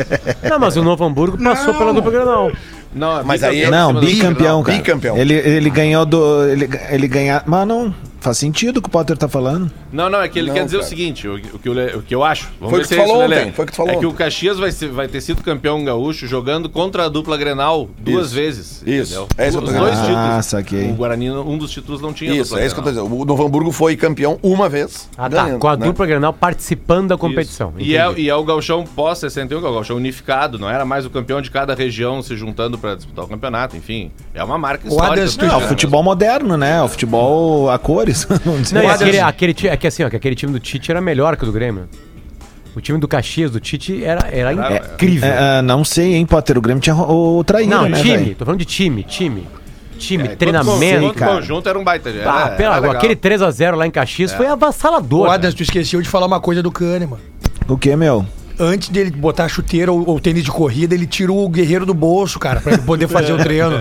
Não, 0.49 0.61
mas 0.61 0.77
o 0.77 0.83
Novo 0.85 1.05
Hamburgo 1.05 1.37
passou 1.42 1.75
pela 1.75 1.92
dupla 1.92 2.12
Granal. 2.12 2.53
Não, 2.94 3.25
Mas 3.25 3.42
aí 3.42 3.57
bicampeão 3.64 3.92
Não, 3.92 4.01
bicampeão, 4.01 4.62
cara. 4.62 4.79
Bicampeão. 4.79 5.16
Ele, 5.18 5.35
ele 5.35 5.68
ganhou 5.70 6.07
do. 6.07 6.46
Ele, 6.46 6.70
ele 6.88 7.09
ganhar. 7.09 7.42
Mas 7.46 7.66
não. 7.66 7.92
Faz 8.26 8.38
sentido 8.38 8.78
o 8.78 8.82
que 8.82 8.88
o 8.88 8.90
Potter 8.90 9.16
tá 9.16 9.28
falando. 9.28 9.70
Não, 9.92 10.10
não, 10.10 10.20
é 10.20 10.28
que 10.28 10.36
ele 10.36 10.48
Não, 10.48 10.54
quer 10.56 10.64
dizer 10.64 10.78
cara. 10.78 10.86
o 10.86 10.88
seguinte, 10.88 11.28
o, 11.28 11.36
o 11.36 11.58
que, 11.60 11.68
eu, 11.68 11.98
o 11.98 12.02
que 12.02 12.12
eu 12.12 12.24
acho. 12.24 12.48
Vamos 12.58 12.70
Foi 12.70 12.80
ver 12.80 12.84
o 12.84 12.88
que 12.88 12.88
se 12.88 12.94
tu 12.96 13.00
é 13.00 13.04
isso, 13.04 13.12
falou 13.12 13.28
Lelê. 13.28 13.40
ontem, 13.42 13.52
foi 13.52 13.62
o 13.62 13.66
que 13.66 13.72
tu 13.72 13.76
falou 13.76 13.92
É 13.92 13.96
que 13.98 14.06
o. 14.06 14.12
Caxias 14.12 14.58
vai, 14.58 14.72
ser- 14.72 14.88
vai 14.88 15.06
ter 15.06 15.20
sido 15.20 15.44
campeão 15.44 15.84
gaúcho 15.84 16.26
jogando 16.26 16.68
contra 16.68 17.04
a 17.04 17.08
dupla 17.08 17.36
Grenal 17.36 17.88
duas 18.00 18.26
Isso. 18.26 18.34
vezes. 18.34 18.82
Isso. 18.84 19.28
É 19.38 19.46
isso 19.46 19.58
que 19.58 19.64
eu 19.64 19.68
Os 19.68 19.78
dois 19.78 19.90
dizendo. 19.92 20.16
Ah, 20.16 20.22
títulos. 20.24 20.46
saquei. 20.46 20.90
O 20.90 20.94
Guarani, 20.94 21.30
um 21.30 21.56
dos 21.56 21.70
títulos 21.70 22.00
não 22.00 22.12
tinha 22.12 22.32
Isso, 22.32 22.50
dupla 22.50 22.60
é 22.62 22.66
isso 22.66 22.74
que 22.74 22.80
eu 22.80 22.84
tô 22.84 22.90
Grenal. 22.90 23.04
dizendo. 23.06 23.22
O 23.22 23.24
Novo 23.24 23.46
Hamburgo 23.46 23.70
foi 23.70 23.94
campeão 23.94 24.40
uma 24.42 24.68
vez. 24.68 25.08
Ah, 25.16 25.30
tá. 25.30 25.44
ganhando, 25.44 25.60
Com 25.60 25.68
a 25.68 25.76
né? 25.76 25.86
dupla 25.86 26.04
Granal 26.06 26.32
participando 26.32 27.06
da 27.10 27.16
competição. 27.16 27.72
Isso. 27.78 27.88
E 27.88 27.96
é, 27.96 28.12
e 28.18 28.28
é 28.28 28.34
o 28.34 28.42
Galchão 28.42 28.82
pós-61, 28.84 29.46
que 29.46 29.54
é 29.54 29.68
o 29.68 29.72
Galchão 29.72 29.96
unificado, 29.96 30.58
não 30.58 30.68
era 30.68 30.84
mais 30.84 31.06
o 31.06 31.10
campeão 31.10 31.40
de 31.40 31.48
cada 31.48 31.76
região 31.76 32.20
se 32.22 32.36
juntando 32.36 32.76
pra 32.76 32.96
disputar 32.96 33.24
o 33.24 33.28
campeonato, 33.28 33.76
enfim. 33.76 34.10
É 34.34 34.42
uma 34.42 34.58
marca 34.58 34.88
histórica. 34.88 35.12
Adams, 35.12 35.36
do 35.36 35.44
É 35.44 35.56
o 35.56 35.60
futebol 35.60 36.02
moderno, 36.02 36.56
né? 36.56 36.82
O 36.82 36.88
futebol 36.88 37.70
a 37.70 37.78
cores. 37.78 38.15
Dizer. 38.16 38.74
Não, 38.74 38.83
e 38.83 38.87
O 38.87 38.90
aquele, 38.90 39.20
aquele, 39.20 39.55
ti- 39.55 39.68
é 39.68 39.76
que 39.76 39.87
assim, 39.87 40.02
ó, 40.05 40.11
que 40.11 40.16
aquele 40.16 40.35
time 40.35 40.52
do 40.52 40.59
Tite 40.61 40.90
era 40.90 41.00
melhor 41.00 41.37
que 41.37 41.42
o 41.44 41.46
do 41.46 41.52
Grêmio. 41.52 41.88
O 42.74 42.81
time 42.81 42.98
do 42.98 43.09
Caxias, 43.09 43.50
do 43.50 43.59
Tite, 43.61 44.05
era, 44.05 44.29
era 44.31 44.52
incrível. 44.52 45.29
É, 45.29 45.59
ah, 45.59 45.62
não 45.62 45.83
sei, 45.85 46.14
hein, 46.14 46.26
Potter? 46.26 46.59
O 46.59 46.61
Grêmio 46.61 46.81
tinha 46.83 46.94
o, 46.94 47.38
o 47.38 47.44
traíra, 47.44 47.70
Não, 47.74 47.88
né, 47.88 48.00
time. 48.02 48.16
velho? 48.18 48.35
Tô 48.35 48.44
falando 48.44 48.59
de 48.61 48.66
time, 48.66 49.02
time. 49.02 49.46
Time, 49.98 50.24
É, 50.24 50.37
treinamento. 50.37 51.14
Cara. 51.14 51.37
conjunto 51.37 51.66
era 51.70 51.79
um 51.79 51.83
baita. 51.83 52.11
Era, 52.11 52.31
Ah, 52.31 52.48
pela, 52.50 52.72
era 52.76 52.81
legal. 52.81 52.96
aquele 52.96 53.16
3x0 53.16 53.76
lá 53.76 53.87
em 53.87 53.90
Caxias 53.90 54.31
foi 54.35 54.46
avassalador. 54.46 55.26
O 55.26 55.31
Adams, 55.31 55.55
tu 55.55 55.62
esqueceu 55.62 56.02
de 56.02 56.09
falar 56.09 56.26
uma 56.26 56.38
coisa 56.38 56.62
do 56.62 56.70
Kahneman. 56.70 57.18
O 57.66 57.79
que, 57.79 57.96
meu? 57.96 58.26
Antes 58.59 58.90
dele 58.90 59.11
botar 59.11 59.44
a 59.44 59.48
chuteira 59.48 59.90
ou, 59.90 60.07
ou 60.07 60.20
tênis 60.20 60.44
de 60.44 60.50
corrida, 60.50 60.94
ele 60.94 61.07
tirou 61.07 61.44
o 61.44 61.48
guerreiro 61.48 61.87
do 61.87 61.94
bolso, 61.94 62.38
cara, 62.38 62.61
pra 62.61 62.72
ele 62.74 62.83
poder 62.83 63.09
fazer 63.09 63.33
o 63.33 63.38
treino. 63.42 63.81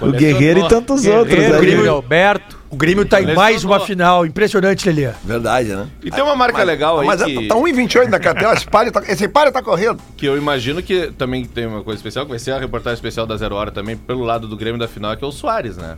O 0.00 0.12
Guerreiro 0.12 0.60
e 0.60 0.68
tantos 0.68 1.04
outros. 1.06 1.34
Guerreiro, 1.34 1.54
aí. 1.54 1.60
Grêmio 1.60 1.90
Alberto. 1.90 2.56
O 2.70 2.76
Grêmio 2.76 3.04
tá 3.04 3.20
em 3.20 3.34
mais 3.34 3.64
uma 3.64 3.80
final. 3.80 4.26
Impressionante, 4.26 4.88
Lelê. 4.90 5.12
Verdade, 5.24 5.68
né? 5.68 5.88
E 6.02 6.10
tem 6.10 6.22
uma 6.22 6.34
marca 6.34 6.62
legal 6.62 7.00
aí 7.00 7.06
Mas 7.06 7.22
que, 7.22 7.48
tá 7.48 7.54
1,28 7.54 8.08
na 8.08 8.18
cartela, 8.18 8.54
esse 8.54 8.66
palio 8.66 8.92
tá, 8.92 9.02
esse 9.06 9.28
palio 9.28 9.52
tá 9.52 9.62
correndo. 9.62 10.00
que 10.16 10.26
eu 10.26 10.36
imagino 10.36 10.82
que 10.82 11.12
também 11.16 11.44
tem 11.44 11.66
uma 11.66 11.82
coisa 11.82 11.98
especial, 11.98 12.24
que 12.24 12.30
vai 12.30 12.38
ser 12.38 12.52
a 12.52 12.58
reportagem 12.58 12.94
especial 12.94 13.26
da 13.26 13.36
Zero 13.36 13.54
Hora 13.54 13.70
também, 13.70 13.96
pelo 13.96 14.24
lado 14.24 14.48
do 14.48 14.56
Grêmio 14.56 14.78
da 14.78 14.88
final, 14.88 15.16
que 15.16 15.24
é 15.24 15.26
o 15.26 15.32
Soares, 15.32 15.76
né? 15.76 15.96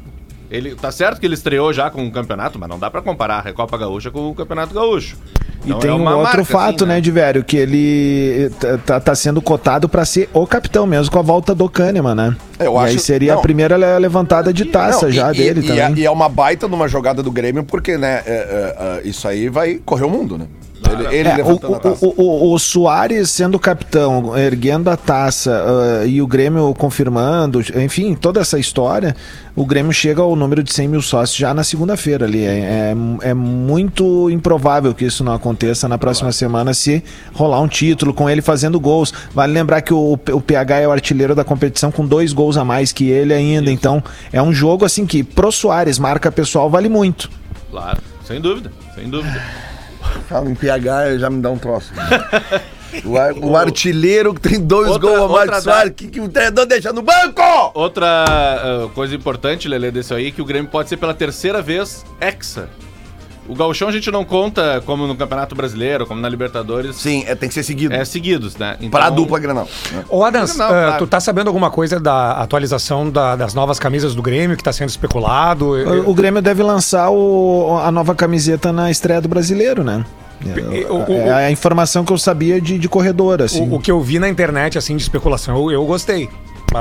Ele, 0.51 0.75
tá 0.75 0.91
certo 0.91 1.21
que 1.21 1.27
ele 1.27 1.35
estreou 1.35 1.73
já 1.73 1.91
com 1.91 2.07
o 2.07 2.11
campeonato, 2.11 2.59
mas 2.59 2.69
não 2.69 2.79
dá 2.79 2.91
pra 2.91 3.03
comparar 3.03 3.37
a 3.37 3.41
Recopa 3.43 3.77
Gaúcha 3.77 4.11
com 4.11 4.31
o 4.31 4.35
Campeonato 4.35 4.73
Gaúcho. 4.73 5.17
E 5.65 5.69
Então 5.69 5.79
tem 5.81 5.91
é 5.91 5.93
um 5.93 6.01
outro 6.07 6.23
marca, 6.23 6.45
fato, 6.45 6.85
assim, 6.85 6.93
né, 6.95 7.01
de 7.01 7.11
velho, 7.11 7.45
que 7.45 7.57
ele 7.57 8.51
tá- 8.59 8.79
tá, 8.79 9.01
tá 9.01 9.15
sendo 9.15 9.43
cotado 9.43 9.89
pra 9.89 10.05
ser 10.05 10.29
o 10.33 10.47
capitão 10.47 10.87
mesmo 10.87 11.13
com 11.13 11.19
a 11.19 11.23
volta 11.23 11.55
do 11.55 11.69
Kahneman, 11.69 12.15
né? 12.15 12.37
Eu 12.59 12.75
e 12.75 12.77
acho- 12.79 12.87
aí 12.87 12.99
seria 12.99 13.33
não. 13.33 13.41
a 13.41 13.43
primeira 13.43 13.77
le- 13.77 13.99
levantada 13.99 14.53
de 14.53 14.65
taça 14.65 15.07
Não, 15.07 15.13
já 15.13 15.33
e, 15.33 15.37
dele 15.37 15.61
e, 15.61 15.65
e 15.65 15.67
também. 15.67 15.83
é, 15.83 15.93
e 15.99 16.07
é 16.07 16.11
uma 16.11 16.29
baita 16.29 16.67
numa 16.67 16.89
jogada 16.89 17.23
do 17.23 17.31
Grêmio, 17.31 17.65
porque, 17.65 17.99
né, 17.99 18.23
é, 18.25 18.31
é, 18.33 18.77
é, 19.05 19.09
isso 19.09 19.29
aí 19.29 19.49
vai 19.51 19.81
correr 19.85 20.05
o 20.05 20.11
mundo, 20.11 20.39
né? 20.39 20.47
Ele, 20.93 21.07
ele 21.17 21.29
É, 21.29 21.45
o, 21.45 21.59
taça. 21.59 22.05
o, 22.05 22.15
o, 22.17 22.55
o, 22.55 22.59
Soares 22.59 23.31
sendo 23.31 23.59
capitão, 23.59 24.37
erguendo 24.37 24.89
a 24.89 24.97
taça 24.97 25.65
ah, 26.03 26.07
e 26.07 26.21
o 26.23 26.27
Grêmio 26.27 26.75
confirmando, 26.75 27.61
enfim, 27.77 28.15
toda 28.15 28.41
essa 28.41 28.59
história, 28.59 29.15
o 29.55 29.67
Grêmio 29.67 29.93
chega 29.93 30.23
ao 30.23 30.37
número 30.37 30.63
de 30.63 30.73
100 30.73 30.89
mil 30.89 31.03
sócios 31.03 31.37
já 31.37 31.53
na 31.53 31.65
segunda-feira 31.65 32.25
ali. 32.25 32.45
É, 32.45 32.95
é, 33.23 33.31
é 33.31 33.35
muito 33.35 34.31
improvável 34.31 34.95
que 34.95 35.05
isso 35.05 35.25
não 35.25 35.33
aconteça 35.33 35.89
na 35.89 35.99
próxima 35.99 36.31
semana 36.33 36.73
se 36.73 37.03
rolar 37.35 37.61
um 37.61 37.69
título 37.69 38.15
com 38.15 38.31
ele 38.31 38.41
fazendo 38.41 38.79
gols. 38.79 39.13
Vale 39.35 39.53
lembrar 39.53 39.83
que 39.83 39.93
o, 39.93 40.13
o 40.13 40.41
PH 40.41 40.79
é 40.79 40.89
o 40.89 40.93
artilheiro 40.93 41.35
da 41.35 41.45
competição 41.45 41.91
com 41.91 42.07
dois 42.07 42.33
gols 42.33 42.57
a 42.57 42.65
mais 42.65 42.93
que 42.93 43.09
ele 43.09 43.35
ainda. 43.35 43.71
Então 43.71 44.03
é 44.33 44.41
um 44.41 44.53
jogo 44.53 44.85
assim 44.85 45.05
que 45.05 45.23
pro 45.25 45.51
Soares, 45.51 45.99
marca 45.99 46.31
pessoal, 46.31 46.71
vale 46.71 46.89
muito. 46.89 47.31
Claro, 47.71 47.99
sem 48.25 48.41
dúvida, 48.41 48.71
sem 48.95 49.09
dúvida. 49.09 49.43
Fala 50.29 50.51
em 50.51 50.55
PH, 50.55 51.19
já 51.19 51.31
me 51.31 51.41
dá 51.41 51.51
um 51.51 51.59
troço. 51.59 51.93
o, 53.05 53.17
ar- 53.17 53.35
o 53.35 53.57
artilheiro 53.57 54.35
que 54.35 54.41
tem 54.41 54.61
dois 54.61 54.91
Outra- 54.91 55.09
gols 55.11 55.31
a 55.31 55.35
mais 55.35 55.51
que 55.51 55.61
Soares, 55.63 55.93
que, 55.97 56.09
que 56.09 56.21
o 56.21 56.29
treinador 56.29 56.67
deixa 56.67 56.93
no 56.93 57.03
banco! 57.03 57.43
Outra 57.75 58.25
ah, 58.29 58.89
coisa 58.95 59.15
importante, 59.15 59.69
Lele, 59.69 59.91
desse 59.91 60.13
aí, 60.13 60.31
que 60.33 60.43
o 60.43 60.45
Grêmio 60.45 60.71
pode 60.71 60.89
ser 60.89 60.97
pela 60.97 61.15
terceira 61.15 61.63
vez 61.63 62.05
hexa. 62.21 62.69
O 63.49 63.55
gauchão 63.55 63.89
a 63.89 63.93
gente 63.93 64.11
não 64.11 64.25
conta 64.25 64.83
como 64.85 65.07
no 65.07 65.17
Campeonato 65.17 65.55
Brasileiro, 65.55 66.07
como 66.07 66.21
na 66.21 66.29
Libertadores. 66.29 66.97
Sim, 66.97 67.25
é, 67.27 67.35
tem 67.35 67.49
que 67.49 67.55
ser 67.55 67.63
seguido. 67.63 67.95
É 67.95 68.05
seguidos, 68.05 68.57
né? 68.57 68.77
Então, 68.79 68.91
Pra 68.91 69.09
dupla 69.11 69.39
Granal. 69.39 69.67
né? 69.91 70.05
Ô, 70.09 70.23
Adams, 70.23 70.53
claro. 70.53 70.99
tu 70.99 71.07
tá 71.07 71.19
sabendo 71.19 71.47
alguma 71.49 71.71
coisa 71.71 71.99
da 71.99 72.33
atualização 72.33 73.11
da- 73.11 73.35
das 73.37 73.55
novas 73.55 73.79
camisas 73.79 74.15
do 74.15 74.21
Grêmio 74.23 74.57
que 74.57 74.63
tá 74.63 74.73
sendo 74.73 74.91
especulado? 74.91 75.71
O, 75.71 76.11
o 76.11 76.15
Grêmio 76.15 76.43
deve 76.43 76.63
lançar 76.63 77.11
o- 77.11 77.79
a 77.83 77.91
nova 77.91 78.15
camiseta 78.15 78.73
na 78.73 78.91
estreia 78.91 79.21
do 79.21 79.29
brasileiro, 79.29 79.83
né? 79.83 80.05
O- 80.89 81.13
É 81.13 81.47
a 81.47 81.51
informação 81.51 82.05
que 82.05 82.13
eu 82.13 82.19
sabia 82.19 82.61
de, 82.61 82.79
de 82.79 82.89
corredor, 82.89 83.43
assim. 83.43 83.69
O, 83.69 83.77
o 83.77 83.81
que 83.81 83.91
eu 83.91 84.01
vi 84.01 84.19
na 84.19 84.29
internet, 84.29 84.79
assim, 84.79 84.97
de 84.97 85.03
especulação, 85.03 85.57
eu, 85.57 85.71
eu 85.73 85.85
gostei. 85.87 86.29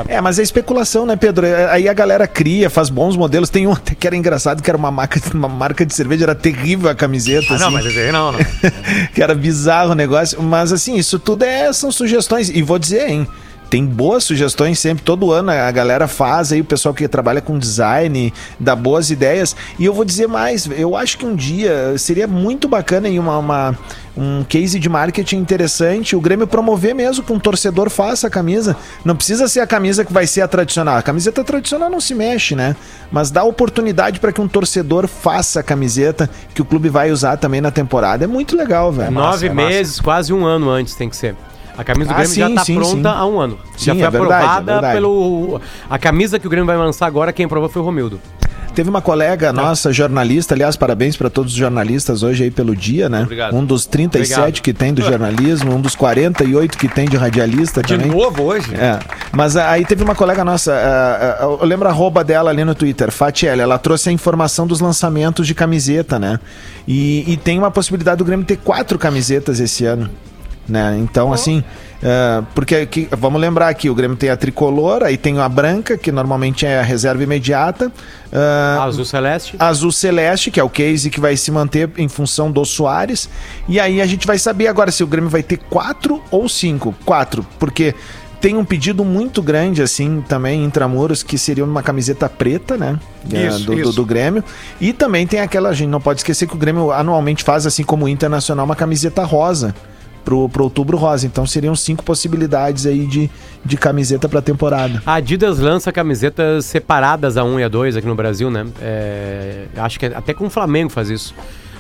É, 0.08 0.20
mas 0.22 0.38
é 0.40 0.44
especulação, 0.44 1.06
né, 1.06 1.16
Pedro? 1.16 1.46
É, 1.46 1.72
Aí 1.72 1.88
a 1.88 1.94
galera 1.94 2.28
cria, 2.28 2.70
faz 2.70 2.90
bons 2.90 3.16
modelos. 3.16 3.50
Tem 3.50 3.66
um 3.68 3.72
até 3.72 3.96
que 3.96 4.06
era 4.06 4.16
engraçado, 4.16 4.62
que 4.62 4.70
era 4.70 4.78
uma 4.78 4.92
marca, 4.92 5.20
uma 5.34 5.48
marca 5.48 5.86
de 5.86 5.94
cerveja, 5.94 6.26
era 6.26 6.36
terrível 6.36 6.90
a 6.90 6.96
camiseta. 6.96 7.56
Ah, 7.56 7.58
não, 7.60 7.68
assim. 7.68 7.76
mas 7.76 7.86
esse 7.86 8.00
aí 8.00 8.12
não, 8.12 8.32
não. 8.32 8.40
que 9.14 9.22
era 9.22 9.34
bizarro 9.34 9.92
o 9.92 9.96
negócio. 9.96 10.42
Mas 10.42 10.72
assim, 10.74 10.96
isso 10.96 11.18
tudo 11.20 11.44
é, 11.44 11.72
são 11.74 11.92
sugestões. 11.92 12.50
E 12.50 12.62
vou 12.62 12.78
dizer, 12.78 13.10
hein? 13.10 13.28
tem 13.70 13.86
boas 13.86 14.24
sugestões 14.24 14.80
sempre, 14.80 15.04
todo 15.04 15.30
ano 15.30 15.52
a 15.52 15.70
galera 15.72 16.08
faz 16.08 16.54
aí, 16.54 16.62
o 16.62 16.64
pessoal 16.64 16.94
que 16.94 17.06
trabalha 17.06 17.42
com 17.42 17.60
design, 17.60 18.34
dá 18.58 18.74
boas 18.74 19.12
ideias. 19.12 19.56
E 19.78 19.84
eu 19.84 19.94
vou 19.94 20.06
dizer 20.06 20.26
mais, 20.26 20.70
eu 20.78 20.96
acho 20.96 21.18
que 21.18 21.26
um 21.26 21.36
dia 21.36 21.98
seria 21.98 22.28
muito 22.28 22.70
bacana 22.70 23.10
em 23.10 23.20
uma, 23.20 23.38
uma- 23.38 23.78
um 24.18 24.44
case 24.44 24.80
de 24.80 24.90
marketing 24.90 25.38
interessante, 25.38 26.16
o 26.16 26.20
Grêmio 26.22 26.48
promover 26.48 26.96
mesmo 26.96 27.24
que 27.24 27.32
um 27.32 27.40
torcedor 27.40 27.90
faça 27.90 28.28
a 28.28 28.30
camisa. 28.30 28.76
Não 29.06 29.16
precisa 29.16 29.48
ser 29.48 29.60
a 29.60 29.68
camisa 29.68 30.04
que 30.04 30.12
vai 30.12 30.26
ser 30.26 30.42
a 30.42 30.48
tradicional. 30.48 30.98
A 30.98 31.02
camiseta 31.04 31.44
tradicional 31.44 31.90
não 31.90 32.02
se 32.02 32.16
mexe, 32.16 32.56
né? 32.56 32.76
Mas 33.12 33.30
dá 33.30 33.44
oportunidade 33.44 34.20
para 34.20 34.32
que 34.32 34.42
um 34.42 34.48
torcedor 34.48 35.08
faça 35.08 35.60
a 35.60 35.64
camiseta 35.64 36.28
que 36.54 36.62
o 36.62 36.66
clube 36.66 36.90
vai 36.90 37.12
usar 37.12 37.38
também 37.38 37.62
na 37.62 37.70
temporada. 37.70 38.24
É 38.24 38.28
muito 38.28 38.56
legal, 38.58 38.92
velho. 38.92 39.12
Nove 39.12 39.48
É 39.48 39.54
massa. 39.54 39.68
meses, 39.70 40.00
quase 40.00 40.34
um 40.34 40.44
ano 40.46 40.70
antes 40.70 40.96
tem 40.96 41.08
que 41.10 41.16
ser. 41.16 41.36
A 41.78 41.84
camisa 41.84 42.10
do 42.10 42.14
Ah, 42.16 42.18
Grêmio 42.18 42.36
já 42.36 42.48
sim, 42.48 42.56
tá 42.56 42.66
sim, 42.66 42.76
pronta 42.76 43.12
sim. 43.12 43.16
há 43.20 43.26
um 43.28 43.40
ano. 43.40 43.60
já 43.78 43.94
Sim, 43.94 44.00
foi 44.00 44.08
é 44.08 44.10
verdade, 44.10 44.34
é 44.34 44.36
aprovada 44.48 44.72
verdade. 44.74 44.94
pelo. 44.96 45.62
A 45.88 46.00
camisa 46.00 46.40
que 46.40 46.48
o 46.48 46.50
Grêmio 46.50 46.66
vai 46.66 46.76
lançar 46.76 47.06
agora, 47.06 47.32
quem 47.32 47.46
aprovou 47.46 47.70
foi 47.70 47.84
o 47.84 47.86
Romildo. 47.86 48.20
Teve 48.78 48.92
uma 48.92 49.02
colega 49.02 49.52
nossa, 49.52 49.92
jornalista, 49.92 50.54
aliás, 50.54 50.76
parabéns 50.76 51.18
para 51.18 51.32
todos 51.32 51.52
os 51.52 51.58
jornalistas 51.58 52.22
hoje 52.22 52.44
aí 52.44 52.52
pelo 52.52 52.76
dia, 52.76 53.10
né? 53.10 53.24
Obrigado. 53.24 53.56
Um 53.56 53.66
dos 53.66 53.88
37 53.88 54.40
Obrigado. 54.40 54.62
que 54.62 54.72
tem 54.72 54.94
do 54.94 55.02
jornalismo, 55.10 55.74
um 55.74 55.82
dos 55.82 55.96
48 55.96 56.78
que 56.78 56.88
tem 56.88 57.10
de 57.10 57.18
radialista 57.18 57.82
De 57.82 57.98
também. 57.98 58.12
novo 58.12 58.44
hoje? 58.44 58.76
É. 58.76 59.00
Mas 59.32 59.58
aí 59.58 59.84
teve 59.84 60.04
uma 60.04 60.14
colega 60.14 60.46
nossa, 60.46 60.74
ah, 60.74 61.38
ah, 61.40 61.58
eu 61.60 61.66
lembro 61.66 61.88
a 61.88 61.92
arroba 61.92 62.24
dela 62.24 62.52
ali 62.52 62.64
no 62.64 62.76
Twitter, 62.76 63.12
Fatiel, 63.12 63.60
ela 63.60 63.80
trouxe 63.80 64.10
a 64.10 64.12
informação 64.12 64.68
dos 64.68 64.80
lançamentos 64.80 65.48
de 65.48 65.56
camiseta, 65.56 66.20
né? 66.20 66.40
E, 66.88 67.24
e 67.34 67.36
tem 67.36 67.58
uma 67.58 67.72
possibilidade 67.72 68.20
do 68.20 68.26
Grêmio 68.26 68.46
ter 68.46 68.58
quatro 68.58 69.00
camisetas 69.00 69.60
esse 69.60 69.86
ano. 69.86 70.08
Né? 70.70 71.00
Então, 71.00 71.34
assim, 71.34 71.64
ah, 72.04 72.44
porque 72.54 72.76
aqui- 72.76 73.08
vamos 73.18 73.40
lembrar 73.42 73.70
aqui, 73.70 73.90
o 73.90 73.96
Grêmio 73.96 74.16
tem 74.18 74.30
a 74.30 74.38
tricolor, 74.38 75.04
aí 75.04 75.18
tem 75.18 75.40
a 75.40 75.50
branca, 75.50 75.98
que 75.98 76.12
normalmente 76.12 76.66
é 76.66 76.80
a 76.80 76.84
reserva 76.84 77.24
imediata. 77.24 77.92
ah, 78.32 78.84
Azul 78.84 79.06
Celeste. 79.06 79.56
Azul 79.60 79.92
Celeste, 79.92 80.52
que 80.52 80.60
é 80.60 80.64
o 80.64 80.70
case 80.70 81.10
que 81.10 81.20
vai 81.20 81.36
se 81.38 81.50
manter 81.52 81.90
em 81.98 82.08
função 82.08 82.52
do 82.52 82.64
Soares. 82.66 83.30
E 83.68 83.80
aí 83.80 84.02
a 84.02 84.06
gente 84.06 84.28
vai 84.28 84.38
saber 84.38 84.68
agora 84.68 84.92
se 84.92 85.04
o 85.04 85.08
Grêmio 85.08 85.30
vai 85.30 85.44
ter 85.44 85.58
quatro 85.58 86.22
ou 86.32 86.48
cinco. 86.48 86.94
Quatro, 87.06 87.46
porque 87.60 87.96
tem 88.40 88.56
um 88.56 88.64
pedido 88.64 89.04
muito 89.04 89.42
grande, 89.42 89.82
assim, 89.82 90.24
também, 90.28 90.64
intramuros, 90.64 91.24
que 91.24 91.40
seria 91.40 91.66
uma 91.66 91.82
camiseta 91.82 92.30
preta, 92.30 92.78
né? 92.78 93.00
É, 93.34 93.48
Isso, 93.48 93.60
do, 93.66 93.66
do- 93.76 93.82
isso. 93.82 93.94
do 93.94 94.06
Grêmio. 94.06 94.44
E 94.80 94.94
também 94.94 95.26
tem 95.26 95.40
aquela, 95.40 95.70
a 95.70 95.74
gente 95.74 95.90
não 95.90 96.00
pode 96.00 96.20
esquecer 96.20 96.48
que 96.48 96.54
o 96.54 96.58
Grêmio 96.58 96.92
anualmente 96.92 97.44
faz, 97.44 97.66
assim 97.66 97.84
como 97.84 98.06
o 98.06 98.08
Internacional, 98.10 98.64
uma 98.66 98.76
camiseta 98.76 99.24
rosa. 99.24 99.74
Pro, 100.28 100.50
pro 100.50 100.66
outubro 100.66 100.98
rosa. 100.98 101.26
Então 101.26 101.46
seriam 101.46 101.74
cinco 101.74 102.04
possibilidades 102.04 102.86
aí 102.86 103.06
de, 103.06 103.30
de 103.64 103.78
camiseta 103.78 104.28
pra 104.28 104.42
temporada. 104.42 105.02
A 105.06 105.14
Adidas 105.14 105.58
lança 105.58 105.90
camisetas 105.90 106.66
separadas 106.66 107.38
a 107.38 107.46
1 107.46 107.62
e 107.62 107.64
a 107.64 107.70
2 107.70 107.96
aqui 107.96 108.06
no 108.06 108.14
Brasil, 108.14 108.52
né? 108.52 108.68
É, 108.82 109.68
acho 109.78 109.98
que 109.98 110.06
até 110.08 110.34
com 110.34 110.48
o 110.48 110.50
Flamengo 110.50 110.90
faz 110.90 111.10
isso. 111.10 111.34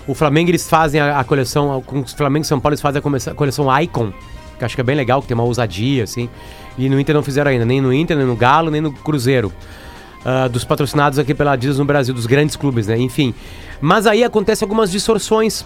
O 0.08 0.14
Flamengo 0.14 0.50
eles 0.50 0.66
fazem 0.66 1.02
a, 1.02 1.20
a 1.20 1.26
coleção, 1.26 1.84
com 1.86 2.00
o 2.00 2.08
Flamengo 2.08 2.46
e 2.46 2.48
São 2.48 2.58
Paulo 2.58 2.74
eles 2.74 2.82
fazem 2.82 3.02
a, 3.02 3.34
coleção 3.34 3.82
Icon, 3.82 4.14
que 4.58 4.64
acho 4.64 4.76
que 4.76 4.80
é 4.80 4.84
bem 4.86 4.96
legal, 4.96 5.22
que 5.22 5.28
tem 5.28 5.36
uma 5.36 5.44
ousadia, 5.44 6.06
assim. 6.06 6.30
E 6.78 6.88
no 6.88 6.98
Inter 6.98 7.14
não 7.14 7.24
fizeram 7.24 7.52
ainda, 7.52 7.66
nem 7.66 7.82
no 7.82 7.92
Inter, 7.92 8.16
nem 8.16 8.26
no 8.26 8.38
Galo, 8.38 8.72
nem 8.72 8.80
no 8.80 8.94
Cruzeiro. 8.94 9.52
Ah, 10.24 10.48
dos 10.48 10.64
patrocinados 10.64 11.20
aqui 11.20 11.34
pela 11.34 11.52
Adidas 11.52 11.78
no 11.78 11.86
Brasil, 11.86 12.14
dos 12.14 12.26
grandes 12.26 12.56
clubes, 12.56 12.88
né? 12.88 12.98
Enfim. 12.98 13.34
Mas 13.80 14.08
aí 14.08 14.24
acontece 14.24 14.64
algumas 14.64 14.92
distorções. 14.92 15.66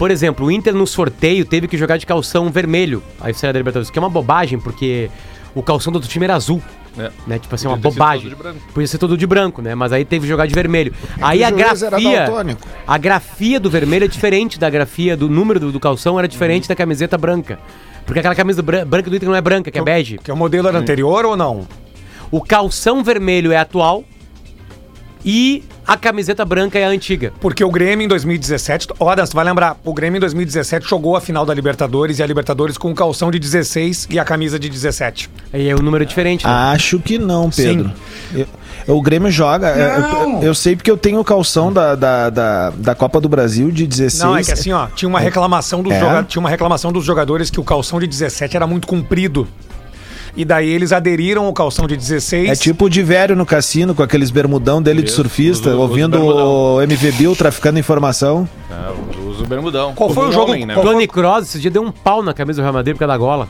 Por 0.00 0.10
exemplo, 0.10 0.46
o 0.46 0.50
Inter 0.50 0.74
no 0.74 0.86
sorteio 0.86 1.44
teve 1.44 1.68
que 1.68 1.76
jogar 1.76 1.98
de 1.98 2.06
calção 2.06 2.48
vermelho 2.50 3.02
a 3.20 3.28
estreia 3.28 3.52
da 3.52 3.58
Libertadores, 3.58 3.90
que 3.90 3.98
é 3.98 4.00
uma 4.00 4.08
bobagem, 4.08 4.58
porque 4.58 5.10
o 5.54 5.62
calção 5.62 5.92
do 5.92 5.96
outro 5.96 6.08
time 6.10 6.24
era 6.24 6.34
azul. 6.34 6.62
É. 6.98 7.10
Né? 7.26 7.38
Tipo 7.38 7.54
assim, 7.54 7.68
Podia 7.68 7.76
uma 7.76 7.76
bobagem. 7.90 8.22
todo 8.22 8.36
de 8.38 8.42
branco. 8.42 8.60
Podia 8.72 8.86
ser 8.88 8.96
todo 8.98 9.14
de 9.18 9.26
branco, 9.26 9.60
né? 9.60 9.74
Mas 9.74 9.92
aí 9.92 10.02
teve 10.06 10.22
que 10.22 10.28
jogar 10.28 10.46
de 10.46 10.54
vermelho. 10.54 10.90
Aí 11.20 11.44
a 11.44 11.50
grafia. 11.50 12.24
daltônico. 12.24 12.66
A 12.86 12.96
grafia 12.96 13.60
do 13.60 13.68
vermelho 13.68 14.06
é 14.06 14.08
diferente 14.08 14.58
da 14.58 14.70
grafia 14.70 15.14
do 15.18 15.28
número 15.28 15.60
do, 15.60 15.70
do 15.70 15.78
calção, 15.78 16.18
era 16.18 16.26
diferente 16.26 16.66
da 16.66 16.74
camiseta 16.74 17.18
branca. 17.18 17.58
Porque 18.06 18.20
aquela 18.20 18.34
camisa 18.34 18.62
bran- 18.62 18.86
branca 18.86 19.10
do 19.10 19.14
Inter 19.14 19.28
não 19.28 19.36
é 19.36 19.40
branca, 19.42 19.70
que 19.70 19.78
é 19.78 19.82
bege. 19.82 20.16
Que 20.16 20.32
o 20.32 20.36
modelo 20.36 20.66
era 20.66 20.78
anterior 20.78 21.26
ou 21.26 21.36
não? 21.36 21.68
O 22.30 22.40
calção 22.40 23.04
vermelho 23.04 23.52
é 23.52 23.56
atual 23.58 24.02
e 25.24 25.62
a 25.86 25.96
camiseta 25.96 26.44
branca 26.44 26.78
é 26.78 26.84
a 26.84 26.88
antiga. 26.88 27.32
Porque 27.40 27.62
o 27.64 27.70
Grêmio 27.70 28.04
em 28.04 28.08
2017, 28.08 28.88
ó, 28.98 29.14
Dan, 29.14 29.26
você 29.26 29.34
vai 29.34 29.44
lembrar, 29.44 29.76
o 29.84 29.92
Grêmio 29.92 30.16
em 30.18 30.20
2017 30.20 30.88
jogou 30.88 31.16
a 31.16 31.20
final 31.20 31.44
da 31.44 31.52
Libertadores 31.52 32.18
e 32.18 32.22
a 32.22 32.26
Libertadores 32.26 32.78
com 32.78 32.88
um 32.90 32.94
calção 32.94 33.30
de 33.30 33.38
16 33.38 34.06
e 34.10 34.18
a 34.18 34.24
camisa 34.24 34.58
de 34.58 34.68
17. 34.68 35.28
Aí 35.52 35.68
é 35.68 35.74
o 35.74 35.82
número 35.82 36.04
diferente, 36.06 36.46
né? 36.46 36.52
Acho 36.52 36.98
que 36.98 37.18
não, 37.18 37.50
Pedro. 37.50 37.90
Eu- 38.34 38.46
o 38.86 39.02
Grêmio 39.02 39.30
joga. 39.30 39.68
é, 39.68 39.98
Eu, 39.98 40.42
eu 40.42 40.54
sei 40.54 40.74
porque 40.74 40.90
eu 40.90 40.96
tenho 40.96 41.20
o 41.20 41.24
calção 41.24 41.72
da, 41.72 41.94
da, 41.94 42.30
da, 42.30 42.70
da 42.70 42.94
Copa 42.94 43.20
do 43.20 43.28
Brasil 43.28 43.70
de 43.70 43.86
16. 43.86 44.22
Não, 44.22 44.36
é 44.36 44.42
que 44.42 44.50
assim, 44.52 44.72
ó, 44.72 44.86
tinha 44.86 45.08
uma 45.08 45.20
reclamação 45.20 45.82
dos 45.82 45.92
É? 45.92 46.00
joga- 46.00 46.22
tinha 46.24 46.40
uma 46.40 46.48
reclamação 46.50 46.90
dos 46.90 47.04
jogadores 47.04 47.50
que 47.50 47.60
o 47.60 47.64
calção 47.64 48.00
de 48.00 48.06
17 48.06 48.56
era 48.56 48.66
muito 48.66 48.88
comprido. 48.88 49.46
E 50.36 50.44
daí 50.44 50.68
eles 50.68 50.92
aderiram 50.92 51.44
ao 51.46 51.52
calção 51.52 51.86
de 51.86 51.96
16. 51.96 52.50
É 52.50 52.54
tipo 52.54 52.86
o 52.86 52.90
de 52.90 53.02
velho 53.02 53.34
no 53.34 53.44
cassino, 53.44 53.94
com 53.94 54.02
aqueles 54.02 54.30
bermudão 54.30 54.80
dele 54.80 55.02
de 55.02 55.10
surfista, 55.10 55.74
ouvindo 55.74 56.20
o 56.24 56.80
MV 56.82 57.12
Bill 57.12 57.36
traficando 57.36 57.78
informação. 57.78 58.48
Ah, 58.70 58.92
usa 59.26 59.42
o 59.42 59.46
bermudão. 59.46 59.94
Qual 59.94 60.10
foi 60.10 60.28
o 60.28 60.32
jogo- 60.32 60.52
homem, 60.52 60.66
né? 60.66 60.74
Tony 60.74 61.06
Kroos 61.06 61.42
esse 61.42 61.58
dia 61.58 61.70
deu 61.70 61.82
um 61.82 61.90
pau 61.90 62.22
na 62.22 62.32
camisa 62.32 62.60
do 62.60 62.62
Real 62.62 62.74
Madrid 62.74 62.94
por 62.94 63.00
causa 63.00 63.12
da 63.12 63.18
gola. 63.18 63.48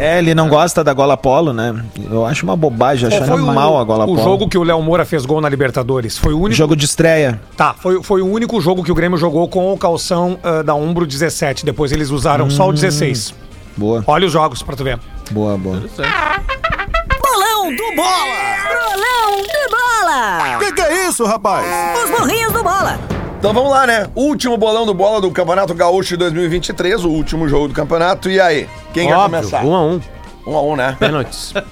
É. 0.00 0.16
É, 0.16 0.18
ele 0.18 0.34
não 0.34 0.48
gosta 0.48 0.82
da 0.82 0.92
gola 0.94 1.16
polo, 1.16 1.52
né? 1.52 1.74
Eu 2.10 2.24
acho 2.24 2.44
uma 2.44 2.56
bobagem, 2.56 3.08
acho 3.08 3.24
foi 3.24 3.40
o, 3.40 3.46
mal 3.46 3.78
a 3.78 3.84
gola 3.84 4.04
o 4.04 4.08
polo. 4.08 4.22
jogo 4.22 4.48
que 4.48 4.56
o 4.56 4.62
Léo 4.62 4.80
Moura 4.82 5.04
fez 5.04 5.26
gol 5.26 5.40
na 5.40 5.48
Libertadores? 5.48 6.16
Foi 6.16 6.32
o 6.32 6.38
único. 6.40 6.54
Jogo 6.54 6.74
de 6.74 6.86
estreia. 6.86 7.38
Tá, 7.56 7.74
foi, 7.74 8.02
foi 8.02 8.22
o 8.22 8.26
único 8.26 8.58
jogo 8.60 8.82
que 8.82 8.90
o 8.90 8.94
Grêmio 8.94 9.18
jogou 9.18 9.46
com 9.48 9.72
o 9.72 9.78
calção 9.78 10.38
ah, 10.42 10.62
da 10.62 10.74
Umbro 10.74 11.06
17. 11.06 11.64
Depois 11.64 11.92
eles 11.92 12.10
usaram 12.10 12.48
só 12.50 12.68
o 12.68 12.72
16. 12.72 13.34
Boa, 13.76 14.02
Olha 14.06 14.26
os 14.26 14.32
jogos 14.32 14.62
pra 14.62 14.74
tu 14.74 14.82
ver. 14.82 14.98
Boa, 15.30 15.56
boa. 15.58 15.80
Bolão 15.80 17.74
do 17.74 17.96
Bola! 17.96 18.26
Bolão 18.68 19.42
do 19.42 19.70
Bola! 19.70 20.58
Que 20.60 20.72
que 20.72 20.80
é 20.82 21.08
isso, 21.08 21.24
rapaz? 21.24 21.66
Os 22.04 22.10
morrinhos 22.10 22.52
do 22.52 22.62
Bola! 22.62 22.98
Então 23.38 23.52
vamos 23.52 23.70
lá, 23.70 23.86
né? 23.86 24.06
Último 24.14 24.56
bolão 24.56 24.86
do 24.86 24.94
bola 24.94 25.20
do 25.20 25.30
Campeonato 25.30 25.74
Gaúcho 25.74 26.10
de 26.10 26.16
2023, 26.16 27.04
o 27.04 27.10
último 27.10 27.46
jogo 27.48 27.68
do 27.68 27.74
campeonato. 27.74 28.30
E 28.30 28.40
aí? 28.40 28.66
Quem 28.94 29.08
quer 29.08 29.14
óbvio, 29.14 29.38
começar? 29.40 29.62
um 29.64 29.74
a 29.74 29.82
um. 29.84 30.00
Um 30.46 30.56
a 30.56 30.62
um, 30.62 30.76
né? 30.76 30.96
Pênaltis. 30.98 31.52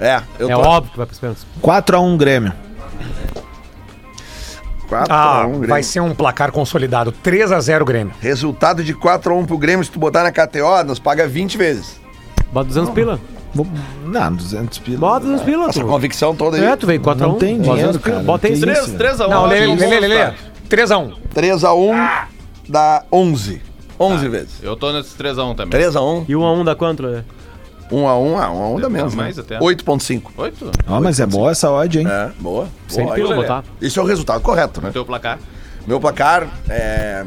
É, 0.00 0.22
eu 0.38 0.50
é 0.50 0.54
tô. 0.54 0.60
óbvio 0.60 0.92
que 0.92 0.96
vai 0.98 1.06
pros 1.06 1.18
pênaltis. 1.18 1.46
4x1 1.62 2.16
Grêmio. 2.16 2.52
4 4.88 5.12
Ah, 5.12 5.42
a 5.42 5.46
1 5.46 5.50
Grêmio. 5.50 5.68
vai 5.68 5.82
ser 5.82 6.00
um 6.00 6.14
placar 6.14 6.52
consolidado. 6.52 7.10
3 7.10 7.50
a 7.52 7.60
0 7.60 7.84
Grêmio. 7.84 8.12
Resultado 8.20 8.84
de 8.84 8.92
4 8.94 9.32
a 9.32 9.36
1 9.36 9.46
pro 9.46 9.58
Grêmio, 9.58 9.84
se 9.84 9.90
tu 9.90 9.98
botar 9.98 10.22
na 10.22 10.30
KTO, 10.32 10.84
nos 10.84 10.98
paga 10.98 11.26
20 11.26 11.56
vezes. 11.58 12.00
Bota 12.52 12.68
200 12.68 12.90
pila. 12.94 13.20
Vou- 13.54 13.66
Não, 14.04 14.34
200 14.34 14.78
pila. 14.78 14.98
Bota 14.98 15.20
200 15.20 15.44
pila, 15.44 15.68
Essa 15.68 15.80
tu. 15.80 15.86
convicção 15.86 16.34
toda 16.34 16.56
aí. 16.56 16.64
É, 16.64 16.76
tu 16.76 16.86
veio 16.86 17.00
4 17.00 17.24
a 17.24 17.28
1 17.28 17.30
Não 17.32 17.38
tem 17.38 17.60
dinheiro, 17.60 17.98
cara. 17.98 18.20
Bota 18.20 18.46
aí 18.46 18.54
Que 18.54 18.60
3. 18.60 18.78
isso? 18.78 18.96
3 18.96 19.20
a 19.20 19.26
1 19.26 19.30
Não, 19.30 19.46
Lele, 19.46 19.72
acho 19.72 19.80
Lele, 19.80 19.94
bom, 20.00 20.00
Lele. 20.00 20.18
tá? 20.18 20.34
3 20.68 20.90
a 20.90 20.98
1 20.98 21.12
3 21.34 21.64
a 21.64 21.74
1 21.74 21.92
dá 22.68 23.04
11. 23.10 23.62
11 23.98 24.28
vezes. 24.28 24.62
Eu 24.62 24.76
tô 24.76 24.92
nesses 24.92 25.14
3 25.14 25.38
a 25.38 25.44
1 25.44 25.54
também. 25.54 25.70
3 25.70 25.96
a 25.96 26.00
1 26.02 26.24
E 26.28 26.36
1 26.36 26.44
a 26.44 26.52
1 26.52 26.64
dá 26.64 26.74
quanto, 26.74 27.02
Lelê? 27.02 27.22
1 27.90 28.06
a 28.06 28.18
1 28.18 28.38
ah, 28.38 28.50
1 28.50 28.62
a 28.62 28.68
1 28.68 28.80
dá 28.80 28.88
menos, 28.90 29.14
mais 29.14 29.36
né? 29.38 29.42
até. 29.44 29.58
8.5. 29.58 30.30
8? 30.36 30.70
Ó, 30.86 31.00
mas 31.00 31.18
é 31.20 31.26
boa 31.26 31.50
essa 31.50 31.70
odd, 31.70 31.98
hein? 31.98 32.06
É, 32.06 32.30
boa. 32.38 32.68
Sem 32.86 33.04
boa. 33.04 33.14
pila 33.14 33.34
botar. 33.34 33.64
Isso 33.80 33.98
é 33.98 34.02
o 34.02 34.06
resultado 34.06 34.42
correto, 34.42 34.80
né? 34.82 34.90
Teu 34.92 35.06
placar? 35.06 35.38
Meu 35.86 35.98
placar 35.98 36.46
é. 36.68 37.24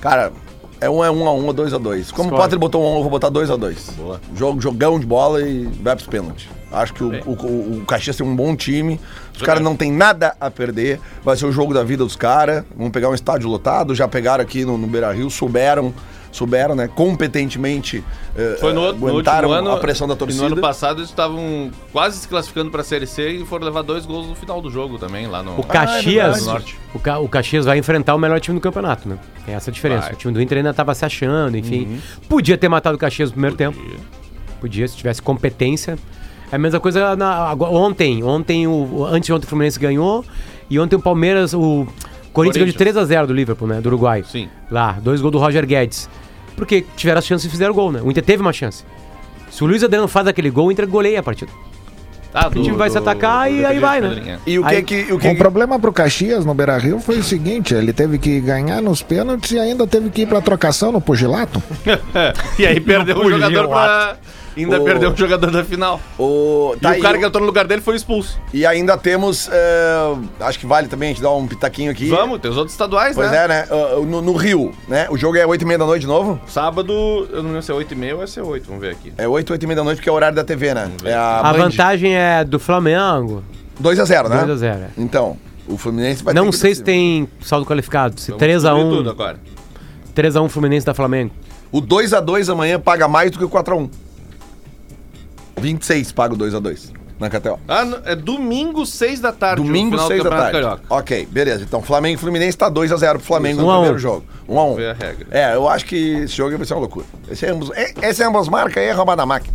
Cara, 0.00 0.32
é 0.80 0.90
um 0.90 1.04
é 1.04 1.10
um 1.10 1.26
a 1.26 1.32
um 1.32 1.46
ou 1.46 1.52
dois 1.52 1.72
a 1.72 1.78
dois. 1.78 2.10
Como 2.10 2.34
o. 2.34 2.36
Potter 2.36 2.58
botou 2.58 2.82
um, 2.82 2.94
a 2.94 2.96
eu 2.96 3.02
vou 3.02 3.10
botar 3.10 3.28
dois 3.28 3.50
a 3.50 3.56
dois. 3.56 3.90
Boa. 3.96 4.20
Jogo, 4.34 4.60
jogão 4.60 4.98
de 4.98 5.06
bola 5.06 5.40
e 5.42 5.64
vai 5.64 5.94
pros 5.94 6.08
pênaltis. 6.08 6.48
Acho 6.70 6.92
que 6.92 7.04
o, 7.04 7.10
Bem. 7.10 7.22
o, 7.24 7.30
o, 7.30 7.78
o 7.78 7.84
Caxias 7.86 8.16
tem 8.16 8.26
um 8.26 8.34
bom 8.34 8.54
time. 8.56 9.00
Os 9.34 9.42
caras 9.42 9.62
não 9.62 9.76
tem 9.76 9.90
nada 9.90 10.36
a 10.40 10.50
perder. 10.50 11.00
Vai 11.22 11.36
ser 11.36 11.46
o 11.46 11.52
jogo 11.52 11.72
da 11.72 11.84
vida 11.84 12.04
dos 12.04 12.16
caras. 12.16 12.64
Vão 12.76 12.90
pegar 12.90 13.08
um 13.08 13.14
estádio 13.14 13.48
lotado. 13.48 13.94
Já 13.94 14.08
pegaram 14.08 14.42
aqui 14.42 14.64
no, 14.64 14.76
no 14.76 14.86
Beira 14.86 15.12
Rio, 15.12 15.30
souberam, 15.30 15.94
souberam, 16.36 16.74
né? 16.74 16.88
Competentemente. 16.88 18.02
eh, 18.36 18.56
Foi 18.60 18.72
no, 18.72 18.80
outro- 18.82 19.00
no 19.00 19.08
aguentaram 19.08 19.48
último 19.48 19.68
ano. 19.68 19.76
a 19.76 19.80
pressão 19.80 20.06
da 20.06 20.14
e 20.14 20.16
torcida. 20.16 20.40
No 20.42 20.52
ano 20.52 20.60
passado 20.60 20.98
eles 21.00 21.10
estavam 21.10 21.70
quase 21.92 22.18
se 22.18 22.28
classificando 22.28 22.70
pra 22.70 22.82
Série 22.84 23.06
C 23.06 23.28
e 23.30 23.44
foram 23.44 23.64
levar 23.66 23.82
dois 23.82 24.06
gols 24.06 24.26
no 24.28 24.34
final 24.34 24.60
do 24.60 24.70
jogo 24.70 24.98
também, 24.98 25.26
lá 25.26 25.42
no. 25.42 25.58
O 25.58 25.62
Caxias, 25.64 26.04
verdade. 26.36 26.44
Norte. 26.44 26.78
o, 26.94 26.98
Ca- 26.98 27.18
o 27.18 27.28
Caxias 27.28 27.64
vai 27.64 27.78
enfrentar 27.78 28.14
o 28.14 28.18
melhor 28.18 28.38
time 28.40 28.56
do 28.58 28.60
campeonato, 28.60 29.08
né? 29.08 29.18
Tem 29.44 29.54
essa 29.54 29.70
diferença. 29.72 30.02
Vai. 30.06 30.12
O 30.12 30.16
time 30.16 30.32
do 30.34 30.40
Inter 30.42 30.58
ainda 30.58 30.72
tava 30.74 30.94
se 30.94 31.04
achando, 31.04 31.56
enfim. 31.56 32.00
Podia 32.28 32.56
ter 32.58 32.68
matado 32.68 32.96
o 32.96 32.98
Caxias 32.98 33.30
no 33.30 33.34
primeiro 33.34 33.56
tempo. 33.56 33.78
Podia, 34.60 34.86
se 34.88 34.96
tivesse 34.96 35.20
competência. 35.20 35.98
É 36.50 36.56
a 36.56 36.58
mesma 36.58 36.78
coisa 36.80 37.16
na- 37.16 37.52
ontem. 37.54 38.22
Ontem, 38.22 38.66
o, 38.66 39.04
antes 39.04 39.26
de 39.26 39.32
ontem 39.32 39.44
o 39.44 39.48
Fluminense 39.48 39.78
ganhou. 39.78 40.24
E 40.70 40.78
ontem 40.78 40.96
o 40.96 41.00
Palmeiras, 41.00 41.52
o 41.54 41.86
Corinthians 42.32 42.64
ganhou 42.64 42.72
de 42.72 42.78
Corinthians. 42.78 43.08
3x0 43.08 43.26
do 43.26 43.32
Liverpool, 43.34 43.68
né? 43.68 43.80
Do 43.80 43.88
Uruguai. 43.88 44.24
Sim. 44.24 44.48
Lá, 44.70 44.92
dois 45.02 45.20
gols 45.20 45.32
do 45.32 45.38
Roger 45.38 45.64
Guedes. 45.66 46.08
Porque 46.56 46.84
tiveram 46.96 47.18
as 47.18 47.26
chances 47.26 47.46
e 47.46 47.50
fizeram 47.50 47.74
gol, 47.74 47.92
né? 47.92 48.00
O 48.02 48.10
Inter 48.10 48.24
teve 48.24 48.40
uma 48.42 48.52
chance. 48.52 48.82
Se 49.50 49.62
o 49.62 49.66
Luiz 49.66 49.82
Adriano 49.84 50.08
faz 50.08 50.26
aquele 50.26 50.50
gol, 50.50 50.66
o 50.68 50.72
Inter 50.72 50.86
goleia 50.88 51.20
a 51.20 51.22
partida. 51.22 51.50
Ah, 52.34 52.48
O 52.48 52.50
time 52.50 52.76
vai 52.76 52.90
se 52.90 52.98
atacar 52.98 53.50
e 53.50 53.64
aí 53.64 53.78
vai, 53.78 53.98
né? 54.00 54.38
E 54.46 54.58
o 54.58 54.62
que 54.64 54.74
Aí- 54.74 54.82
que. 54.82 55.12
O 55.12 55.16
O 55.16 55.18
que 55.18 55.30
que- 55.30 55.36
problema 55.36 55.78
pro 55.78 55.90
Caxias 55.92 56.44
no 56.44 56.52
Beira 56.52 56.76
Rio 56.76 56.98
foi 57.00 57.18
o 57.18 57.22
seguinte: 57.22 57.72
ele 57.72 57.94
teve 57.94 58.18
que 58.18 58.40
ganhar 58.40 58.82
nos 58.82 59.00
pênaltis 59.00 59.52
e 59.52 59.58
ainda 59.58 59.86
teve 59.86 60.10
que 60.10 60.22
ir 60.22 60.26
pra 60.26 60.42
trocação 60.42 60.92
no 60.92 61.00
pugilato. 61.00 61.62
e 62.58 62.66
aí 62.66 62.78
perdeu 62.80 63.14
Pulinho 63.16 63.40
jogador 63.40 63.68
pra. 63.68 64.16
Ainda 64.56 64.80
O- 64.80 64.84
perdeu 64.84 65.10
um 65.10 65.16
jogador 65.16 65.50
da 65.50 65.62
final. 65.62 66.00
o, 66.18 66.72
E 66.76 66.80
tá 66.80 66.88
o 66.88 66.92
aí, 66.92 67.00
cara 67.02 67.18
que 67.18 67.24
entrou 67.26 67.40
no 67.42 67.46
lugar 67.46 67.66
dele 67.66 67.82
foi 67.82 67.94
expulso. 67.96 68.38
E 68.54 68.64
ainda 68.64 68.96
temos. 68.96 69.48
é, 69.52 70.14
acho 70.40 70.58
que 70.58 70.64
vale 70.66 70.88
também 70.88 71.10
a 71.10 71.12
gente 71.12 71.22
dar 71.22 71.32
um 71.32 71.46
pitaquinho 71.46 71.90
aqui. 71.90 72.08
Vamos, 72.08 72.40
tem 72.40 72.50
os 72.50 72.56
outros 72.56 72.72
estaduais, 72.72 73.14
Pois 73.14 73.30
né? 73.30 73.44
é, 73.44 73.48
né? 73.48 73.66
Uh, 73.70 74.04
No, 74.06 74.22
no 74.22 74.32
Rio, 74.34 74.72
né? 74.88 75.06
O 75.10 75.16
jogo 75.18 75.36
é 75.36 75.46
8 75.46 75.60
e 75.62 75.64
meia 75.66 75.78
da 75.78 75.84
noite 75.86 76.02
de 76.02 76.06
novo? 76.06 76.40
Sábado, 76.46 76.92
eu 77.30 77.42
não 77.42 77.50
lembro 77.50 77.62
se 77.62 77.70
é 77.70 77.74
8 77.74 77.92
e 77.92 77.96
meia 77.96 78.16
ou 78.16 78.22
é 78.22 78.26
se 78.26 78.40
é 78.40 78.42
8, 78.42 78.64
vamos 78.66 78.80
ver 78.80 78.92
aqui. 78.92 79.12
É 79.18 79.28
8, 79.28 79.50
8 79.52 79.62
e 79.62 79.66
meia 79.66 79.76
da 79.76 79.84
noite, 79.84 79.98
porque 79.98 80.08
é 80.08 80.12
o 80.12 80.14
horário 80.14 80.34
da 80.36 80.44
TV, 80.44 80.72
né? 80.72 80.90
É 81.04 81.12
a, 81.12 81.40
A 81.40 81.52
vantagem 81.52 82.16
é 82.16 82.42
do 82.44 82.58
Flamengo. 82.58 83.42
2x0, 83.82 84.28
né? 84.30 84.38
2 84.38 84.50
a 84.50 84.56
0, 84.56 84.78
é. 84.84 84.88
Então, 84.96 85.36
o 85.68 85.76
Fluminense 85.76 86.24
vai 86.24 86.32
Não 86.32 86.44
ter 86.46 86.50
que 86.52 86.56
sei 86.56 86.74
se 86.74 86.82
tem 86.82 87.28
saldo 87.42 87.66
qualificado. 87.66 88.18
Se 88.18 88.30
Vamos 88.32 88.42
3x1. 88.42 88.62
descobrir 88.62 88.96
tudo 88.96 89.10
agora. 89.10 89.38
3x1 90.14 90.48
Fluminense 90.48 90.86
da 90.86 90.94
Flamengo. 90.94 91.30
O 91.70 91.82
2x2 91.82 92.50
amanhã 92.50 92.80
paga 92.80 93.06
mais 93.06 93.30
do 93.30 93.36
que 93.38 93.44
o 93.44 93.50
4x1. 93.50 93.90
26 95.60 96.12
paga 96.12 96.34
o 96.34 96.36
2x2 96.36 96.92
na 97.18 97.30
KTO. 97.30 97.58
Ah, 97.66 97.84
é 98.04 98.14
domingo, 98.14 98.84
6 98.84 99.20
da 99.20 99.32
tarde. 99.32 99.62
Domingo, 99.62 99.96
o 99.96 99.98
final 99.98 100.06
do 100.08 100.12
6 100.12 100.22
da 100.22 100.30
Campeonato 100.30 100.52
tarde. 100.52 100.66
Carioca. 100.68 100.94
Ok, 101.00 101.28
beleza. 101.30 101.62
Então, 101.64 101.80
Flamengo 101.82 102.14
e 102.16 102.18
Fluminense 102.20 102.58
tá 102.58 102.70
2x0 102.70 103.10
pro 103.12 103.20
Flamengo 103.20 103.62
Um 103.62 103.64
no 103.64 103.70
a 103.70 103.74
um. 103.74 103.80
primeiro 103.80 103.98
jogo. 103.98 104.24
1x1. 104.48 104.76
Ver 104.76 104.90
a 104.90 104.92
regra. 104.92 105.26
É, 105.30 105.54
eu 105.54 105.66
acho 105.68 105.86
que 105.86 105.96
esse 106.24 106.36
jogo 106.36 106.56
vai 106.58 106.66
ser 106.66 106.74
uma 106.74 106.80
loucura. 106.80 107.06
Esse 107.30 107.46
é 107.46 107.50
ambos, 107.50 107.70
é- 107.74 107.94
esse 108.02 108.22
é 108.22 108.26
ambas 108.26 108.48
marcas 108.48 108.76
aí 108.82 108.88
é 108.88 108.92
roubar 108.92 109.16
da 109.16 109.24
máquina. 109.24 109.54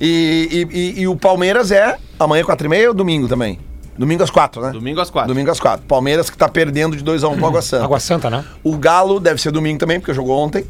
E, 0.00 0.66
e, 0.72 0.78
e- 0.78 1.00
e 1.02 1.08
o 1.08 1.14
Palmeiras 1.14 1.70
é 1.70 1.96
amanhã 2.18 2.42
4h30 2.44 2.88
ou 2.88 2.94
domingo 2.94 3.28
também? 3.28 3.60
Domingo 3.96 4.24
às 4.24 4.30
4, 4.30 4.60
né? 4.60 4.72
Domingo 4.72 5.00
às 5.00 5.08
4. 5.08 5.32
Domingo 5.32 5.52
às 5.52 5.60
4. 5.60 5.86
Palmeiras 5.86 6.28
que 6.28 6.36
tá 6.36 6.48
perdendo 6.48 6.96
de 6.96 7.04
2x1 7.04 7.36
pro 7.36 7.46
Água 7.46 7.62
Santa. 7.62 7.84
Água 7.84 8.00
Santa, 8.00 8.28
né? 8.28 8.44
O 8.64 8.76
Galo 8.76 9.20
deve 9.20 9.40
ser 9.40 9.52
domingo 9.52 9.78
também, 9.78 10.00
porque 10.00 10.12
jogou 10.12 10.36
ontem, 10.36 10.64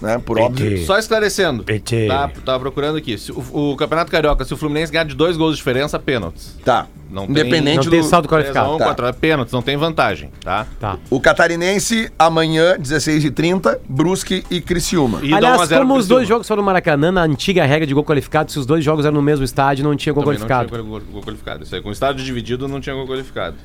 né? 0.00 0.18
Por 0.24 0.38
óbvio. 0.38 0.84
Só 0.86 0.98
esclarecendo. 0.98 1.64
PT. 1.64 2.06
Tá, 2.08 2.30
tava 2.44 2.60
procurando 2.60 2.96
aqui. 2.98 3.16
Se 3.18 3.32
o, 3.32 3.72
o 3.72 3.76
Campeonato 3.76 4.10
Carioca, 4.10 4.44
se 4.44 4.52
o 4.54 4.56
Fluminense 4.56 4.92
ganhar 4.92 5.04
de 5.04 5.14
dois 5.14 5.36
gols 5.36 5.52
de 5.52 5.56
diferença, 5.58 5.98
pênaltis. 5.98 6.56
Tá. 6.64 6.86
Não 7.10 7.22
tem- 7.22 7.30
Independente 7.30 7.84
Não 7.86 7.90
tem 7.90 8.00
do. 8.02 8.06
saldo 8.06 8.28
qualificado. 8.28 8.66
3 8.68 8.72
a 8.72 8.74
1, 8.74 8.78
Tá. 8.78 8.84
4 8.84 9.06
é 9.06 9.12
pênaltis, 9.12 9.52
não 9.54 9.62
tem 9.62 9.76
vantagem, 9.78 10.30
tá? 10.44 10.66
Tá. 10.78 10.98
O 11.08 11.18
Catarinense, 11.18 12.12
amanhã, 12.18 12.76
16h30, 12.78 13.78
Brusque 13.88 14.44
e 14.50 14.60
Criciúma. 14.60 15.20
E 15.22 15.30
dá 15.30 15.36
1 15.36 15.36
a 15.36 15.38
Aliás, 15.52 15.68
0 15.70 15.80
como 15.80 15.94
pro 15.94 16.00
os 16.00 16.06
dois 16.06 16.18
Criciúma. 16.20 16.34
jogos 16.36 16.48
foram 16.48 16.62
no 16.62 16.66
Maracanã, 16.66 17.10
na 17.10 17.22
antiga 17.22 17.64
regra 17.64 17.86
de 17.86 17.94
gol 17.94 18.04
qualificado, 18.04 18.52
se 18.52 18.58
os 18.58 18.66
dois 18.66 18.84
jogos 18.84 19.06
eram 19.06 19.14
no 19.14 19.22
mesmo 19.22 19.42
estádio, 19.44 19.84
não 19.84 19.96
tinha 19.96 20.12
gol 20.12 20.22
Também 20.22 20.38
não 20.38 20.46
qualificado. 20.46 20.68
tinha 20.68 20.82
gol, 20.82 21.00
gol 21.12 21.22
qualificado. 21.22 21.64
Isso 21.64 21.74
aí, 21.74 21.80
com 21.80 21.88
o 21.88 21.92
estádio 21.92 22.22
dividido, 22.22 22.68
não 22.68 22.78
tinha 22.78 22.94
gol 22.94 23.06
qualificado. 23.06 23.56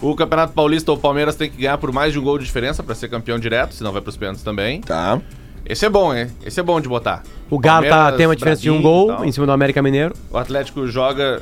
O 0.00 0.14
Campeonato 0.14 0.52
Paulista, 0.52 0.92
o 0.92 0.96
Palmeiras 0.96 1.34
tem 1.34 1.50
que 1.50 1.56
ganhar 1.56 1.78
por 1.78 1.90
mais 1.90 2.12
de 2.12 2.18
um 2.18 2.22
gol 2.22 2.38
de 2.38 2.44
diferença 2.44 2.80
pra 2.82 2.94
ser 2.94 3.08
campeão 3.08 3.38
direto, 3.40 3.74
senão 3.74 3.90
vai 3.92 4.02
pros 4.02 4.16
pênaltis 4.16 4.44
também. 4.44 4.80
Tá. 4.80 5.20
Esse 5.66 5.86
é 5.86 5.88
bom, 5.88 6.14
hein? 6.14 6.28
Esse 6.44 6.60
é 6.60 6.62
bom 6.62 6.80
de 6.80 6.88
botar. 6.88 7.22
O 7.48 7.58
Galo 7.58 7.88
tá, 7.88 8.12
tem 8.12 8.26
uma 8.26 8.36
diferença 8.36 8.60
de 8.60 8.70
um 8.70 8.82
gol 8.82 9.24
em 9.24 9.32
cima 9.32 9.46
do 9.46 9.52
América 9.52 9.80
Mineiro. 9.82 10.14
O 10.30 10.36
Atlético 10.36 10.86
joga. 10.86 11.40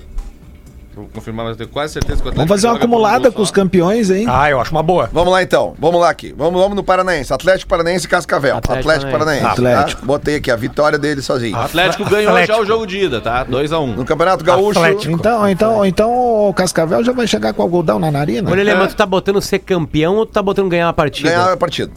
Vou 0.94 1.08
confirmar, 1.08 1.46
mas 1.46 1.52
eu 1.52 1.56
tenho 1.56 1.70
quase 1.70 1.94
certeza 1.94 2.20
que 2.20 2.28
o 2.28 2.30
Atlético 2.30 2.36
Vamos 2.36 2.50
fazer 2.50 2.66
uma 2.66 2.74
joga 2.74 2.84
um 2.84 2.86
acumulada 2.86 3.28
gol 3.30 3.32
com 3.32 3.42
os 3.42 3.50
campeões, 3.50 4.10
hein? 4.10 4.26
Ah, 4.28 4.50
eu 4.50 4.60
acho 4.60 4.70
uma 4.72 4.82
boa. 4.82 5.08
Vamos 5.10 5.32
lá 5.32 5.42
então. 5.42 5.74
Vamos 5.78 5.98
lá 5.98 6.10
aqui. 6.10 6.34
Vamos, 6.36 6.60
vamos 6.60 6.76
no 6.76 6.84
Paranaense. 6.84 7.32
Atlético 7.32 7.68
Paranaense 7.70 8.04
e 8.04 8.08
Cascavel. 8.08 8.58
Atlético 8.58 8.90
Atlético, 8.90 9.10
Paranaense. 9.10 9.42
Tá? 9.42 9.52
Atlético. 9.52 10.06
Botei 10.06 10.36
aqui 10.36 10.50
a 10.50 10.56
vitória 10.56 10.98
dele 10.98 11.22
sozinho. 11.22 11.56
O 11.56 11.60
Atlético 11.60 12.04
ganhou 12.04 12.28
Atlético. 12.28 12.58
já 12.58 12.62
o 12.62 12.66
jogo 12.66 12.86
de 12.86 12.98
ida, 12.98 13.20
tá? 13.22 13.44
2x1. 13.46 13.96
No 13.96 14.04
Campeonato 14.04 14.44
Gaúcho. 14.44 14.78
Atlético. 14.78 15.12
Então, 15.14 15.48
então, 15.48 15.84
então 15.86 16.48
o 16.48 16.52
Cascavel 16.52 17.02
já 17.02 17.12
vai 17.12 17.26
chegar 17.26 17.54
com 17.54 17.62
algodão 17.62 17.98
na 17.98 18.10
narina. 18.10 18.50
Olha, 18.50 18.62
Lema, 18.62 18.86
tu 18.86 18.94
tá 18.94 19.06
botando 19.06 19.40
ser 19.40 19.60
campeão 19.60 20.16
ou 20.16 20.26
tu 20.26 20.32
tá 20.32 20.42
botando 20.42 20.68
ganhar 20.68 20.90
a 20.90 20.92
partida? 20.92 21.30
Ganhar 21.30 21.52
a 21.52 21.56
partida. 21.56 21.90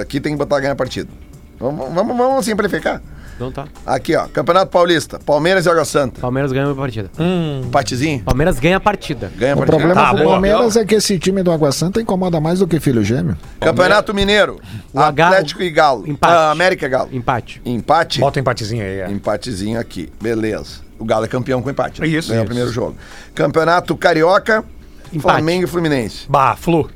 Aqui 0.00 0.20
tem 0.20 0.32
que 0.32 0.38
botar 0.38 0.60
ganhar 0.60 0.72
a 0.72 0.76
partida. 0.76 1.08
Vamos, 1.58 1.92
vamos, 1.94 2.16
vamos 2.16 2.44
simplificar. 2.44 3.00
Então 3.34 3.52
tá. 3.52 3.66
Aqui, 3.84 4.16
ó. 4.16 4.26
Campeonato 4.28 4.70
Paulista. 4.70 5.18
Palmeiras 5.18 5.66
e 5.66 5.68
Água 5.68 5.84
Santa. 5.84 6.20
Palmeiras 6.22 6.52
ganha 6.52 6.70
a 6.70 6.74
partida. 6.74 7.10
Empatezinho. 7.64 8.22
Palmeiras 8.24 8.58
ganha 8.58 8.78
a 8.78 8.80
partida. 8.80 9.30
Ganha 9.36 9.52
a 9.52 9.56
O 9.56 9.58
partida. 9.58 9.76
problema 9.78 9.94
Tá, 10.00 10.12
do 10.12 10.18
boa. 10.22 10.30
Palmeiras 10.32 10.76
é 10.76 10.84
que 10.86 10.94
esse 10.94 11.18
time 11.18 11.42
do 11.42 11.52
Água 11.52 11.70
Santa 11.70 12.00
incomoda 12.00 12.40
mais 12.40 12.60
do 12.60 12.66
que 12.66 12.80
filho 12.80 13.04
gêmeo. 13.04 13.36
Campeonato 13.60 14.14
Mineiro. 14.14 14.58
O 14.92 14.98
H- 15.00 15.26
Atlético 15.26 15.62
e 15.62 15.70
Galo. 15.70 16.08
Empate. 16.08 16.32
Ah, 16.34 16.50
América 16.50 16.86
e 16.86 16.88
Galo. 16.88 17.08
Empate. 17.12 17.60
Empate. 17.64 18.20
Bota 18.20 18.38
um 18.38 18.42
empatezinho 18.42 18.82
aí. 18.82 19.00
É. 19.00 19.10
Empatezinho 19.10 19.78
aqui. 19.78 20.10
Beleza. 20.20 20.80
O 20.98 21.04
Galo 21.04 21.26
é 21.26 21.28
campeão 21.28 21.60
com 21.60 21.68
empate. 21.68 22.00
né? 22.00 22.06
Isso, 22.06 22.28
Ganhou 22.28 22.40
o 22.40 22.44
isso. 22.44 22.48
primeiro 22.48 22.72
jogo. 22.72 22.96
Campeonato 23.34 23.94
Carioca. 23.98 24.64
Empate. 25.12 25.20
Flamengo 25.20 25.64
e 25.64 25.66
Fluminense. 25.66 26.24
Bah, 26.28 26.56
Flu. 26.56 26.88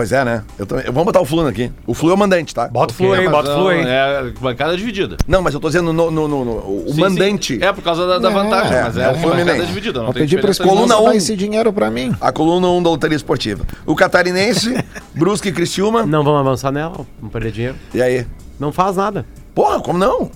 Pois 0.00 0.12
é, 0.12 0.24
né? 0.24 0.42
Eu 0.58 0.64
também, 0.64 0.86
eu- 0.86 0.92
vamos 0.94 1.04
botar 1.04 1.20
o 1.20 1.26
Flu 1.26 1.46
aqui. 1.46 1.70
O 1.86 1.92
Flu 1.92 2.08
é 2.10 2.14
o 2.14 2.16
mandante, 2.16 2.54
tá? 2.54 2.66
Bota 2.68 2.90
o 2.94 2.96
Flu 2.96 3.12
aí, 3.12 3.28
bota 3.28 3.50
o 3.50 3.54
Flu 3.54 3.68
aí. 3.68 3.82
É 3.86 4.32
bancada 4.40 4.74
dividida. 4.74 5.18
Não, 5.28 5.42
mas 5.42 5.52
eu 5.52 5.60
tô 5.60 5.66
dizendo 5.68 5.92
no, 5.92 6.10
no- 6.10 6.26
no- 6.26 6.42
no- 6.42 6.52
o 6.86 6.92
Sim, 6.94 7.00
mandante. 7.02 7.58
sim. 7.58 7.62
É 7.62 7.70
por 7.70 7.84
causa 7.84 8.06
da, 8.06 8.18
da 8.18 8.30
vantagem, 8.30 8.78
é, 8.78 8.82
mas 8.84 8.96
é, 8.96 9.02
é 9.02 9.08
o 9.08 9.12
bancada 9.12 9.28
Fluminense. 9.28 9.66
dividida. 9.66 9.98
Não 9.98 10.06
Vou 10.06 10.14
tem 10.14 10.22
pedir 10.22 10.40
pra 10.40 10.50
diferença 10.52 10.62
Coluna 10.62 10.86
Espinosa 10.94 11.02
um. 11.02 11.10
dar 11.12 11.16
esse 11.16 11.36
dinheiro 11.36 11.70
pra 11.70 11.90
mim. 11.90 12.16
A 12.18 12.32
coluna 12.32 12.66
1 12.68 12.82
da 12.82 12.88
Loteria 12.88 13.14
Esportiva. 13.14 13.66
O 13.84 13.94
Catarinense, 13.94 14.72
Brusque 15.14 15.50
e 15.50 15.52
Criciúma. 15.52 16.06
Não 16.06 16.24
vamos 16.24 16.40
avançar 16.40 16.72
nela, 16.72 17.04
vamos 17.18 17.30
perder 17.30 17.52
dinheiro. 17.52 17.76
E 17.92 18.00
aí? 18.00 18.26
Não 18.58 18.72
faz 18.72 18.96
nada. 18.96 19.26
Porra, 19.54 19.80
como 19.82 19.98
não? 19.98 20.30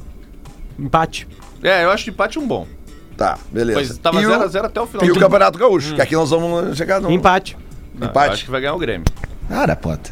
Empate. 0.79 1.27
É, 1.63 1.85
eu 1.85 1.91
acho 1.91 2.11
empate 2.11 2.39
um 2.39 2.47
bom. 2.47 2.67
Tá, 3.17 3.39
beleza. 3.51 3.79
Pois 3.79 3.99
tava 3.99 4.21
E 4.21 4.27
o- 4.27 4.31
0x0 4.31 4.67
até 4.67 4.79
o 4.79 4.87
final. 4.87 5.07
E 5.07 5.11
o 5.11 5.19
Campeonato 5.19 5.59
Gaúcho, 5.59 5.95
que 5.95 6.03
aqui 6.03 6.15
nós 6.15 6.29
vamos 6.29 6.77
chegar 6.77 7.01
no 7.01 7.11
Empate. 7.11 7.57
Não, 7.95 8.09
eu 8.09 8.11
empate. 8.11 8.33
Acho 8.35 8.45
que 8.45 8.51
vai 8.51 8.61
ganhar 8.61 8.75
o 8.75 8.79
Grêmio. 8.79 9.05
Cara, 9.49 9.77
Pota. 9.77 10.11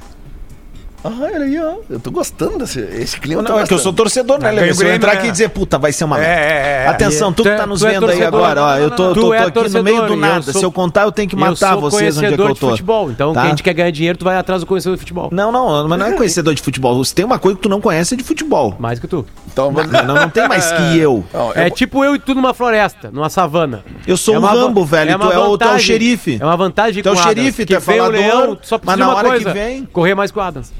Ah, 1.04 1.10
olha 1.20 1.38
aí, 1.38 1.58
ó. 1.60 1.78
Eu 1.90 1.98
tô 1.98 2.12
gostando 2.12 2.58
desse 2.58 2.78
esse 2.78 3.18
clima. 3.18 3.42
Não, 3.42 3.58
é 3.58 3.66
que 3.66 3.74
eu 3.74 3.78
sou 3.80 3.92
torcedor, 3.92 4.38
né, 4.38 4.50
Ganha 4.50 4.60
Lelê? 4.60 4.74
Se 4.74 4.84
eu 4.84 4.94
entrar 4.94 5.14
né? 5.14 5.18
aqui 5.18 5.26
e 5.26 5.30
dizer, 5.32 5.48
puta, 5.48 5.76
vai 5.76 5.90
ser 5.92 6.04
uma 6.04 6.16
É, 6.16 6.20
merda. 6.20 6.40
é, 6.40 6.84
é. 6.84 6.86
Atenção, 6.86 7.32
tu 7.32 7.42
Tu 7.42 7.50
que 7.50 7.56
tá 7.56 7.66
nos 7.66 7.80
tu 7.80 7.88
é 7.88 7.90
vendo 7.90 8.06
aí 8.08 8.22
agora, 8.22 8.62
ó. 8.62 8.76
Eu 8.78 8.88
tô, 8.92 9.12
tô, 9.12 9.34
é 9.34 9.38
aqui 9.40 9.68
no 9.70 9.82
meio 9.82 10.06
do 10.06 10.12
eu 10.12 10.16
nada. 10.16 10.42
sou- 10.52 10.60
Se 10.60 10.64
eu 10.64 10.70
contar, 10.70 11.02
eu 11.02 11.10
tenho 11.10 11.28
que 11.28 11.34
matar 11.34 11.74
vocês 11.74 12.16
onde 12.18 12.26
é 12.26 12.30
que 12.30 12.36
conhecedor 12.36 12.48
eu 12.50 12.54
de 12.54 12.60
tô. 12.60 12.70
futebol. 12.70 13.10
Então, 13.10 13.32
Tá? 13.32 13.40
quem 13.40 13.46
a 13.48 13.50
gente 13.50 13.64
quer 13.64 13.74
ganhar 13.74 13.90
dinheiro, 13.90 14.16
tu 14.16 14.24
vai 14.24 14.36
atrás 14.36 14.60
do 14.60 14.66
conhecedor 14.66 14.94
de 14.96 15.00
futebol. 15.00 15.28
Não, 15.32 15.50
não, 15.50 15.88
mas 15.88 15.98
não 15.98 16.06
é 16.06 16.12
conhecedor 16.12 16.54
de 16.54 16.62
futebol. 16.62 17.04
Se 17.04 17.12
tem 17.12 17.24
uma 17.24 17.38
coisa 17.40 17.56
que 17.56 17.62
tu 17.64 17.68
não 17.68 17.80
conhece 17.80 18.14
é 18.14 18.16
de 18.16 18.22
futebol. 18.22 18.76
Mais 18.78 19.00
que 19.00 19.08
tu. 19.08 19.26
Então, 19.52 19.70
vamos... 19.72 19.92
Não, 19.92 20.14
não 20.14 20.30
tem 20.30 20.48
mais 20.48 20.70
que 20.72 20.96
eu. 20.98 21.24
Não, 21.32 21.48
eu- 21.52 21.62
É 21.62 21.70
tipo 21.70 22.02
eu 22.04 22.14
e 22.14 22.18
tu 22.18 22.34
numa 22.34 22.54
floresta, 22.54 23.10
numa 23.10 23.28
savana. 23.28 23.84
Eu 24.06 24.16
sou 24.16 24.34
É 24.34 24.38
um 24.38 24.42
Rambo, 24.42 24.84
velho. 24.84 25.14
uma 25.16 25.26
tu, 25.26 25.32
é 25.32 25.36
o, 25.36 25.40
tu 25.40 25.42
é 25.42 25.46
o 25.46 25.50
vantagem- 25.50 25.86
xerife. 25.86 26.38
É 26.40 26.44
uma 26.44 26.56
vantagem 26.56 27.02
Tu 27.02 27.08
é 27.08 27.12
o 27.12 27.16
xerife, 27.16 27.66
que 27.66 27.74
tu 27.74 27.76
é 27.76 27.80
vem 27.80 28.00
o 28.00 28.04
falador, 28.04 28.20
leão, 28.20 28.58
só 28.62 28.80
mas 28.82 28.96
precisa 28.96 28.96
na 28.96 29.14
hora 29.14 29.22
que 29.24 29.28
coisa, 29.44 29.52
vem- 29.52 29.84
correr 29.86 30.14
mais 30.14 30.30
com 30.30 30.40
o 30.40 30.42
Adams. 30.42 30.72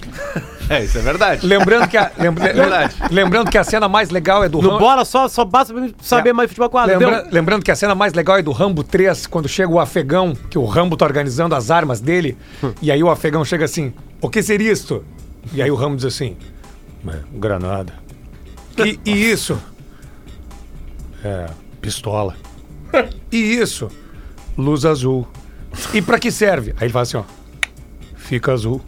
É, 0.70 0.84
isso 0.84 0.96
é 0.96 1.02
verdade. 1.02 1.46
Lembrando 1.46 1.86
que, 1.88 1.96
a, 1.98 2.10
lembra- 2.18 2.44
Verdade. 2.54 2.94
lembrando 3.10 3.50
que 3.50 3.58
a 3.58 3.64
cena 3.64 3.88
mais 3.88 4.08
legal 4.10 4.42
é 4.42 4.48
do 4.48 4.62
No 4.62 4.70
Ram- 4.70 4.78
bola 4.78 5.04
só, 5.04 5.28
só 5.28 5.44
basta 5.44 5.74
saber 6.00 6.30
É. 6.30 6.32
mais 6.32 6.48
futebol 6.48 6.70
com 6.70 6.78
o 6.78 6.80
Adams. 6.80 6.98
Lembra- 7.00 7.28
lembrando 7.30 7.62
que 7.64 7.70
a 7.70 7.76
cena 7.76 7.94
mais 7.94 8.14
legal 8.14 8.38
é 8.38 8.42
do 8.42 8.52
Rambo 8.52 8.82
3, 8.82 9.26
quando 9.26 9.48
chega 9.48 9.70
o 9.70 9.78
afegão, 9.78 10.34
que 10.48 10.56
o 10.58 10.64
Rambo 10.64 10.96
tá 10.96 11.04
organizando 11.04 11.54
as 11.54 11.70
armas 11.70 12.00
dele, 12.00 12.38
e 12.80 12.90
aí 12.90 13.02
o 13.02 13.10
afegão 13.10 13.44
chega 13.44 13.64
assim: 13.66 13.92
O 14.20 14.30
que 14.30 14.42
seria 14.42 14.72
isto? 14.72 15.04
E 15.52 15.60
aí 15.60 15.70
o 15.70 15.74
Rambo 15.74 15.96
diz 15.96 16.04
assim: 16.06 16.36
"É, 17.08 17.16
Granada. 17.34 17.92
E, 18.78 18.98
e 19.04 19.30
isso? 19.30 19.60
É, 21.24 21.46
pistola. 21.80 22.36
E 23.30 23.36
isso? 23.36 23.88
Luz 24.56 24.84
azul. 24.84 25.26
E 25.94 26.02
pra 26.02 26.18
que 26.18 26.30
serve? 26.30 26.72
Aí 26.76 26.84
ele 26.86 26.92
fala 26.92 27.02
assim: 27.02 27.16
Ó, 27.16 27.24
fica 28.16 28.52
azul. 28.52 28.82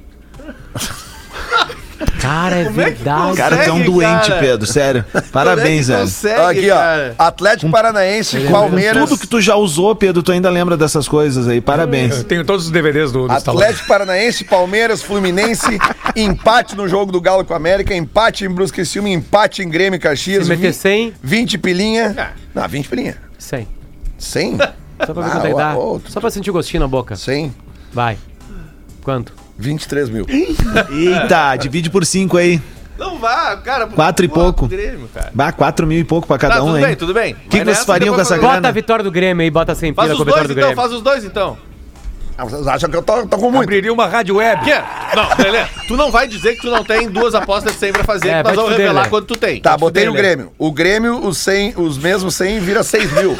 Cara, 2.25 2.57
é 2.57 2.65
verdade. 2.71 3.37
Cara, 3.37 3.57
tu 3.59 3.69
é 3.71 3.73
um 3.73 3.83
doente, 3.83 4.29
cara. 4.29 4.41
Pedro. 4.41 4.67
Sério. 4.67 5.05
Parabéns, 5.31 5.89
velho. 5.89 6.01
Consegue, 6.01 6.41
Aqui, 6.61 6.71
ó. 6.71 6.75
cara. 6.77 7.15
Atlético 7.19 7.71
Paranaense, 7.71 8.39
Palmeiras. 8.51 9.09
Tudo 9.11 9.21
que 9.21 9.27
tu 9.27 9.41
já 9.41 9.57
usou, 9.57 9.95
Pedro, 9.95 10.23
tu 10.23 10.33
ainda 10.33 10.49
lembra 10.49 10.77
dessas 10.77 11.07
coisas 11.07 11.47
aí. 11.49 11.61
Parabéns. 11.61 12.17
Eu 12.19 12.25
tenho 12.25 12.45
todos 12.45 12.65
os 12.67 12.71
DVDs 12.71 13.13
do, 13.13 13.27
do. 13.29 13.33
Atlético 13.33 13.87
Paranaense, 13.87 14.45
Palmeiras, 14.45 15.03
Fluminense, 15.03 15.79
empate 16.17 16.75
no 16.75 16.89
jogo 16.89 17.13
do 17.13 17.21
Galo 17.21 17.45
com 17.45 17.53
a 17.53 17.57
América, 17.57 17.95
empate 17.95 18.45
em 18.45 18.49
Brusque 18.49 18.81
e 18.81 18.87
Ciúme, 18.87 19.13
empate 19.13 19.63
em 19.63 19.69
Grêmio 19.69 19.97
e 19.97 20.01
Caxias. 20.01 20.45
Se 20.45 20.49
meter 20.51 20.69
vi- 20.69 20.73
100, 20.73 21.13
20 21.23 21.59
pilinha. 21.59 22.33
Não, 22.55 22.67
20 22.69 22.89
pilinha. 22.89 23.17
100. 23.39 23.69
100? 24.19 24.59
Só 25.07 25.13
pra 25.13 25.23
ver 25.25 25.29
Ah, 25.29 25.31
quanto 25.33 25.47
é 25.47 25.51
que 25.51 25.57
dá. 25.57 25.77
ô, 25.77 26.01
Só 26.09 26.21
pra 26.21 26.31
sentir 26.31 26.51
o 26.51 26.53
gostinho 26.55 26.81
na 26.81 26.89
boca. 26.89 27.17
100? 27.17 27.55
Vai. 27.93 28.17
Quanto? 29.03 29.35
23 29.59 30.09
mil. 30.11 30.27
Eita, 30.91 31.57
divide 31.57 31.91
por 31.91 32.05
cinco 32.05 32.37
aí. 32.37 32.61
Não 32.99 33.19
vá, 33.19 33.57
cara. 33.57 33.87
Quatro 33.89 34.25
e 34.25 34.29
pouco. 34.29 34.69
Grêmio, 34.69 35.09
cara. 35.13 35.31
Bah, 35.35 35.51
quatro 35.53 35.87
mil 35.87 35.99
e 35.99 36.05
pouco 36.05 36.27
pra 36.29 36.39
cada 36.39 36.57
Tá, 36.57 36.63
um, 36.63 36.67
tudo 36.67 36.79
hein? 36.79 36.85
bem, 36.87 36.97
tudo 36.97 37.15
bem. 37.15 37.33
O 37.35 37.49
que, 37.49 37.59
que 37.59 37.65
vocês 37.65 37.85
fariam 37.85 38.15
com 38.15 38.21
essa 38.21 38.37
Bota 38.37 38.47
a 38.47 38.53
grana? 38.53 38.73
vitória 38.73 39.03
do 39.05 39.11
Grêmio 39.11 39.43
aí, 39.43 39.51
bota 39.51 39.75
100 39.75 39.95
Faz 39.95 40.09
com 40.13 40.15
a 40.15 40.17
dois 40.19 40.27
vitória 40.27 40.49
do 40.49 40.53
então, 40.53 40.63
Grêmio. 40.69 40.77
faz 40.77 40.93
os 40.93 41.03
dois 41.03 41.25
então. 41.25 41.59
Ah, 42.37 42.45
Vocês 42.45 42.67
acham 42.67 42.91
que 42.91 42.97
eu 42.97 43.03
tô, 43.03 43.27
tô 43.29 43.37
com 43.39 43.49
muito? 43.51 43.63
Abriria 43.63 43.93
uma 43.93 44.07
rádio 44.09 44.37
web. 44.37 44.65
Quê? 44.65 44.75
Não, 45.15 45.29
Lelê, 45.45 45.65
tu 45.87 45.97
não 45.97 46.11
vai 46.11 46.27
dizer 46.27 46.57
que 46.57 46.63
tu 46.63 46.71
não 46.71 46.83
tem 46.83 47.09
duas 47.09 47.33
apostas 47.33 47.75
de 47.75 47.79
100 47.79 47.93
pra 47.93 48.03
fazer, 48.05 48.29
É, 48.29 48.43
nós 48.43 48.57
vamos 48.57 48.71
revelar 48.73 48.93
Lelê. 49.03 49.09
quanto 49.09 49.27
tu 49.27 49.37
tem. 49.37 49.61
Tá, 49.61 49.77
botei 49.77 50.05
no 50.07 50.13
Grêmio. 50.13 50.53
O 50.59 50.73
Grêmio, 50.73 51.25
os, 51.25 51.39
100, 51.39 51.75
os 51.77 51.97
mesmos 51.97 52.35
100 52.35 52.59
vira 52.61 52.83
6 52.83 53.13
mil. 53.13 53.37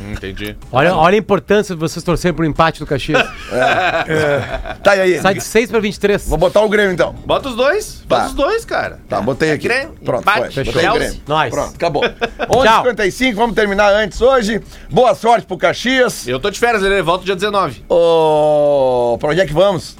Hum, 0.00 0.12
Entendi. 0.12 0.56
Olha, 0.70 0.94
olha 0.94 1.14
a 1.14 1.18
importância 1.18 1.74
de 1.74 1.80
vocês 1.80 2.02
torcerem 2.04 2.34
pro 2.34 2.44
empate 2.44 2.78
do 2.80 2.86
Caxias. 2.86 3.22
Tá, 4.82 4.96
e 4.96 5.00
aí? 5.00 5.20
Sai 5.20 5.34
de 5.34 5.40
6 5.42 5.70
pra 5.70 5.80
23. 5.80 6.28
Vou 6.28 6.38
botar 6.38 6.60
o 6.62 6.68
Grêmio 6.68 6.92
então. 6.92 7.14
Bota 7.24 7.48
os 7.48 7.54
dois. 7.56 8.02
Tá. 8.08 8.16
Bota 8.16 8.26
os 8.28 8.34
dois, 8.34 8.64
cara. 8.64 8.98
Tá, 9.08 9.20
botei 9.20 9.52
aqui. 9.52 9.68
Grêmio, 9.68 9.94
Pronto, 10.04 10.22
empate, 10.22 10.54
foi. 10.54 10.64
Botei 10.64 10.88
o. 10.88 10.94
Grêmio. 10.94 11.20
Nós. 11.26 11.50
Pronto, 11.50 11.74
acabou. 11.74 12.02
Tchau. 12.08 12.84
11h55, 12.84 13.34
vamos 13.34 13.54
terminar 13.54 13.92
antes 13.92 14.20
hoje. 14.20 14.60
Boa 14.90 15.14
sorte 15.14 15.46
pro 15.46 15.56
Caxias. 15.56 16.26
Eu 16.26 16.40
tô 16.40 16.50
de 16.50 16.58
férias, 16.58 16.82
Lelê, 16.82 17.02
volto 17.02 17.24
dia 17.24 17.34
19. 17.34 17.84
Ô, 17.88 19.16
pra 19.20 19.30
onde 19.30 19.40
é 19.40 19.46
que 19.46 19.52
vamos? 19.52 19.96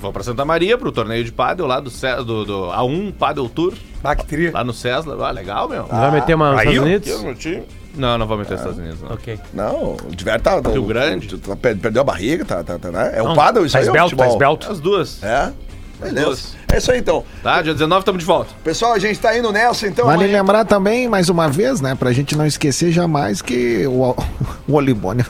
Vou 0.00 0.12
pra 0.12 0.22
Santa 0.22 0.44
Maria, 0.44 0.76
pro 0.76 0.92
torneio 0.92 1.24
de 1.24 1.32
pádel 1.32 1.66
lá 1.66 1.80
do, 1.80 1.90
do, 2.24 2.44
do 2.44 2.62
A1 2.66 3.14
Padel 3.14 3.48
Tour, 3.48 3.74
Bactria. 4.02 4.50
lá 4.52 4.62
no 4.62 4.72
Cesla. 4.72 5.16
Ah, 5.26 5.30
legal, 5.30 5.68
meu. 5.68 5.84
Vai 5.84 6.10
meter 6.10 6.34
uma 6.34 6.50
nos 6.52 6.60
aí, 6.60 6.66
Estados. 6.68 6.86
Unidos? 6.86 7.22
meu 7.22 7.34
time. 7.34 7.62
Não, 7.96 8.18
não 8.18 8.26
vou 8.26 8.36
meter 8.36 8.52
nos 8.52 8.60
Estados 8.60 8.78
Unidos, 8.78 9.00
não. 9.02 9.12
Ok. 9.12 9.38
Não, 9.54 9.94
o 9.94 10.14
Diver 10.14 10.40
tá. 10.40 10.60
Rio 10.70 10.82
o- 10.82 10.86
Grande. 10.86 11.36
per- 11.60 11.76
perdeu 11.78 12.02
a 12.02 12.04
barriga, 12.04 12.44
tá, 12.44 12.62
tá, 12.62 12.78
tá, 12.78 12.90
né? 12.90 13.12
É 13.14 13.22
o 13.22 13.34
paddle 13.34 13.64
isso 13.66 13.72
Tá 13.72 13.78
aí, 13.78 13.86
é 13.86 13.88
o 13.88 13.90
esbelto, 13.90 14.16
tá 14.16 14.24
futebol. 14.24 14.32
esbelto. 14.34 14.72
As 14.72 14.80
duas. 14.80 15.22
É? 15.22 15.52
Beleza. 15.98 16.26
duas. 16.26 16.56
É 16.70 16.76
isso 16.78 16.92
aí 16.92 16.98
então. 16.98 17.24
Tá, 17.42 17.62
dia 17.62 17.72
19 17.72 18.00
estamos 18.00 18.18
de 18.20 18.26
volta. 18.26 18.50
Pessoal, 18.62 18.92
a 18.92 18.98
gente 18.98 19.18
tá 19.18 19.36
indo 19.36 19.50
nessa, 19.50 19.86
então. 19.88 20.04
Vale 20.06 20.24
amanhã- 20.24 20.38
lembrar 20.40 20.64
também, 20.66 21.08
mais 21.08 21.28
uma 21.30 21.48
vez, 21.48 21.80
né, 21.80 21.94
pra 21.94 22.12
gente 22.12 22.36
não 22.36 22.44
esquecer 22.46 22.92
jamais 22.92 23.40
que 23.40 23.86
o, 23.86 24.14
o 24.68 24.74
Olibone. 24.74 25.24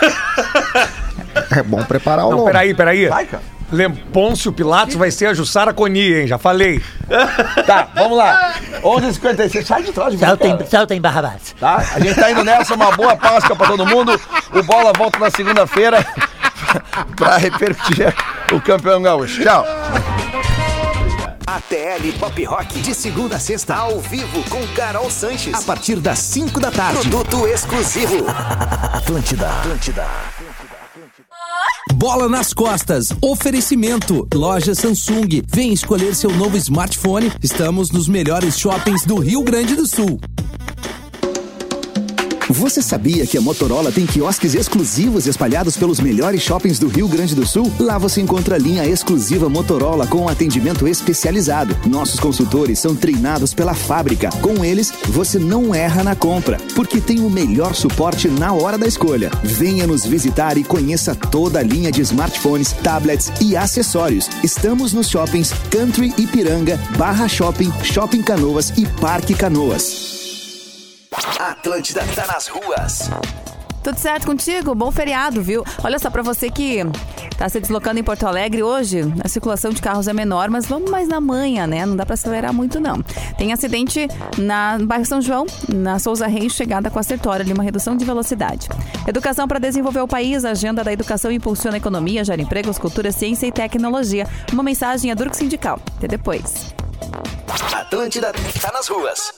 é 1.56 1.62
bom 1.62 1.82
preparar 1.84 2.26
o 2.26 2.30
Não, 2.30 2.36
lombo. 2.38 2.46
peraí, 2.50 2.74
peraí. 2.74 3.08
Vai, 3.08 3.26
cara. 3.26 3.42
Lem 3.72 3.90
Pôncio 3.90 4.52
Pilatos 4.52 4.96
vai 4.96 5.10
ser 5.10 5.26
a 5.26 5.34
Jussara 5.34 5.72
Coni, 5.72 6.12
hein? 6.12 6.26
Já 6.26 6.38
falei. 6.38 6.82
Tá, 7.66 7.88
vamos 7.94 8.16
lá. 8.16 8.54
11h56. 8.82 9.64
Sai 9.64 9.82
de 9.82 9.92
trás 9.92 10.12
de 10.12 10.18
Soltem, 10.18 10.58
soltem 10.68 11.00
Barrabás. 11.00 11.54
Tá? 11.58 11.76
A 11.76 12.00
gente 12.00 12.14
tá 12.14 12.30
indo 12.30 12.44
nessa, 12.44 12.74
uma 12.74 12.92
boa 12.92 13.16
Páscoa 13.16 13.54
pra 13.56 13.66
todo 13.66 13.84
mundo. 13.86 14.18
O 14.54 14.62
Bola 14.62 14.92
volta 14.96 15.18
na 15.18 15.30
segunda-feira 15.30 16.04
pra 17.16 17.36
repercutir 17.36 18.14
o 18.52 18.60
campeão 18.60 19.02
gaúcho. 19.02 19.42
Tchau. 19.42 19.64
ATL 21.46 22.12
Pop 22.18 22.44
Rock, 22.44 22.80
de 22.80 22.94
segunda 22.94 23.36
a 23.36 23.40
sexta, 23.40 23.74
ao 23.74 23.98
vivo 24.00 24.42
com 24.48 24.64
Carol 24.68 25.10
Sanches. 25.10 25.54
A 25.54 25.62
partir 25.62 25.96
das 25.96 26.20
5 26.20 26.60
da 26.60 26.70
tarde. 26.70 27.08
Produto 27.08 27.46
exclusivo. 27.48 28.24
Atlântida. 28.94 29.48
Atlântida. 29.48 30.06
Bola 31.94 32.28
nas 32.28 32.52
costas. 32.52 33.08
Oferecimento. 33.20 34.26
Loja 34.34 34.74
Samsung. 34.74 35.42
Vem 35.46 35.72
escolher 35.72 36.14
seu 36.14 36.30
novo 36.30 36.56
smartphone. 36.56 37.32
Estamos 37.42 37.90
nos 37.90 38.08
melhores 38.08 38.58
shoppings 38.58 39.04
do 39.04 39.18
Rio 39.18 39.42
Grande 39.42 39.74
do 39.74 39.86
Sul. 39.86 40.20
Você 42.60 42.82
sabia 42.82 43.26
que 43.26 43.38
a 43.38 43.40
Motorola 43.40 43.90
tem 43.90 44.04
quiosques 44.04 44.54
exclusivos 44.54 45.26
espalhados 45.26 45.78
pelos 45.78 45.98
melhores 45.98 46.42
shoppings 46.42 46.78
do 46.78 46.88
Rio 46.88 47.08
Grande 47.08 47.34
do 47.34 47.46
Sul? 47.46 47.72
Lá 47.80 47.96
você 47.96 48.20
encontra 48.20 48.56
a 48.56 48.58
linha 48.58 48.86
exclusiva 48.86 49.48
Motorola 49.48 50.06
com 50.06 50.28
atendimento 50.28 50.86
especializado. 50.86 51.74
Nossos 51.86 52.20
consultores 52.20 52.78
são 52.78 52.94
treinados 52.94 53.54
pela 53.54 53.72
fábrica. 53.72 54.28
Com 54.42 54.62
eles, 54.62 54.92
você 55.08 55.38
não 55.38 55.74
erra 55.74 56.04
na 56.04 56.14
compra, 56.14 56.58
porque 56.74 57.00
tem 57.00 57.20
o 57.20 57.30
melhor 57.30 57.74
suporte 57.74 58.28
na 58.28 58.52
hora 58.52 58.76
da 58.76 58.86
escolha. 58.86 59.30
Venha 59.42 59.86
nos 59.86 60.04
visitar 60.04 60.58
e 60.58 60.62
conheça 60.62 61.14
toda 61.14 61.60
a 61.60 61.62
linha 61.62 61.90
de 61.90 62.02
smartphones, 62.02 62.72
tablets 62.72 63.32
e 63.40 63.56
acessórios. 63.56 64.28
Estamos 64.44 64.92
nos 64.92 65.08
shoppings 65.08 65.50
Country 65.70 66.12
Ipiranga, 66.18 66.78
Barra 66.98 67.26
Shopping, 67.26 67.72
Shopping 67.82 68.20
Canoas 68.20 68.70
e 68.76 68.84
Parque 69.00 69.32
Canoas. 69.32 70.19
Atlântida 71.60 72.00
tá 72.16 72.26
nas 72.26 72.48
ruas. 72.48 73.10
Tudo 73.84 73.98
certo 73.98 74.24
contigo? 74.24 74.74
Bom 74.74 74.90
feriado, 74.90 75.42
viu? 75.42 75.62
Olha 75.84 75.98
só, 75.98 76.08
pra 76.08 76.22
você 76.22 76.48
que 76.48 76.78
tá 77.36 77.50
se 77.50 77.60
deslocando 77.60 78.00
em 78.00 78.02
Porto 78.02 78.26
Alegre 78.26 78.62
hoje, 78.62 79.02
a 79.22 79.28
circulação 79.28 79.70
de 79.70 79.82
carros 79.82 80.08
é 80.08 80.14
menor, 80.14 80.48
mas 80.48 80.64
vamos 80.64 80.90
mais 80.90 81.06
na 81.06 81.20
manhã, 81.20 81.66
né? 81.66 81.84
Não 81.84 81.96
dá 81.96 82.06
pra 82.06 82.14
acelerar 82.14 82.54
muito, 82.54 82.80
não. 82.80 83.02
Tem 83.36 83.52
acidente 83.52 84.08
na 84.38 84.78
no 84.78 84.86
bairro 84.86 85.04
São 85.04 85.20
João, 85.20 85.44
na 85.68 85.98
Souza 85.98 86.26
Reis, 86.26 86.54
chegada 86.54 86.88
com 86.88 86.98
a 86.98 87.02
Sertória, 87.02 87.44
ali 87.44 87.52
uma 87.52 87.62
redução 87.62 87.94
de 87.94 88.06
velocidade. 88.06 88.66
Educação 89.06 89.46
para 89.46 89.58
desenvolver 89.58 90.00
o 90.00 90.08
país, 90.08 90.46
a 90.46 90.52
agenda 90.52 90.82
da 90.82 90.90
educação 90.90 91.30
impulsiona 91.30 91.76
a 91.76 91.78
economia, 91.78 92.24
gera 92.24 92.40
empregos, 92.40 92.78
cultura, 92.78 93.12
ciência 93.12 93.46
e 93.46 93.52
tecnologia. 93.52 94.26
Uma 94.50 94.62
mensagem 94.62 95.10
é 95.10 95.14
Durco 95.14 95.36
Sindical. 95.36 95.78
Até 95.98 96.08
depois. 96.08 96.74
Atlântida 97.74 98.32
tá 98.62 98.72
nas 98.72 98.88
ruas. 98.88 99.34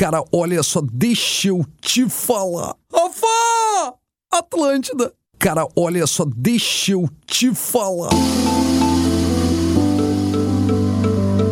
Cara, 0.00 0.24
olha 0.32 0.62
só, 0.62 0.80
deixa 0.80 1.48
eu 1.48 1.62
te 1.78 2.08
falar. 2.08 2.74
Avó! 2.90 3.98
Atlântida. 4.32 5.12
Cara, 5.38 5.68
olha 5.76 6.06
só, 6.06 6.24
deixa 6.24 6.92
eu 6.92 7.06
te 7.26 7.54
falar. 7.54 8.08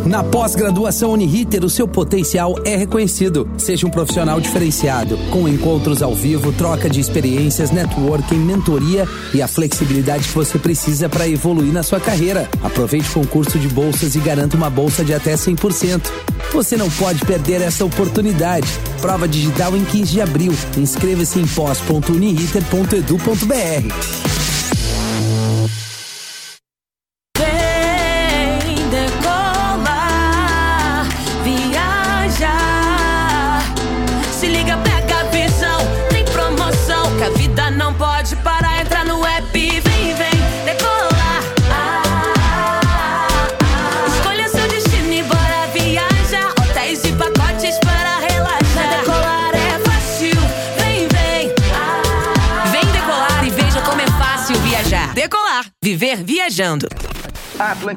Na 0.08 0.24
pós-graduação 0.24 1.12
Uniriter, 1.12 1.62
o 1.62 1.68
seu 1.68 1.86
potencial 1.86 2.54
é 2.64 2.74
reconhecido. 2.74 3.46
Seja 3.58 3.86
um 3.86 3.90
profissional 3.90 4.40
diferenciado, 4.40 5.18
com 5.30 5.46
encontros 5.46 6.02
ao 6.02 6.14
vivo, 6.14 6.50
troca 6.50 6.88
de 6.88 6.98
experiências, 6.98 7.70
networking, 7.70 8.38
mentoria 8.38 9.06
e 9.34 9.42
a 9.42 9.46
flexibilidade 9.46 10.26
que 10.26 10.34
você 10.34 10.58
precisa 10.58 11.10
para 11.10 11.28
evoluir 11.28 11.74
na 11.74 11.82
sua 11.82 12.00
carreira. 12.00 12.48
Aproveite 12.62 13.06
o 13.10 13.20
concurso 13.20 13.58
de 13.58 13.68
bolsas 13.68 14.14
e 14.14 14.18
garanta 14.18 14.56
uma 14.56 14.70
bolsa 14.70 15.04
de 15.04 15.12
até 15.12 15.34
100%. 15.34 16.10
Você 16.54 16.78
não 16.78 16.88
pode 16.88 17.22
perder 17.26 17.60
essa 17.60 17.84
oportunidade. 17.84 18.66
Prova 19.02 19.28
digital 19.28 19.76
em 19.76 19.84
15 19.84 20.10
de 20.10 20.22
abril. 20.22 20.54
Inscreva-se 20.78 21.38
em 21.38 21.46
pós.uniriter.edu.br. 21.46 24.37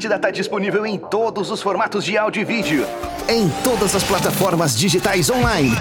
Atlântida 0.01 0.17
tá 0.17 0.31
disponível 0.31 0.83
em 0.83 0.97
todos 0.97 1.51
os 1.51 1.61
formatos 1.61 2.03
de 2.03 2.17
áudio 2.17 2.41
e 2.41 2.43
vídeo. 2.43 2.87
Em 3.29 3.47
todas 3.63 3.95
as 3.95 4.01
plataformas 4.01 4.75
digitais 4.75 5.29
online. 5.29 5.77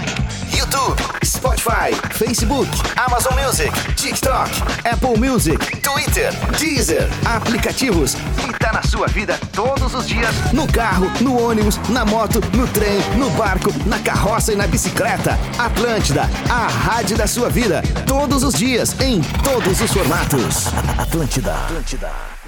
YouTube, 0.53 1.01
Spotify, 1.25 1.95
Facebook, 2.11 2.69
Amazon 2.97 3.33
Music, 3.43 3.73
TikTok, 3.95 4.51
Apple 4.85 5.19
Music, 5.19 5.57
Twitter, 5.81 6.31
Deezer, 6.59 7.09
aplicativos. 7.25 8.15
E 8.47 8.53
tá 8.59 8.75
na 8.75 8.83
sua 8.83 9.07
vida 9.07 9.39
todos 9.55 9.95
os 9.95 10.07
dias. 10.07 10.35
No 10.53 10.71
carro, 10.71 11.11
no 11.23 11.43
ônibus, 11.43 11.79
na 11.89 12.05
moto, 12.05 12.43
no 12.55 12.69
trem, 12.69 13.01
no 13.17 13.31
barco, 13.31 13.73
na 13.87 13.99
carroça 14.01 14.53
e 14.53 14.57
na 14.57 14.67
bicicleta. 14.67 15.39
Atlântida, 15.59 16.29
a 16.51 16.67
rádio 16.67 17.17
da 17.17 17.27
sua 17.27 17.49
vida. 17.49 17.81
Todos 18.07 18.43
os 18.43 18.53
dias, 18.53 18.95
em 19.01 19.23
todos 19.43 19.81
os 19.81 19.91
formatos. 19.91 20.67
Atlântida. 20.99 21.55
Atlântida. 21.55 22.40